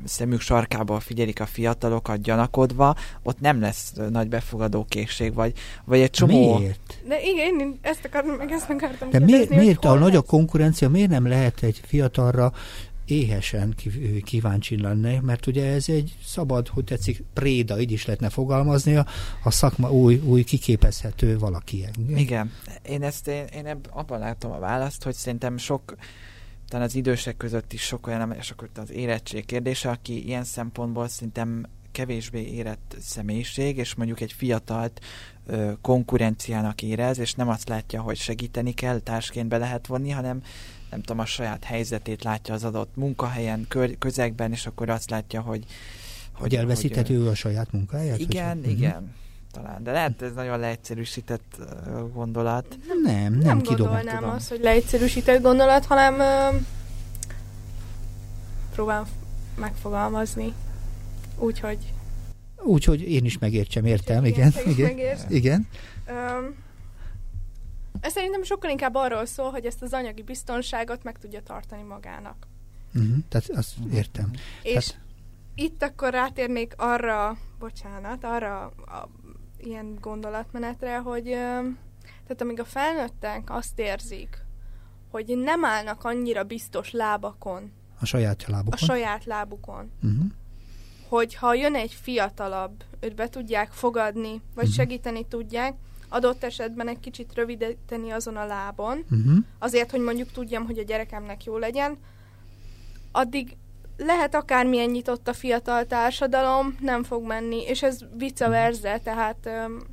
szemük 0.04 0.40
sarkába 0.40 1.00
figyelik 1.00 1.40
a 1.40 1.46
fiatalokat 1.46 2.20
gyanakodva, 2.20 2.94
ott 3.22 3.40
nem 3.40 3.60
lesz 3.60 3.92
nagy 4.10 4.28
befogadó 4.28 4.86
készség, 4.88 5.34
vagy, 5.34 5.52
vagy 5.84 6.00
egy 6.00 6.10
csomó... 6.10 6.58
Miért? 6.58 7.02
De 7.06 7.22
igen, 7.22 7.60
én 7.60 7.78
ezt 7.80 8.04
akartam, 8.04 8.34
meg 8.34 8.50
ezt 8.50 8.70
akartam 8.70 9.10
De 9.10 9.18
kérdezni, 9.18 9.34
miért, 9.36 9.50
miért 9.50 9.84
a 9.84 9.94
nagy 9.94 10.16
a 10.16 10.22
konkurencia, 10.22 10.88
miért 10.88 11.10
nem 11.10 11.26
lehet 11.26 11.62
egy 11.62 11.80
fiatalra 11.84 12.52
éhesen 13.10 13.74
kíváncsi 14.24 14.80
lenne, 14.80 15.20
mert 15.20 15.46
ugye 15.46 15.66
ez 15.66 15.88
egy 15.88 16.16
szabad, 16.24 16.68
hogy 16.68 16.84
tetszik, 16.84 17.22
préda, 17.32 17.80
így 17.80 17.92
is 17.92 18.04
lehetne 18.04 18.28
fogalmazni, 18.28 18.96
a, 18.96 19.06
a 19.44 19.50
szakma 19.50 19.90
új, 19.90 20.16
új 20.24 20.42
kiképezhető 20.42 21.38
valaki. 21.38 21.84
Igen, 22.14 22.52
én 22.82 23.02
ezt 23.02 23.28
én, 23.28 23.44
én 23.44 23.66
ebb, 23.66 23.88
abban 23.90 24.18
látom 24.18 24.52
a 24.52 24.58
választ, 24.58 25.02
hogy 25.02 25.14
szerintem 25.14 25.56
sok 25.56 25.96
talán 26.68 26.86
az 26.86 26.94
idősek 26.94 27.36
között 27.36 27.72
is 27.72 27.82
sok 27.82 28.06
olyan, 28.06 28.32
és 28.38 28.50
akkor 28.50 28.68
az 28.74 28.90
érettség 28.90 29.44
kérdése, 29.44 29.90
aki 29.90 30.26
ilyen 30.26 30.44
szempontból 30.44 31.08
szerintem 31.08 31.66
kevésbé 31.92 32.40
érett 32.40 32.96
személyiség, 33.00 33.76
és 33.76 33.94
mondjuk 33.94 34.20
egy 34.20 34.32
fiatalt 34.32 35.00
ö, 35.46 35.72
konkurenciának 35.80 36.82
érez, 36.82 37.18
és 37.18 37.34
nem 37.34 37.48
azt 37.48 37.68
látja, 37.68 38.00
hogy 38.00 38.16
segíteni 38.16 38.72
kell, 38.72 38.98
társként 38.98 39.48
be 39.48 39.58
lehet 39.58 39.86
vonni, 39.86 40.10
hanem 40.10 40.42
nem 40.90 41.00
tudom, 41.00 41.18
a 41.18 41.24
saját 41.24 41.64
helyzetét 41.64 42.22
látja 42.22 42.54
az 42.54 42.64
adott 42.64 42.96
munkahelyen, 42.96 43.64
kör, 43.68 43.98
közegben, 43.98 44.52
és 44.52 44.66
akkor 44.66 44.88
azt 44.88 45.10
látja, 45.10 45.40
hogy... 45.40 45.64
Hogy, 46.32 46.54
elveszíthető 46.54 47.16
hogy, 47.16 47.24
ő 47.24 47.28
a 47.28 47.34
saját 47.34 47.72
munkáját? 47.72 48.18
Igen, 48.18 48.60
hogy, 48.62 48.70
igen. 48.70 48.92
Uh-huh. 48.92 49.08
Talán, 49.52 49.82
de 49.82 49.92
lehet 49.92 50.22
ez 50.22 50.32
nagyon 50.34 50.58
leegyszerűsített 50.58 51.56
gondolat. 52.12 52.78
Nem, 52.86 53.00
nem, 53.02 53.32
nem, 53.32 53.40
nem 53.40 53.58
gondolnám 53.62 54.24
azt, 54.24 54.48
hogy 54.48 54.60
leegyszerűsített 54.62 55.42
gondolat, 55.42 55.84
hanem 55.84 56.14
uh, 56.14 56.60
próbálom 58.74 59.06
megfogalmazni. 59.56 60.52
Úgyhogy... 61.38 61.92
Úgyhogy 62.62 63.10
én 63.10 63.24
is 63.24 63.38
megértsem, 63.38 63.84
értem, 63.84 64.24
igen. 64.24 64.52
Igen, 64.66 64.90
igen. 64.90 65.18
igen. 65.28 65.68
Um, 66.08 66.54
ez 68.00 68.12
szerintem 68.12 68.42
sokkal 68.42 68.70
inkább 68.70 68.94
arról 68.94 69.26
szól, 69.26 69.50
hogy 69.50 69.64
ezt 69.64 69.82
az 69.82 69.92
anyagi 69.92 70.22
biztonságot 70.22 71.02
meg 71.02 71.18
tudja 71.18 71.42
tartani 71.42 71.82
magának. 71.82 72.46
Uh-huh, 72.94 73.16
tehát 73.28 73.48
azt 73.48 73.74
értem. 73.92 74.30
És 74.62 74.86
tehát... 74.86 75.04
itt 75.54 75.82
akkor 75.82 76.10
rátérnék 76.10 76.74
arra, 76.76 77.38
bocsánat, 77.58 78.24
arra 78.24 78.64
a, 78.66 79.08
ilyen 79.58 79.98
gondolatmenetre, 80.00 80.98
hogy 80.98 81.24
tehát 82.28 82.40
amíg 82.40 82.60
a 82.60 82.64
felnőttek 82.64 83.50
azt 83.50 83.78
érzik, 83.78 84.44
hogy 85.10 85.38
nem 85.38 85.64
állnak 85.64 86.04
annyira 86.04 86.44
biztos 86.44 86.90
lábakon. 86.90 87.72
A 88.00 88.04
saját 88.04 88.46
lábukon? 88.46 88.72
A 88.72 88.76
saját 88.76 89.24
lábukon. 89.24 89.90
Uh-huh. 90.02 90.26
Hogy 91.08 91.34
ha 91.34 91.54
jön 91.54 91.74
egy 91.74 91.92
fiatalabb, 91.92 92.84
őt 93.00 93.14
be 93.14 93.28
tudják 93.28 93.72
fogadni, 93.72 94.30
vagy 94.54 94.64
uh-huh. 94.64 94.74
segíteni 94.74 95.26
tudják, 95.26 95.74
adott 96.08 96.44
esetben 96.44 96.88
egy 96.88 97.00
kicsit 97.00 97.34
rövidíteni 97.34 98.10
azon 98.10 98.36
a 98.36 98.46
lábon, 98.46 99.04
uh-huh. 99.10 99.36
azért, 99.58 99.90
hogy 99.90 100.00
mondjuk 100.00 100.30
tudjam, 100.30 100.64
hogy 100.64 100.78
a 100.78 100.82
gyerekemnek 100.82 101.44
jó 101.44 101.56
legyen, 101.56 101.96
addig 103.12 103.56
lehet 103.96 104.34
akármilyen 104.34 104.90
nyitott 104.90 105.28
a 105.28 105.32
fiatal 105.32 105.86
társadalom, 105.86 106.76
nem 106.80 107.02
fog 107.02 107.26
menni, 107.26 107.62
és 107.62 107.82
ez 107.82 107.98
vice 108.16 108.48
versa, 108.48 108.98
tehát... 109.02 109.36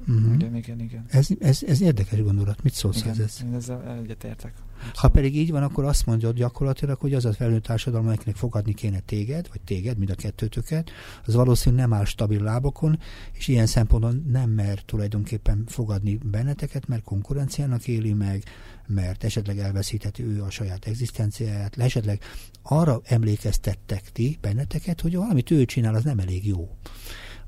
Uh-huh. 0.07 0.33
Igen, 0.33 0.55
igen, 0.55 0.79
igen. 0.79 1.05
Ez, 1.09 1.27
ez, 1.39 1.63
ez 1.63 1.81
érdekes 1.81 2.23
gondolat, 2.23 2.63
mit 2.63 2.73
szólsz 2.73 3.01
igen, 3.01 3.21
ez? 3.23 3.37
Én 3.43 3.53
ezzel 3.53 3.97
egyetértek. 4.03 4.53
Ha 4.93 5.07
pedig 5.07 5.35
így 5.35 5.51
van, 5.51 5.63
akkor 5.63 5.83
azt 5.83 6.05
mondod 6.05 6.35
gyakorlatilag, 6.35 6.99
hogy 6.99 7.13
az 7.13 7.25
a 7.25 7.33
felnőtt 7.33 7.63
társadalom, 7.63 8.07
akinek 8.07 8.35
fogadni 8.35 8.73
kéne 8.73 8.99
téged, 8.99 9.47
vagy 9.49 9.61
téged, 9.61 9.97
mind 9.97 10.09
a 10.09 10.15
kettőtöket, 10.15 10.91
az 11.25 11.33
valószínűleg 11.33 11.87
nem 11.87 11.97
áll 11.97 12.05
stabil 12.05 12.41
lábokon, 12.43 12.99
és 13.33 13.47
ilyen 13.47 13.65
szempontból 13.65 14.21
nem 14.27 14.49
mer 14.49 14.81
tulajdonképpen 14.81 15.63
fogadni 15.67 16.19
benneteket, 16.23 16.87
mert 16.87 17.03
konkurenciának 17.03 17.87
éli 17.87 18.13
meg, 18.13 18.43
mert 18.87 19.23
esetleg 19.23 19.59
elveszítheti 19.59 20.23
ő 20.23 20.43
a 20.43 20.49
saját 20.49 20.85
egzisztenciáját, 20.85 21.77
esetleg 21.77 22.21
arra 22.61 23.01
emlékeztettek 23.03 24.11
ti 24.11 24.37
benneteket, 24.41 25.01
hogy 25.01 25.15
amit 25.15 25.51
ő 25.51 25.65
csinál, 25.65 25.95
az 25.95 26.03
nem 26.03 26.19
elég 26.19 26.47
jó. 26.47 26.69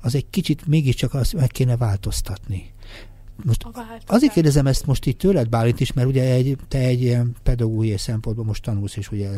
Az 0.00 0.14
egy 0.14 0.30
kicsit 0.30 0.66
mégiscsak 0.66 1.14
azt 1.14 1.32
meg 1.32 1.48
kéne 1.48 1.76
változtatni. 1.76 2.72
Most 3.44 3.66
azért 4.06 4.32
kérdezem 4.32 4.66
ezt 4.66 4.86
most 4.86 5.06
itt 5.06 5.18
tőled, 5.18 5.48
Bálint 5.48 5.80
is, 5.80 5.92
mert 5.92 6.08
ugye 6.08 6.22
egy, 6.22 6.56
te 6.68 6.78
egy 6.78 7.18
pedagógiai 7.42 7.96
szempontból 7.96 8.44
most 8.44 8.62
tanulsz, 8.62 8.96
és 8.96 9.10
ugye 9.10 9.30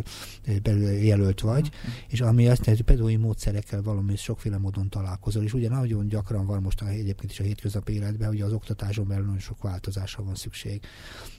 belül 0.63 0.91
jelölt 0.91 1.41
vagy, 1.41 1.67
uh-huh. 1.67 1.95
és 2.09 2.21
ami 2.21 2.49
azt 2.49 2.67
jelenti, 2.67 2.71
hogy 2.71 2.83
pedagógiai 2.83 3.21
módszerekkel 3.21 3.83
valami 3.83 4.17
sokféle 4.17 4.59
módon 4.59 4.89
találkozol, 4.89 5.43
és 5.43 5.55
ugye 5.55 5.69
nagyon 5.69 6.09
gyakran 6.09 6.47
van 6.47 6.63
most 6.63 6.83
egyébként 6.83 7.31
is 7.31 7.41
a 7.41 7.43
hétköznapi 7.43 7.93
életben, 7.93 8.29
hogy 8.29 8.41
az 8.41 8.53
oktatáson 8.53 9.07
belül 9.09 9.25
nagyon 9.25 9.39
sok 9.41 9.63
változásra 9.63 10.25
van 10.25 10.35
szükség. 10.35 10.81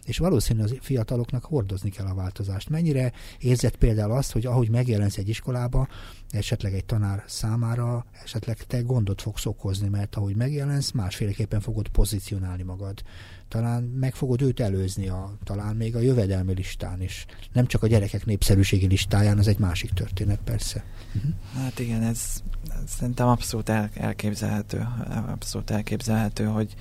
És 0.06 0.18
valószínűleg 0.18 0.72
az 0.72 0.78
fiataloknak 0.82 1.45
hordozni 1.45 1.89
kell 1.89 2.06
a 2.06 2.14
változást. 2.14 2.70
Mennyire 2.70 3.12
érzed 3.39 3.76
például 3.76 4.12
azt, 4.12 4.32
hogy 4.32 4.45
ahogy 4.45 4.70
megjelensz 4.70 5.18
egy 5.18 5.30
iskolába, 5.30 5.88
esetleg 6.30 6.74
egy 6.74 6.86
tanár 6.86 7.24
számára, 7.28 8.06
esetleg 8.24 8.58
te 8.58 8.82
gondot 8.82 9.22
fogsz 9.22 9.45
okozni, 9.45 9.88
mert 9.88 10.16
ahogy 10.16 10.36
megjelensz, 10.36 10.91
másféleképpen 10.91 11.60
fogod 11.60 11.88
pozícionálni 11.88 12.64
magad. 12.64 13.02
Talán 13.47 13.84
meg 13.84 14.16
fogod 14.16 14.41
őt 14.41 14.60
előzni, 14.60 15.08
a, 15.08 15.38
talán 15.43 15.76
még 15.76 15.95
a 15.95 15.99
jövedelmi 15.99 16.54
listán 16.54 17.02
is. 17.02 17.26
Nem 17.54 17.66
csak 17.66 17.84
a 17.84 17.88
gyerekek 17.88 18.26
népszerűségi 18.26 18.88
listáján, 18.88 19.38
az 19.38 19.47
egy 19.47 19.60
másik 19.60 19.89
történet 19.89 20.39
persze. 20.43 20.84
Uh-huh. 21.16 21.32
Hát 21.56 21.80
igen, 21.80 22.02
ez, 22.02 22.43
ez 22.84 22.91
szerintem 22.91 23.28
abszolút 23.28 23.70
el, 23.70 23.89
elképzelhető, 23.93 24.88
abszolút 25.28 25.70
elképzelhető, 25.72 26.45
hogy 26.45 26.76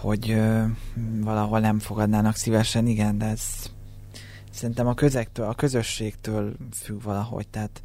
hogy 0.00 0.30
ö, 0.30 0.64
valahol 1.20 1.60
nem 1.60 1.78
fogadnának 1.78 2.36
szívesen, 2.36 2.86
igen, 2.86 3.18
de 3.18 3.24
ez 3.24 3.42
szerintem 4.50 4.86
a 4.86 4.94
közegtől, 4.94 5.46
a 5.46 5.54
közösségtől 5.54 6.56
függ 6.72 7.02
valahogy, 7.02 7.48
tehát 7.48 7.80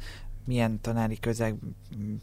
milyen 0.46 0.80
tanári 0.80 1.18
közeg 1.18 1.54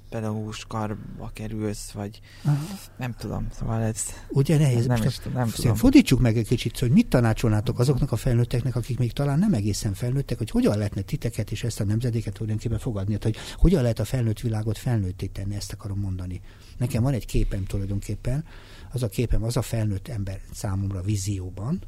pedagógus 0.10 0.66
karba 0.68 1.32
kerülsz, 1.34 1.92
vagy 1.92 2.20
Aha. 2.44 2.58
nem 2.98 3.14
tudom, 3.18 3.48
szóval 3.60 3.82
ez... 3.82 4.02
Ugye 4.30 4.58
nehéz, 4.58 4.86
nem, 4.86 5.04
is, 5.04 5.20
nem 5.34 5.50
tudom. 5.50 5.76
Fordítsuk 5.76 6.20
meg 6.20 6.38
egy 6.38 6.48
kicsit, 6.48 6.80
hogy 6.80 6.92
mit 6.92 7.08
tanácsolnátok 7.08 7.80
azoknak 7.80 8.12
a 8.12 8.16
felnőtteknek, 8.16 8.76
akik 8.76 8.98
még 8.98 9.12
talán 9.12 9.40
nem 9.40 9.54
egészen 9.54 9.94
felnőttek, 9.94 10.38
hogy 10.38 10.50
hogyan 10.50 10.78
lehetne 10.78 11.02
titeket 11.02 11.52
és 11.52 11.64
ezt 11.64 11.80
a 11.80 11.84
nemzedéket 11.84 12.34
tulajdonképpen 12.34 12.80
fogadni, 12.80 13.18
hogy 13.22 13.38
hogyan 13.56 13.82
lehet 13.82 14.00
a 14.00 14.06
felnőtt 14.06 14.40
világot 14.40 14.78
felnőtté 14.78 15.26
tenni, 15.26 15.56
ezt 15.56 15.74
akarom 15.74 16.00
mondani. 16.00 16.42
Nekem 16.78 17.04
van 17.04 17.14
egy 17.14 17.26
képem 17.26 17.66
tulajdonképpen, 17.66 18.46
az 18.94 19.04
a 19.04 19.08
képem, 19.08 19.44
az 19.44 19.58
a 19.58 19.62
felnőtt 19.62 20.08
ember 20.08 20.42
számomra 20.52 21.02
vízióban, 21.02 21.82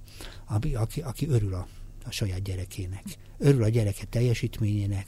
aki, 0.45 0.75
aki, 0.75 1.01
aki 1.01 1.27
örül 1.27 1.53
a 1.53 1.67
a 2.07 2.11
saját 2.11 2.41
gyerekének. 2.41 3.03
Örül 3.37 3.63
a 3.63 3.69
gyereke 3.69 4.05
teljesítményének, 4.05 5.05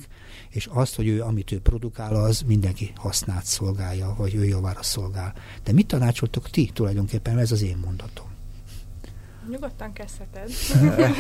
és 0.50 0.66
azt, 0.66 0.96
hogy 0.96 1.08
ő, 1.08 1.22
amit 1.22 1.52
ő 1.52 1.60
produkál, 1.60 2.16
az 2.16 2.42
mindenki 2.42 2.92
hasznát 2.96 3.46
szolgálja, 3.46 4.14
vagy 4.18 4.36
ő 4.36 4.46
javára 4.46 4.84
szolgál. 4.84 5.34
De 5.64 5.72
mit 5.72 5.88
tanácsoltok 5.88 6.50
ti 6.50 6.70
tulajdonképpen? 6.74 7.38
Ez 7.38 7.52
az 7.52 7.62
én 7.62 7.78
mondatom. 7.78 8.26
Nyugodtan 9.50 9.94
kezdheted. 9.94 10.52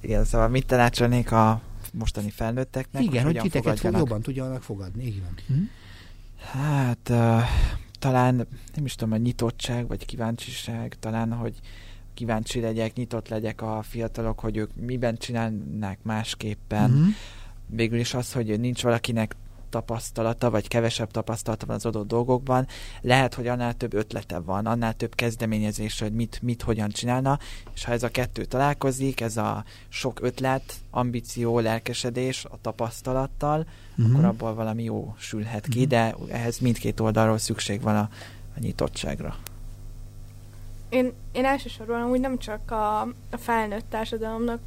Igen, 0.00 0.24
szóval 0.24 0.48
mit 0.48 0.66
tanácsolnék 0.66 1.32
a 1.32 1.62
mostani 1.92 2.30
felnőtteknek? 2.30 3.02
Igen, 3.02 3.24
hogy, 3.24 3.38
hogy 3.38 3.50
titeket 3.50 3.80
fog, 3.80 3.96
jobban 3.96 4.22
tudjanak 4.22 4.62
fogadni. 4.62 5.06
Igen. 5.06 5.34
Hm? 5.46 5.54
Hát 6.58 7.08
uh, 7.08 7.42
talán 8.04 8.34
nem 8.74 8.84
is 8.84 8.94
tudom, 8.94 9.12
a 9.12 9.16
nyitottság 9.16 9.86
vagy 9.86 10.06
kíváncsiság, 10.06 10.96
talán, 11.00 11.32
hogy 11.32 11.54
kíváncsi 12.14 12.60
legyek, 12.60 12.94
nyitott 12.94 13.28
legyek 13.28 13.62
a 13.62 13.82
fiatalok, 13.82 14.40
hogy 14.40 14.56
ők 14.56 14.70
miben 14.74 15.16
csinálnák 15.16 15.98
másképpen. 16.02 16.90
Mm-hmm. 16.90 17.08
Végül 17.66 17.98
is 17.98 18.14
az, 18.14 18.32
hogy 18.32 18.60
nincs 18.60 18.82
valakinek 18.82 19.36
tapasztalata, 19.74 20.50
vagy 20.50 20.68
kevesebb 20.68 21.10
tapasztalata 21.10 21.66
van 21.66 21.76
az 21.76 21.86
adott 21.86 22.06
dolgokban, 22.06 22.66
lehet, 23.00 23.34
hogy 23.34 23.46
annál 23.46 23.74
több 23.74 23.94
ötlete 23.94 24.38
van, 24.38 24.66
annál 24.66 24.94
több 24.94 25.14
kezdeményezés, 25.14 26.00
hogy 26.00 26.12
mit, 26.12 26.42
mit 26.42 26.62
hogyan 26.62 26.88
csinálna, 26.88 27.38
és 27.74 27.84
ha 27.84 27.92
ez 27.92 28.02
a 28.02 28.08
kettő 28.08 28.44
találkozik, 28.44 29.20
ez 29.20 29.36
a 29.36 29.64
sok 29.88 30.18
ötlet, 30.22 30.74
ambíció, 30.90 31.58
lelkesedés 31.58 32.44
a 32.44 32.58
tapasztalattal, 32.60 33.66
uh-huh. 33.96 34.12
akkor 34.12 34.24
abból 34.24 34.54
valami 34.54 34.82
jó 34.82 35.14
sülhet 35.18 35.66
ki, 35.66 35.84
uh-huh. 35.84 35.90
de 35.90 36.14
ehhez 36.28 36.58
mindkét 36.58 37.00
oldalról 37.00 37.38
szükség 37.38 37.80
van 37.80 37.96
a, 37.96 38.08
a 38.56 38.58
nyitottságra. 38.58 39.36
Én, 40.88 41.12
én 41.32 41.44
elsősorban 41.44 42.10
úgy 42.10 42.20
nem 42.20 42.38
csak 42.38 42.70
a, 42.70 43.00
a 43.30 43.36
felnőtt 43.36 43.90
társadalomnak 43.90 44.60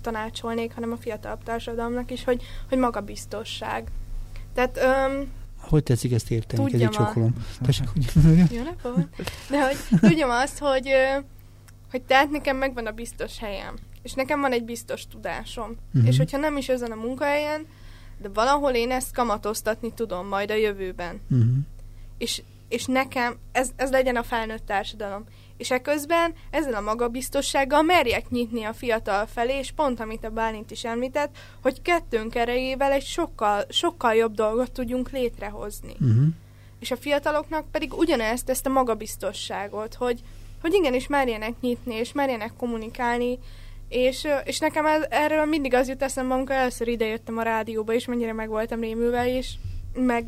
tanácsolnék, 0.00 0.74
hanem 0.74 0.92
a 0.92 0.96
fiatalabb 0.96 1.42
társadalomnak 1.42 2.10
is, 2.10 2.24
hogy, 2.24 2.42
hogy 2.68 2.78
magabiztosság. 2.78 3.90
Tehát, 4.54 4.76
öm, 4.76 5.28
hogy 5.60 5.82
tetszik 5.82 6.12
ezt 6.12 6.30
érteni? 6.30 6.70
Tudjam 6.70 6.92
a... 6.96 7.12
Tessék, 7.62 7.88
Jó 8.56 8.62
napot! 8.62 9.08
De 9.50 9.66
hogy 9.66 9.76
tudjam 10.00 10.30
azt, 10.30 10.58
hogy, 10.58 10.88
hogy 11.90 12.02
tehát 12.02 12.30
nekem 12.30 12.56
megvan 12.56 12.86
a 12.86 12.90
biztos 12.90 13.38
helyem. 13.38 13.74
És 14.02 14.12
nekem 14.12 14.40
van 14.40 14.52
egy 14.52 14.64
biztos 14.64 15.06
tudásom. 15.06 15.76
Uh-huh. 15.94 16.08
És 16.08 16.16
hogyha 16.16 16.38
nem 16.38 16.56
is 16.56 16.68
ezen 16.68 16.90
a 16.90 16.94
munkahelyen, 16.94 17.66
de 18.18 18.28
valahol 18.28 18.70
én 18.70 18.90
ezt 18.90 19.14
kamatoztatni 19.14 19.92
tudom 19.94 20.26
majd 20.26 20.50
a 20.50 20.54
jövőben. 20.54 21.20
Uh-huh. 21.30 21.48
És, 22.18 22.42
és 22.68 22.84
nekem 22.84 23.38
ez, 23.52 23.70
ez 23.76 23.90
legyen 23.90 24.16
a 24.16 24.22
felnőtt 24.22 24.66
társadalom 24.66 25.24
és 25.60 25.70
ekközben 25.70 26.34
ezzel 26.50 26.74
a 26.74 26.80
magabiztossággal 26.80 27.82
merjek 27.82 28.28
nyitni 28.28 28.64
a 28.64 28.72
fiatal 28.72 29.26
felé, 29.26 29.58
és 29.58 29.70
pont 29.70 30.00
amit 30.00 30.24
a 30.24 30.30
Bálint 30.30 30.70
is 30.70 30.84
említett, 30.84 31.36
hogy 31.62 31.82
kettőnk 31.82 32.34
erejével 32.34 32.92
egy 32.92 33.04
sokkal, 33.04 33.64
sokkal 33.68 34.14
jobb 34.14 34.34
dolgot 34.34 34.72
tudjunk 34.72 35.10
létrehozni. 35.10 35.92
Uh-huh. 36.00 36.26
És 36.78 36.90
a 36.90 36.96
fiataloknak 36.96 37.70
pedig 37.70 37.92
ugyanezt, 37.92 38.50
ezt 38.50 38.66
a 38.66 38.70
magabiztosságot, 38.70 39.94
hogy, 39.94 40.20
hogy 40.60 40.74
igenis 40.74 41.06
merjenek 41.06 41.54
nyitni, 41.60 41.94
és 41.94 42.12
merjenek 42.12 42.52
kommunikálni, 42.56 43.38
és, 43.88 44.28
és 44.44 44.58
nekem 44.58 44.86
ez, 44.86 45.02
erről 45.10 45.44
mindig 45.44 45.74
az 45.74 45.88
jut 45.88 46.02
eszembe, 46.02 46.34
amikor 46.34 46.54
először 46.54 46.88
idejöttem 46.88 47.38
a 47.38 47.42
rádióba, 47.42 47.92
és 47.92 48.06
mennyire 48.06 48.32
meg 48.32 48.48
voltam 48.48 48.80
rémülve, 48.80 49.36
és 49.36 49.54
meg, 49.94 50.24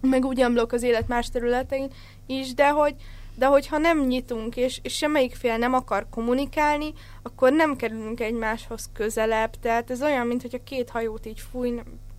meg 0.00 0.24
úgy 0.24 0.44
az 0.68 0.82
élet 0.82 1.08
más 1.08 1.30
területein 1.30 1.90
is, 2.26 2.54
de 2.54 2.68
hogy, 2.68 2.94
de 3.34 3.46
hogyha 3.46 3.78
nem 3.78 4.06
nyitunk, 4.06 4.56
és, 4.56 4.80
és 4.82 4.96
semmelyik 4.96 5.34
fél 5.34 5.56
nem 5.56 5.74
akar 5.74 6.06
kommunikálni, 6.10 6.92
akkor 7.22 7.52
nem 7.52 7.76
kerülünk 7.76 8.20
egymáshoz 8.20 8.90
közelebb. 8.92 9.54
Tehát 9.60 9.90
ez 9.90 10.02
olyan, 10.02 10.26
mint 10.26 10.42
hogy 10.42 10.54
a 10.54 10.64
két 10.64 10.90
hajót 10.90 11.26
így 11.26 11.40
fúj, 11.50 11.68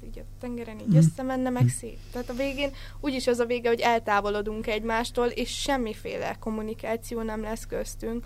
így 0.05 0.19
a 0.19 0.23
tengeren 0.39 0.79
így 0.79 0.93
mm. 0.93 0.97
összemenne, 0.97 1.49
meg 1.49 1.67
szép. 1.67 1.97
Tehát 2.11 2.29
a 2.29 2.33
végén 2.33 2.71
úgyis 2.99 3.27
az 3.27 3.39
a 3.39 3.45
vége, 3.45 3.69
hogy 3.69 3.79
eltávolodunk 3.79 4.67
egymástól, 4.67 5.27
és 5.27 5.49
semmiféle 5.49 6.35
kommunikáció 6.39 7.21
nem 7.21 7.41
lesz 7.41 7.65
köztünk. 7.65 8.25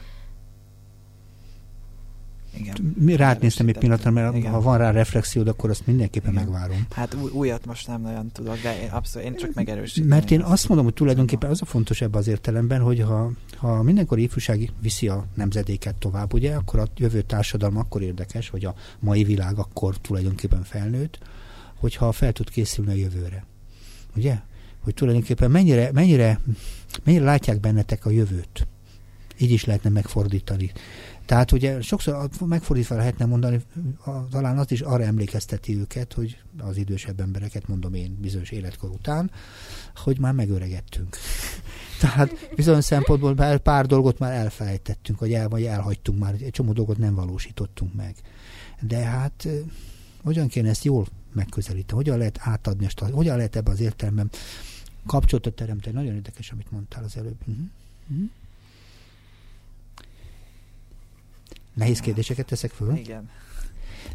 Igen. 2.59 2.93
Mi 2.99 3.15
rád 3.15 3.41
néztem 3.41 3.67
egy 3.67 3.77
pillanatra, 3.77 4.11
mert 4.11 4.35
Igen. 4.35 4.51
ha 4.51 4.61
van 4.61 4.77
rá 4.77 4.91
reflexiód, 4.91 5.47
akkor 5.47 5.69
azt 5.69 5.87
mindenképpen 5.87 6.31
Igen. 6.31 6.43
megvárom. 6.43 6.87
Hát 6.91 7.13
új, 7.13 7.31
újat 7.31 7.65
most 7.65 7.87
nem 7.87 8.01
nagyon 8.01 8.31
tudok, 8.31 8.61
de 8.61 8.81
én, 8.81 8.89
abszolút, 8.89 9.27
én 9.27 9.35
csak 9.35 9.53
megerősítem. 9.53 10.07
Mert 10.07 10.31
én 10.31 10.41
azt 10.41 10.67
mondom, 10.67 10.85
hogy 10.85 10.95
tulajdonképpen 10.95 11.49
az 11.49 11.61
a 11.61 11.65
fontos 11.65 12.01
ebben 12.01 12.19
az 12.19 12.27
értelemben, 12.27 12.81
hogy 12.81 12.99
ha, 12.99 13.31
ha 13.57 13.83
mindenkor 13.83 14.19
ifjúság 14.19 14.71
viszi 14.81 15.07
a 15.07 15.25
nemzedéket 15.33 15.95
tovább, 15.95 16.33
ugye, 16.33 16.55
akkor 16.55 16.79
a 16.79 16.87
jövő 16.97 17.21
társadalom 17.21 17.77
akkor 17.77 18.01
érdekes, 18.01 18.49
hogy 18.49 18.65
a 18.65 18.75
mai 18.99 19.23
világ 19.23 19.57
akkor 19.57 19.97
tulajdonképpen 19.97 20.63
felnőtt, 20.63 21.19
hogyha 21.75 22.11
fel 22.11 22.31
tud 22.31 22.49
készülni 22.49 22.91
a 22.91 22.95
jövőre. 22.95 23.45
Ugye? 24.15 24.39
Hogy 24.79 24.93
tulajdonképpen 24.93 25.51
mennyire, 25.51 25.89
mennyire, 25.93 26.39
mennyire 27.03 27.23
látják 27.23 27.59
bennetek 27.59 28.05
a 28.05 28.09
jövőt. 28.09 28.67
Így 29.37 29.51
is 29.51 29.65
lehetne 29.65 29.89
megfordítani. 29.89 30.71
Tehát 31.27 31.51
ugye 31.51 31.81
sokszor 31.81 32.29
megfordítva 32.45 32.95
lehetne 32.95 33.25
mondani, 33.25 33.61
talán 34.29 34.57
azt 34.57 34.71
is 34.71 34.81
arra 34.81 35.03
emlékezteti 35.03 35.77
őket, 35.77 36.13
hogy 36.13 36.37
az 36.59 36.77
idősebb 36.77 37.19
embereket, 37.19 37.67
mondom 37.67 37.93
én 37.93 38.17
bizonyos 38.21 38.49
életkor 38.49 38.89
után, 38.89 39.31
hogy 39.95 40.19
már 40.19 40.33
megöregettünk. 40.33 41.17
Tehát 42.01 42.49
bizonyos 42.55 42.85
szempontból 42.85 43.35
már 43.35 43.57
pár 43.57 43.85
dolgot 43.85 44.19
már 44.19 44.33
elfelejtettünk, 44.33 45.19
vagy, 45.19 45.33
el, 45.33 45.47
vagy 45.47 45.63
elhagytunk 45.63 46.19
már, 46.19 46.33
egy 46.33 46.51
csomó 46.51 46.71
dolgot 46.71 46.97
nem 46.97 47.15
valósítottunk 47.15 47.93
meg. 47.93 48.15
De 48.81 48.97
hát 48.97 49.47
hogyan 50.23 50.47
kéne 50.47 50.69
ezt 50.69 50.83
jól 50.83 51.07
megközelíteni? 51.33 51.97
Hogyan 51.97 52.17
lehet 52.17 52.39
átadni 52.41 52.85
ezt? 52.85 52.99
Hogyan 52.99 53.35
lehet 53.37 53.55
ebben 53.55 53.73
az 53.73 53.79
értelemben 53.79 54.29
kapcsolatot 55.05 55.53
teremteni? 55.53 55.95
Nagyon 55.95 56.15
érdekes, 56.15 56.51
amit 56.51 56.71
mondtál 56.71 57.03
az 57.03 57.17
előbb. 57.17 57.39
Uh-huh. 57.45 57.65
Uh-huh. 58.09 58.29
Nehéz 61.77 61.99
kérdéseket 61.99 62.45
teszek 62.45 62.71
föl? 62.71 62.95
Igen. 62.95 63.29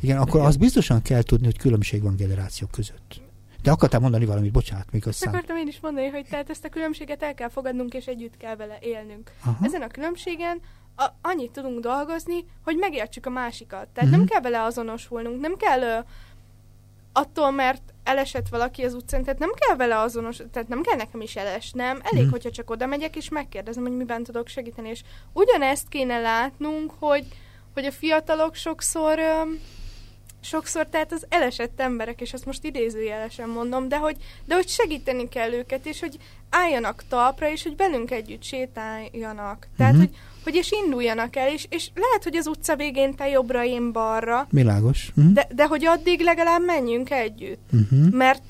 Igen, 0.01 0.17
akkor 0.17 0.35
Igen. 0.35 0.47
az 0.47 0.57
biztosan 0.57 1.03
kell 1.03 1.23
tudni, 1.23 1.45
hogy 1.45 1.59
különbség 1.59 2.03
van 2.03 2.17
generációk 2.17 2.71
között. 2.71 3.21
De 3.63 3.71
akartál 3.71 4.01
mondani 4.01 4.25
valamit, 4.25 4.53
bocsánat, 4.53 4.93
még 4.93 5.07
azt 5.07 5.27
akartam 5.27 5.57
én 5.57 5.67
is 5.67 5.81
mondani, 5.81 6.09
hogy 6.09 6.27
tehát 6.31 6.51
ezt 6.51 6.65
a 6.65 6.69
különbséget 6.69 7.23
el 7.23 7.35
kell 7.35 7.49
fogadnunk, 7.49 7.95
és 7.95 8.07
együtt 8.07 8.37
kell 8.37 8.57
vele 8.57 8.79
élnünk. 8.81 9.31
Aha. 9.45 9.65
Ezen 9.65 9.83
a 9.83 9.87
különbségen 9.87 10.61
a, 10.97 11.07
annyit 11.21 11.51
tudunk 11.51 11.81
dolgozni, 11.81 12.45
hogy 12.65 12.77
megértsük 12.77 13.27
a 13.27 13.31
másikat. 13.31 13.89
Tehát 13.89 14.11
uh-huh. 14.11 14.17
nem 14.17 14.27
kell 14.27 14.41
vele 14.41 14.63
azonosulnunk, 14.63 15.41
nem 15.41 15.57
kell 15.57 15.81
ö, 15.83 15.99
attól, 17.13 17.51
mert 17.51 17.83
elesett 18.05 18.49
valaki 18.49 18.83
az 18.83 18.95
utcán, 18.95 19.23
tehát 19.23 19.39
nem 19.39 19.51
kell 19.55 19.77
vele 19.77 19.99
azonos, 19.99 20.37
tehát 20.51 20.69
nem 20.69 20.83
kell 20.83 20.97
nekem 20.97 21.21
is 21.21 21.37
elesnem, 21.37 22.01
elég, 22.03 22.25
mm. 22.25 22.31
hogyha 22.31 22.51
csak 22.51 22.71
oda 22.71 22.87
megyek 22.87 23.17
és 23.17 23.29
megkérdezem, 23.29 23.83
hogy 23.83 23.97
miben 23.97 24.23
tudok 24.23 24.49
segíteni, 24.49 24.89
és 24.89 25.03
ugyanezt 25.33 25.89
kéne 25.89 26.21
látnunk, 26.21 26.93
hogy 26.99 27.27
hogy 27.75 27.85
a 27.85 27.93
fiatalok 27.93 28.55
sokszor 28.55 29.19
sokszor 30.43 30.87
tehát 30.87 31.13
az 31.13 31.27
elesett 31.29 31.81
emberek, 31.81 32.21
és 32.21 32.33
ezt 32.33 32.45
most 32.45 32.65
idézőjelesen 32.65 33.49
mondom, 33.49 33.89
de 33.89 33.97
hogy, 33.97 34.17
de 34.45 34.55
hogy 34.55 34.69
segíteni 34.69 35.29
kell 35.29 35.53
őket, 35.53 35.87
és 35.87 36.01
hogy 36.01 36.17
álljanak 36.51 37.05
talpra, 37.09 37.51
és 37.51 37.63
hogy 37.63 37.77
velünk 37.77 38.11
együtt 38.11 38.43
sétáljanak. 38.43 39.69
Tehát, 39.77 39.93
uh-huh. 39.93 40.09
hogy, 40.09 40.19
hogy 40.45 40.55
és 40.55 40.73
induljanak 40.85 41.37
el, 41.37 41.53
és, 41.53 41.67
és 41.69 41.91
lehet, 41.95 42.23
hogy 42.23 42.37
az 42.37 42.47
utca 42.47 42.77
végén 42.77 43.15
te 43.15 43.29
jobbra, 43.29 43.65
én 43.65 43.93
balra. 43.93 44.47
Világos. 44.51 45.13
Uh-huh. 45.17 45.33
De, 45.33 45.49
de 45.55 45.67
hogy 45.67 45.85
addig 45.85 46.21
legalább 46.21 46.65
menjünk 46.65 47.11
együtt. 47.11 47.71
Uh-huh. 47.73 48.11
Mert 48.11 48.43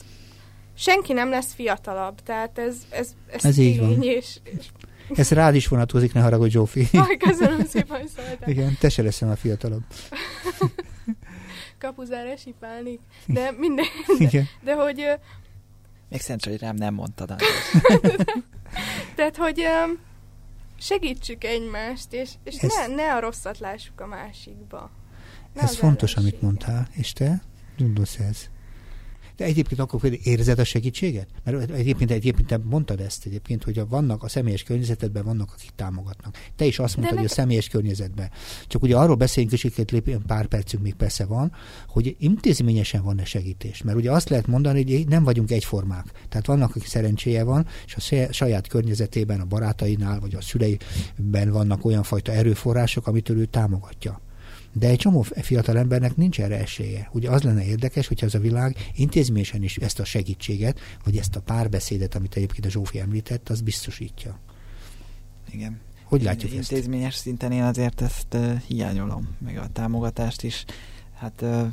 senki 0.75 1.13
nem 1.13 1.31
lesz 1.31 1.53
fiatalabb, 1.55 2.23
tehát 2.23 2.59
ez, 2.59 2.77
ez, 2.91 3.09
ez, 3.27 3.45
ez 3.45 3.59
így 3.59 3.79
van. 3.79 4.03
És, 4.03 4.39
és 4.45 4.67
ez 5.15 5.31
rád 5.31 5.55
is 5.55 5.69
vonatkozik, 5.69 6.13
ne 6.13 6.21
haragudj, 6.21 6.51
Zsófi. 6.51 6.89
Aj, 6.93 7.17
köszönöm 7.17 7.67
szépen, 7.67 8.07
szóltál. 8.17 8.49
Igen, 8.49 8.77
te 8.81 8.89
se 8.89 9.03
leszel 9.03 9.31
a 9.31 9.37
fiatalabb. 9.37 9.83
Kapuzára 11.79 12.37
sipálni. 12.37 12.99
De 13.27 13.51
minden... 13.59 13.85
De, 14.19 14.25
Igen. 14.25 14.49
de 14.65 14.75
hogy... 14.75 15.05
Még 16.09 16.21
szerencsé, 16.21 16.51
hogy 16.51 16.61
rám 16.61 16.75
nem 16.75 16.95
mondtad. 16.95 17.35
Tehát, 19.17 19.37
hogy 19.37 19.67
segítsük 20.79 21.45
egymást, 21.45 22.13
és, 22.13 22.31
és 22.45 22.57
ez... 22.57 22.75
ne, 22.75 22.95
ne 22.95 23.15
a 23.15 23.21
rosszat 23.21 23.59
lássuk 23.59 24.01
a 24.01 24.07
másikba. 24.07 24.91
Ne 25.55 25.63
ez 25.63 25.77
fontos, 25.77 26.15
amit 26.15 26.43
mondtál. 26.43 26.89
És 26.93 27.13
te? 27.13 27.43
Gondolsz 27.79 28.19
ez? 28.19 28.51
De 29.37 29.45
egyébként 29.45 29.81
akkor 29.81 30.01
érzed 30.23 30.59
a 30.59 30.65
segítséget? 30.65 31.29
Mert 31.45 31.71
egyébként, 31.71 32.11
egyébként 32.11 32.49
te 32.49 32.59
mondtad 32.65 33.01
ezt 33.01 33.27
egyébként, 33.27 33.65
hogy 33.65 33.79
a, 33.79 33.87
vannak 33.87 34.23
a 34.23 34.29
személyes 34.29 34.63
környezetedben 34.63 35.25
vannak, 35.25 35.53
akik 35.53 35.71
támogatnak. 35.77 36.39
Te 36.57 36.65
is 36.65 36.79
azt 36.79 36.97
mondtad, 36.97 37.19
hogy 37.19 37.27
a 37.27 37.31
személyes 37.35 37.69
környezetben. 37.69 38.31
Csak 38.67 38.83
ugye 38.83 38.97
arról 38.97 39.17
beszélünk, 39.17 39.53
és 39.53 39.65
egy 39.65 40.03
pár 40.27 40.47
percünk 40.47 40.83
még 40.83 40.95
persze 40.95 41.25
van, 41.25 41.53
hogy 41.89 42.17
intézményesen 42.19 43.03
van-e 43.03 43.25
segítés. 43.25 43.83
Mert 43.83 43.97
ugye 43.97 44.11
azt 44.11 44.29
lehet 44.29 44.47
mondani, 44.47 44.95
hogy 44.95 45.09
nem 45.09 45.25
vagyunk 45.25 45.51
egyformák. 45.51 46.27
Tehát 46.29 46.47
vannak, 46.47 46.71
akik 46.71 46.87
szerencséje 46.87 47.45
van, 47.45 47.67
és 47.87 47.97
a 47.97 48.33
saját 48.33 48.67
környezetében, 48.67 49.41
a 49.41 49.45
barátainál, 49.45 50.21
vagy 50.21 50.35
a 50.35 50.41
szüleiben 50.41 51.51
vannak 51.51 51.85
olyan 51.85 52.03
fajta 52.03 52.33
erőforrások, 52.33 53.07
amitől 53.07 53.39
ő 53.39 53.45
támogatja. 53.45 54.21
De 54.73 54.89
egy 54.89 54.99
csomó 54.99 55.23
fiatal 55.23 55.79
embernek 55.79 56.17
nincs 56.17 56.41
erre 56.41 56.59
esélye. 56.59 57.09
Ugye 57.13 57.31
az 57.31 57.43
lenne 57.43 57.65
érdekes, 57.65 58.07
hogyha 58.07 58.27
ez 58.27 58.35
a 58.35 58.39
világ 58.39 58.77
intézményesen 58.95 59.63
is 59.63 59.77
ezt 59.77 60.01
a 60.01 60.05
segítséget, 60.05 60.81
vagy 61.05 61.17
ezt 61.17 61.37
a 61.37 61.41
párbeszédet, 61.41 62.15
amit 62.15 62.37
egyébként 62.37 62.67
a 62.67 62.71
Zsófi 62.71 62.99
említett, 62.99 63.49
az 63.49 63.61
biztosítja. 63.61 64.39
Igen. 65.51 65.81
Hogy 66.05 66.23
látjuk 66.23 66.55
ezt? 66.55 66.71
Intézményes 66.71 67.15
szinten 67.15 67.53
én 67.53 67.63
azért 67.63 68.01
ezt 68.01 68.35
uh, 68.35 68.61
hiányolom, 68.61 69.29
meg 69.39 69.59
a 69.59 69.69
támogatást 69.73 70.43
is. 70.43 70.65
Hát 71.15 71.41
uh, 71.43 71.67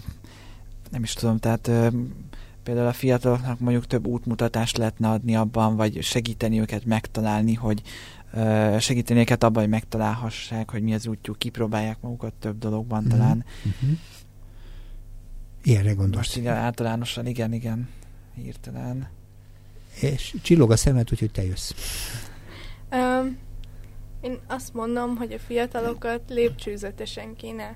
nem 0.91 1.03
is 1.03 1.13
tudom, 1.13 1.37
tehát 1.37 1.67
uh, 1.67 1.93
például 2.63 2.87
a 2.87 2.93
fiataloknak 2.93 3.59
mondjuk 3.59 3.87
több 3.87 4.07
útmutatást 4.07 4.77
lehetne 4.77 5.09
adni 5.09 5.35
abban, 5.35 5.75
vagy 5.75 6.03
segíteni 6.03 6.59
őket 6.59 6.85
megtalálni, 6.85 7.53
hogy 7.53 7.81
segíteni 8.79 9.19
őket 9.19 9.43
abban, 9.43 9.61
hogy 9.61 9.71
megtalálhassák, 9.71 10.71
hogy 10.71 10.81
mi 10.81 10.93
az 10.93 11.07
útjuk, 11.07 11.37
kipróbálják 11.37 12.01
magukat 12.01 12.33
több 12.33 12.57
dologban 12.57 12.99
mm-hmm. 12.99 13.09
talán. 13.09 13.45
Mm-hmm. 13.67 13.93
Ilyenre 15.63 15.93
gondolsz. 15.93 16.15
Most 16.15 16.37
igen, 16.37 16.55
általánosan 16.55 17.25
igen, 17.25 17.53
igen, 17.53 17.89
hirtelen. 18.35 19.07
És 19.99 20.35
csillog 20.41 20.71
a 20.71 20.77
szemed, 20.77 21.11
úgyhogy 21.11 21.31
te 21.31 21.43
jössz. 21.43 21.71
Um, 22.91 23.37
én 24.21 24.39
azt 24.47 24.73
mondom, 24.73 25.15
hogy 25.15 25.31
a 25.31 25.39
fiatalokat 25.39 26.21
lépcsőzetesen 26.27 27.35
kéne, 27.35 27.75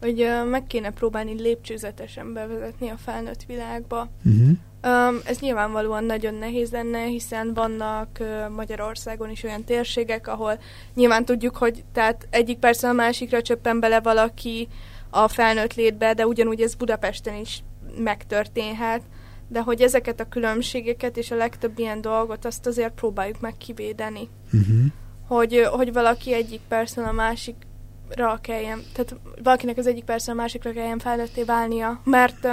hogy 0.00 0.20
uh, 0.20 0.48
meg 0.50 0.66
kéne 0.66 0.90
próbálni 0.90 1.40
lépcsőzetesen 1.40 2.32
bevezetni 2.32 2.88
a 2.88 2.96
felnőtt 2.96 3.42
világba. 3.42 4.10
Uh-huh. 4.24 4.50
Um, 4.82 5.18
ez 5.24 5.38
nyilvánvalóan 5.38 6.04
nagyon 6.04 6.34
nehéz 6.34 6.70
lenne, 6.70 7.04
hiszen 7.04 7.54
vannak 7.54 8.08
uh, 8.20 8.48
Magyarországon 8.48 9.30
is 9.30 9.42
olyan 9.42 9.64
térségek, 9.64 10.26
ahol 10.26 10.58
nyilván 10.94 11.24
tudjuk, 11.24 11.56
hogy 11.56 11.84
tehát 11.92 12.26
egyik 12.30 12.58
persze 12.58 12.88
a 12.88 12.92
másikra 12.92 13.42
csöppen 13.42 13.80
bele 13.80 14.00
valaki 14.00 14.68
a 15.10 15.28
felnőtt 15.28 15.74
létbe, 15.74 16.14
de 16.14 16.26
ugyanúgy 16.26 16.60
ez 16.60 16.74
Budapesten 16.74 17.34
is 17.34 17.62
megtörténhet 17.96 19.02
de 19.48 19.60
hogy 19.60 19.80
ezeket 19.80 20.20
a 20.20 20.28
különbségeket 20.28 21.16
és 21.16 21.30
a 21.30 21.36
legtöbb 21.36 21.78
ilyen 21.78 22.00
dolgot 22.00 22.44
azt 22.44 22.66
azért 22.66 22.92
próbáljuk 22.92 23.40
meg 23.40 23.56
kivédeni. 23.56 24.28
Uh-huh. 24.52 24.84
Hogy, 25.26 25.66
hogy 25.70 25.92
valaki 25.92 26.32
egyik 26.32 26.60
percen 26.68 27.04
a 27.04 27.12
másikra 27.12 28.38
kelljen, 28.40 28.82
tehát 28.92 29.16
valakinek 29.42 29.76
az 29.78 29.86
egyik 29.86 30.04
percen 30.04 30.34
a 30.34 30.40
másikra 30.40 30.72
kelljen 30.72 30.98
felnőtté 30.98 31.42
válnia, 31.42 32.00
mert, 32.04 32.48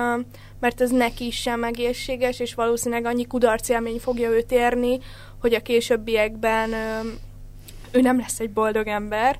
mert 0.65 0.81
ez 0.81 0.91
neki 0.91 1.31
sem 1.31 1.63
egészséges, 1.63 2.39
és 2.39 2.53
valószínűleg 2.53 3.05
annyi 3.05 3.27
kudarcélmény 3.27 3.99
fogja 3.99 4.29
őt 4.29 4.51
érni, 4.51 4.99
hogy 5.41 5.53
a 5.53 5.61
későbbiekben 5.61 6.73
ő 7.91 8.01
nem 8.01 8.17
lesz 8.17 8.39
egy 8.39 8.49
boldog 8.49 8.87
ember, 8.87 9.39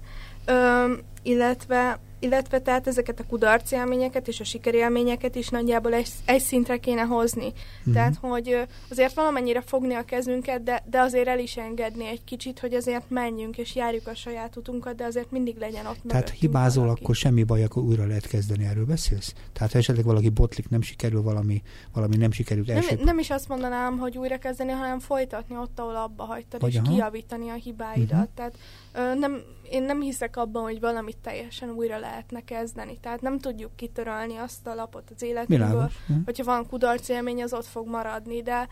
illetve 1.23 1.99
illetve 2.25 2.59
tehát 2.59 2.87
ezeket 2.87 3.19
a 3.19 3.23
kudarc 3.23 3.71
élményeket 3.71 4.27
és 4.27 4.39
a 4.39 4.43
sikerélményeket 4.43 5.35
is 5.35 5.49
nagyjából 5.49 5.93
egy, 5.93 6.07
egy 6.25 6.41
szintre 6.41 6.77
kéne 6.77 7.01
hozni. 7.01 7.45
Mm-hmm. 7.45 7.93
Tehát, 7.93 8.15
hogy 8.21 8.67
azért 8.89 9.13
valamennyire 9.13 9.61
fogni 9.61 9.93
a 9.93 10.03
kezünket, 10.03 10.63
de, 10.63 10.83
de 10.89 10.99
azért 10.99 11.27
el 11.27 11.39
is 11.39 11.57
engedni 11.57 12.07
egy 12.07 12.23
kicsit, 12.23 12.59
hogy 12.59 12.73
azért 12.73 13.09
menjünk 13.09 13.57
és 13.57 13.75
járjuk 13.75 14.07
a 14.07 14.15
saját 14.15 14.55
utunkat, 14.55 14.95
de 14.95 15.03
azért 15.03 15.31
mindig 15.31 15.57
legyen 15.57 15.85
ott 15.85 15.99
Tehát 16.07 16.29
hibázol, 16.29 16.83
valaki. 16.83 17.03
akkor 17.03 17.15
semmi 17.15 17.43
baj, 17.43 17.63
akkor 17.63 17.83
újra 17.83 18.05
lehet 18.05 18.27
kezdeni, 18.27 18.65
erről 18.65 18.85
beszélsz? 18.85 19.33
Tehát 19.53 19.71
ha 19.71 19.77
esetleg 19.77 20.05
valaki 20.05 20.29
botlik, 20.29 20.69
nem 20.69 20.81
sikerül 20.81 21.21
valami, 21.21 21.61
valami 21.93 22.15
nem 22.15 22.31
sikerült 22.31 22.69
első... 22.69 22.95
Nem, 22.95 23.03
nem 23.03 23.19
is 23.19 23.29
azt 23.29 23.47
mondanám, 23.47 23.97
hogy 23.97 24.17
újra 24.17 24.37
kezdeni, 24.37 24.71
hanem 24.71 24.99
folytatni 24.99 25.55
ott, 25.57 25.79
ahol 25.79 25.95
abba 25.95 26.23
hagytad, 26.23 26.61
vagy 26.61 26.73
és 26.73 26.79
aha. 26.79 26.91
kijavítani 26.91 27.49
a 27.49 27.53
hibáidat. 27.53 28.11
Uh-huh. 28.11 28.29
Tehát 28.35 28.53
ö, 28.93 29.19
nem, 29.19 29.41
én 29.69 29.83
nem 29.83 30.01
hiszek 30.01 30.37
abban, 30.37 30.63
hogy 30.63 30.79
valamit 30.79 31.17
teljesen 31.17 31.69
újra 31.69 31.99
lehetne 31.99 32.43
kezdeni. 32.43 32.97
Tehát 33.01 33.21
nem 33.21 33.39
tudjuk 33.39 33.75
kitörölni 33.75 34.37
azt 34.37 34.67
a 34.67 34.73
lapot 34.73 35.11
az 35.15 35.21
életünkből, 35.21 35.91
hogyha 36.25 36.43
van 36.43 36.67
kudarc 36.67 37.09
élmény, 37.09 37.43
az 37.43 37.53
ott 37.53 37.65
fog 37.65 37.87
maradni, 37.87 38.41
de, 38.41 38.67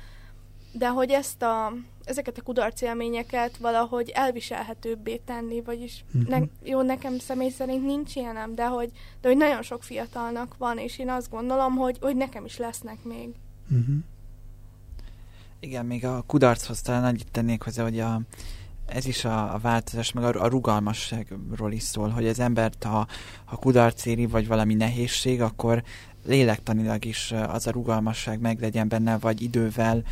de 0.73 0.87
hogy 0.87 1.09
ezt 1.09 1.41
a, 1.41 1.73
ezeket 2.03 2.37
a 2.37 2.41
kudarc 2.41 2.81
élményeket 2.81 3.57
valahogy 3.57 4.09
elviselhetőbbé 4.09 5.15
tenni, 5.25 5.61
vagyis 5.61 6.03
uh-huh. 6.13 6.29
ne, 6.29 6.39
jó, 6.63 6.81
nekem 6.81 7.19
személy 7.19 7.49
szerint 7.49 7.85
nincs 7.85 8.15
ilyenem, 8.15 8.55
de 8.55 8.65
hogy, 8.65 8.91
de 9.21 9.27
hogy 9.27 9.37
nagyon 9.37 9.61
sok 9.61 9.83
fiatalnak 9.83 10.57
van, 10.57 10.77
és 10.77 10.99
én 10.99 11.09
azt 11.09 11.29
gondolom, 11.29 11.75
hogy, 11.75 11.97
hogy 12.01 12.15
nekem 12.15 12.45
is 12.45 12.57
lesznek 12.57 13.03
még. 13.03 13.29
Uh-huh. 13.69 13.95
Igen, 15.59 15.85
még 15.85 16.05
a 16.05 16.23
kudarchoz 16.27 16.81
talán 16.81 17.03
annyit 17.03 17.31
tennék 17.31 17.61
hozzá, 17.61 17.83
hogy 17.83 17.99
a, 17.99 18.21
ez 18.93 19.05
is 19.05 19.25
a, 19.25 19.53
a 19.53 19.57
változás, 19.57 20.11
meg 20.11 20.23
a, 20.23 20.43
a 20.43 20.47
rugalmasságról 20.47 21.71
is 21.71 21.83
szól, 21.83 22.09
hogy 22.09 22.27
az 22.27 22.39
embert, 22.39 22.83
ha, 22.83 23.07
ha 23.45 23.55
kudarc 23.55 24.05
éri, 24.05 24.25
vagy 24.25 24.47
valami 24.47 24.73
nehézség, 24.73 25.41
akkor 25.41 25.83
lélektanilag 26.25 27.05
is 27.05 27.33
az 27.47 27.67
a 27.67 27.71
rugalmasság 27.71 28.39
meglegyen 28.39 28.87
benne, 28.87 29.17
vagy 29.17 29.41
idővel 29.41 30.03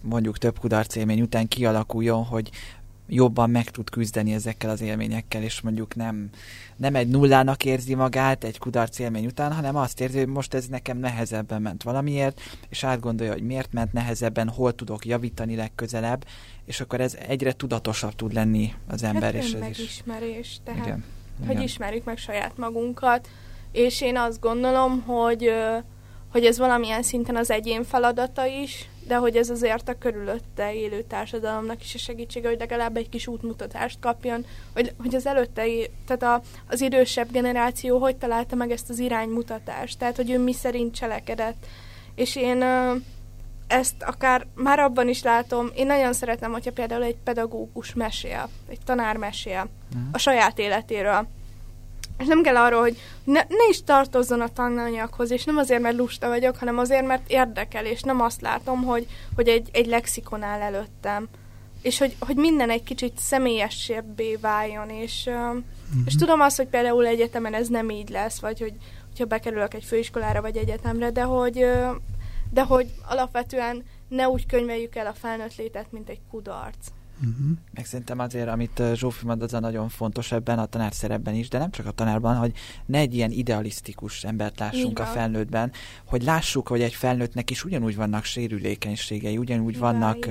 mondjuk 0.00 0.38
több 0.38 0.58
kudarc 0.58 0.94
élmény 0.94 1.20
után 1.20 1.48
kialakuljon, 1.48 2.24
hogy 2.24 2.50
jobban 3.08 3.50
meg 3.50 3.70
tud 3.70 3.90
küzdeni 3.90 4.32
ezekkel 4.32 4.70
az 4.70 4.80
élményekkel, 4.80 5.42
és 5.42 5.60
mondjuk 5.60 5.94
nem, 5.94 6.30
nem 6.76 6.94
egy 6.94 7.08
nullának 7.08 7.64
érzi 7.64 7.94
magát 7.94 8.44
egy 8.44 8.58
kudarc 8.58 8.98
élmény 8.98 9.26
után, 9.26 9.52
hanem 9.52 9.76
azt 9.76 10.00
érzi, 10.00 10.18
hogy 10.18 10.26
most 10.26 10.54
ez 10.54 10.66
nekem 10.66 10.98
nehezebben 10.98 11.62
ment 11.62 11.82
valamiért, 11.82 12.40
és 12.68 12.84
átgondolja, 12.84 13.32
hogy 13.32 13.42
miért 13.42 13.72
ment 13.72 13.92
nehezebben, 13.92 14.48
hol 14.48 14.74
tudok 14.74 15.06
javítani 15.06 15.56
legközelebb, 15.56 16.24
és 16.64 16.80
akkor 16.80 17.00
ez 17.00 17.16
egyre 17.28 17.52
tudatosabb 17.52 18.14
tud 18.14 18.32
lenni 18.32 18.74
az 18.88 19.02
ember. 19.02 19.34
Hát 19.34 19.42
és 19.42 19.52
ez 19.52 19.60
megismerés, 19.60 20.38
is... 20.38 20.56
tehát 20.64 20.86
igen, 20.86 21.04
hogy 21.38 21.50
igen. 21.50 21.62
ismerjük 21.62 22.04
meg 22.04 22.18
saját 22.18 22.56
magunkat, 22.56 23.28
és 23.72 24.00
én 24.00 24.16
azt 24.16 24.40
gondolom, 24.40 25.00
hogy, 25.00 25.50
hogy 26.28 26.44
ez 26.44 26.58
valamilyen 26.58 27.02
szinten 27.02 27.36
az 27.36 27.50
egyén 27.50 27.84
feladata 27.84 28.46
is, 28.46 28.88
de 29.06 29.16
hogy 29.16 29.36
ez 29.36 29.50
azért 29.50 29.88
a 29.88 29.98
körülötte 29.98 30.74
élő 30.74 31.02
társadalomnak 31.02 31.82
is 31.82 31.94
a 31.94 31.98
segítsége, 31.98 32.48
hogy 32.48 32.58
legalább 32.58 32.96
egy 32.96 33.08
kis 33.08 33.26
útmutatást 33.26 33.98
kapjon, 34.00 34.46
hogy, 34.74 34.92
hogy 34.98 35.14
az 35.14 35.26
előtte, 35.26 35.64
tehát 36.06 36.22
a, 36.22 36.48
az 36.68 36.80
idősebb 36.80 37.30
generáció 37.30 37.98
hogy 37.98 38.16
találta 38.16 38.54
meg 38.56 38.70
ezt 38.70 38.90
az 38.90 38.98
iránymutatást, 38.98 39.98
tehát 39.98 40.16
hogy 40.16 40.30
ő 40.30 40.38
mi 40.38 40.52
szerint 40.52 40.94
cselekedett. 40.94 41.66
És 42.14 42.36
én 42.36 42.64
ezt 43.66 44.02
akár 44.02 44.46
már 44.54 44.78
abban 44.78 45.08
is 45.08 45.22
látom, 45.22 45.70
én 45.74 45.86
nagyon 45.86 46.12
szeretem, 46.12 46.52
hogyha 46.52 46.72
például 46.72 47.02
egy 47.02 47.16
pedagógus 47.24 47.94
mesél, 47.94 48.48
egy 48.68 48.80
tanár 48.84 49.16
mesél 49.16 49.68
uh-huh. 49.88 50.08
a 50.12 50.18
saját 50.18 50.58
életéről. 50.58 51.26
És 52.18 52.26
nem 52.26 52.42
kell 52.42 52.56
arról, 52.56 52.80
hogy 52.80 52.98
ne, 53.24 53.40
ne 53.48 53.68
is 53.68 53.82
tartozzon 53.84 54.40
a 54.40 54.52
tananyaghoz, 54.52 55.30
és 55.30 55.44
nem 55.44 55.56
azért, 55.56 55.82
mert 55.82 55.96
lusta 55.96 56.28
vagyok, 56.28 56.56
hanem 56.56 56.78
azért, 56.78 57.06
mert 57.06 57.30
érdekel, 57.30 57.86
és 57.86 58.02
nem 58.02 58.20
azt 58.20 58.40
látom, 58.40 58.82
hogy, 58.82 59.06
hogy 59.34 59.48
egy, 59.48 59.68
egy 59.72 59.86
lexikon 59.86 60.42
áll 60.42 60.60
előttem. 60.60 61.28
És 61.82 61.98
hogy, 61.98 62.16
hogy 62.20 62.36
minden 62.36 62.70
egy 62.70 62.82
kicsit 62.82 63.18
személyesebbé 63.18 64.36
váljon, 64.36 64.90
és, 64.90 65.22
uh-huh. 65.26 65.62
és 66.06 66.14
tudom 66.14 66.40
azt, 66.40 66.56
hogy 66.56 66.66
például 66.66 67.06
egyetemen 67.06 67.54
ez 67.54 67.68
nem 67.68 67.90
így 67.90 68.08
lesz, 68.08 68.40
vagy 68.40 68.60
hogy, 68.60 68.74
hogyha 69.08 69.24
bekerülök 69.24 69.74
egy 69.74 69.84
főiskolára 69.84 70.40
vagy 70.40 70.56
egyetemre, 70.56 71.10
de 71.10 71.22
hogy, 71.22 71.66
de 72.50 72.62
hogy 72.62 72.86
alapvetően 73.08 73.84
ne 74.08 74.28
úgy 74.28 74.46
könyveljük 74.46 74.96
el 74.96 75.06
a 75.06 75.12
felnőtt 75.12 75.56
létet, 75.56 75.92
mint 75.92 76.08
egy 76.08 76.20
kudarc. 76.30 76.86
Uh-huh. 77.22 77.56
Meg 77.74 77.86
szerintem 77.86 78.18
azért, 78.18 78.48
amit 78.48 78.82
Zsófi 78.94 79.26
mond, 79.26 79.42
az 79.42 79.54
a 79.54 79.60
nagyon 79.60 79.88
fontos 79.88 80.32
ebben 80.32 80.58
a 80.58 80.66
tanár 80.66 80.92
szerepben 80.92 81.34
is, 81.34 81.48
de 81.48 81.58
nem 81.58 81.70
csak 81.70 81.86
a 81.86 81.90
tanárban, 81.90 82.36
hogy 82.36 82.52
ne 82.86 82.98
egy 82.98 83.14
ilyen 83.14 83.30
idealisztikus 83.30 84.24
embert 84.24 84.58
lássunk 84.58 84.98
a 84.98 85.04
felnőttben, 85.04 85.72
hogy 86.04 86.22
lássuk, 86.22 86.68
hogy 86.68 86.82
egy 86.82 86.94
felnőttnek 86.94 87.50
is 87.50 87.64
ugyanúgy 87.64 87.96
vannak 87.96 88.24
sérülékenységei, 88.24 89.38
ugyanúgy 89.38 89.74
Hibái. 89.74 89.92
vannak 89.92 90.28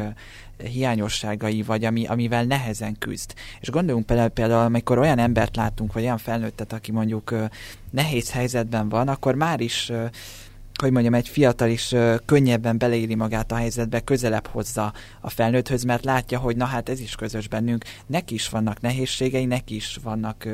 hiányosságai, 0.57 1.61
vagy 1.61 1.85
ami, 1.85 2.05
amivel 2.05 2.43
nehezen 2.43 2.97
küzd. 2.97 3.33
És 3.59 3.69
gondoljunk 3.69 4.05
például, 4.05 4.29
például, 4.29 4.65
amikor 4.65 4.97
olyan 4.97 5.19
embert 5.19 5.55
látunk, 5.55 5.93
vagy 5.93 6.03
olyan 6.03 6.17
felnőttet, 6.17 6.73
aki 6.73 6.91
mondjuk 6.91 7.35
nehéz 7.89 8.31
helyzetben 8.31 8.89
van, 8.89 9.07
akkor 9.07 9.35
már 9.35 9.59
is 9.59 9.91
hogy 10.81 10.91
mondjam, 10.91 11.13
egy 11.13 11.27
fiatal 11.27 11.69
is 11.69 11.95
könnyebben 12.25 12.77
beleéri 12.77 13.15
magát 13.15 13.51
a 13.51 13.55
helyzetbe, 13.55 13.99
közelebb 13.99 14.47
hozza 14.47 14.93
a 15.21 15.29
felnőtthöz, 15.29 15.83
mert 15.83 16.05
látja, 16.05 16.39
hogy 16.39 16.55
na 16.55 16.65
hát 16.65 16.89
ez 16.89 16.99
is 16.99 17.15
közös 17.15 17.47
bennünk, 17.47 17.85
neki 18.05 18.33
is 18.33 18.49
vannak 18.49 18.81
nehézségei, 18.81 19.45
neki 19.45 19.75
is 19.75 19.99
vannak 20.03 20.47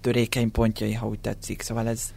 törékeny 0.00 0.50
pontjai, 0.50 0.92
ha 0.92 1.06
úgy 1.06 1.20
tetszik. 1.20 1.62
Szóval 1.62 1.88
ez, 1.88 2.12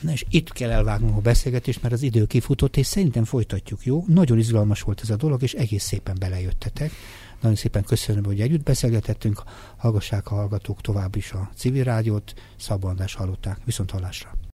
Na 0.00 0.12
és 0.12 0.24
itt 0.30 0.52
kell 0.52 0.70
elvágnunk 0.70 1.16
a 1.16 1.20
beszélgetést, 1.20 1.82
mert 1.82 1.94
az 1.94 2.02
idő 2.02 2.24
kifutott, 2.26 2.76
és 2.76 2.86
szerintem 2.86 3.24
folytatjuk, 3.24 3.84
jó? 3.84 4.04
Nagyon 4.06 4.38
izgalmas 4.38 4.82
volt 4.82 5.00
ez 5.02 5.10
a 5.10 5.16
dolog, 5.16 5.42
és 5.42 5.52
egész 5.52 5.84
szépen 5.84 6.16
belejöttetek. 6.18 6.90
Nagyon 7.40 7.56
szépen 7.56 7.84
köszönöm, 7.84 8.24
hogy 8.24 8.40
együtt 8.40 8.62
beszélgetettünk. 8.62 9.42
Hallgassák 9.76 10.30
a 10.30 10.34
hallgatók 10.34 10.80
tovább 10.80 11.16
is 11.16 11.32
a 11.32 11.50
civil 11.54 11.84
rádiót. 11.84 12.34
Szabandás 12.56 13.14
hallották. 13.14 13.58
Viszont 13.64 13.90
hallásra. 13.90 14.49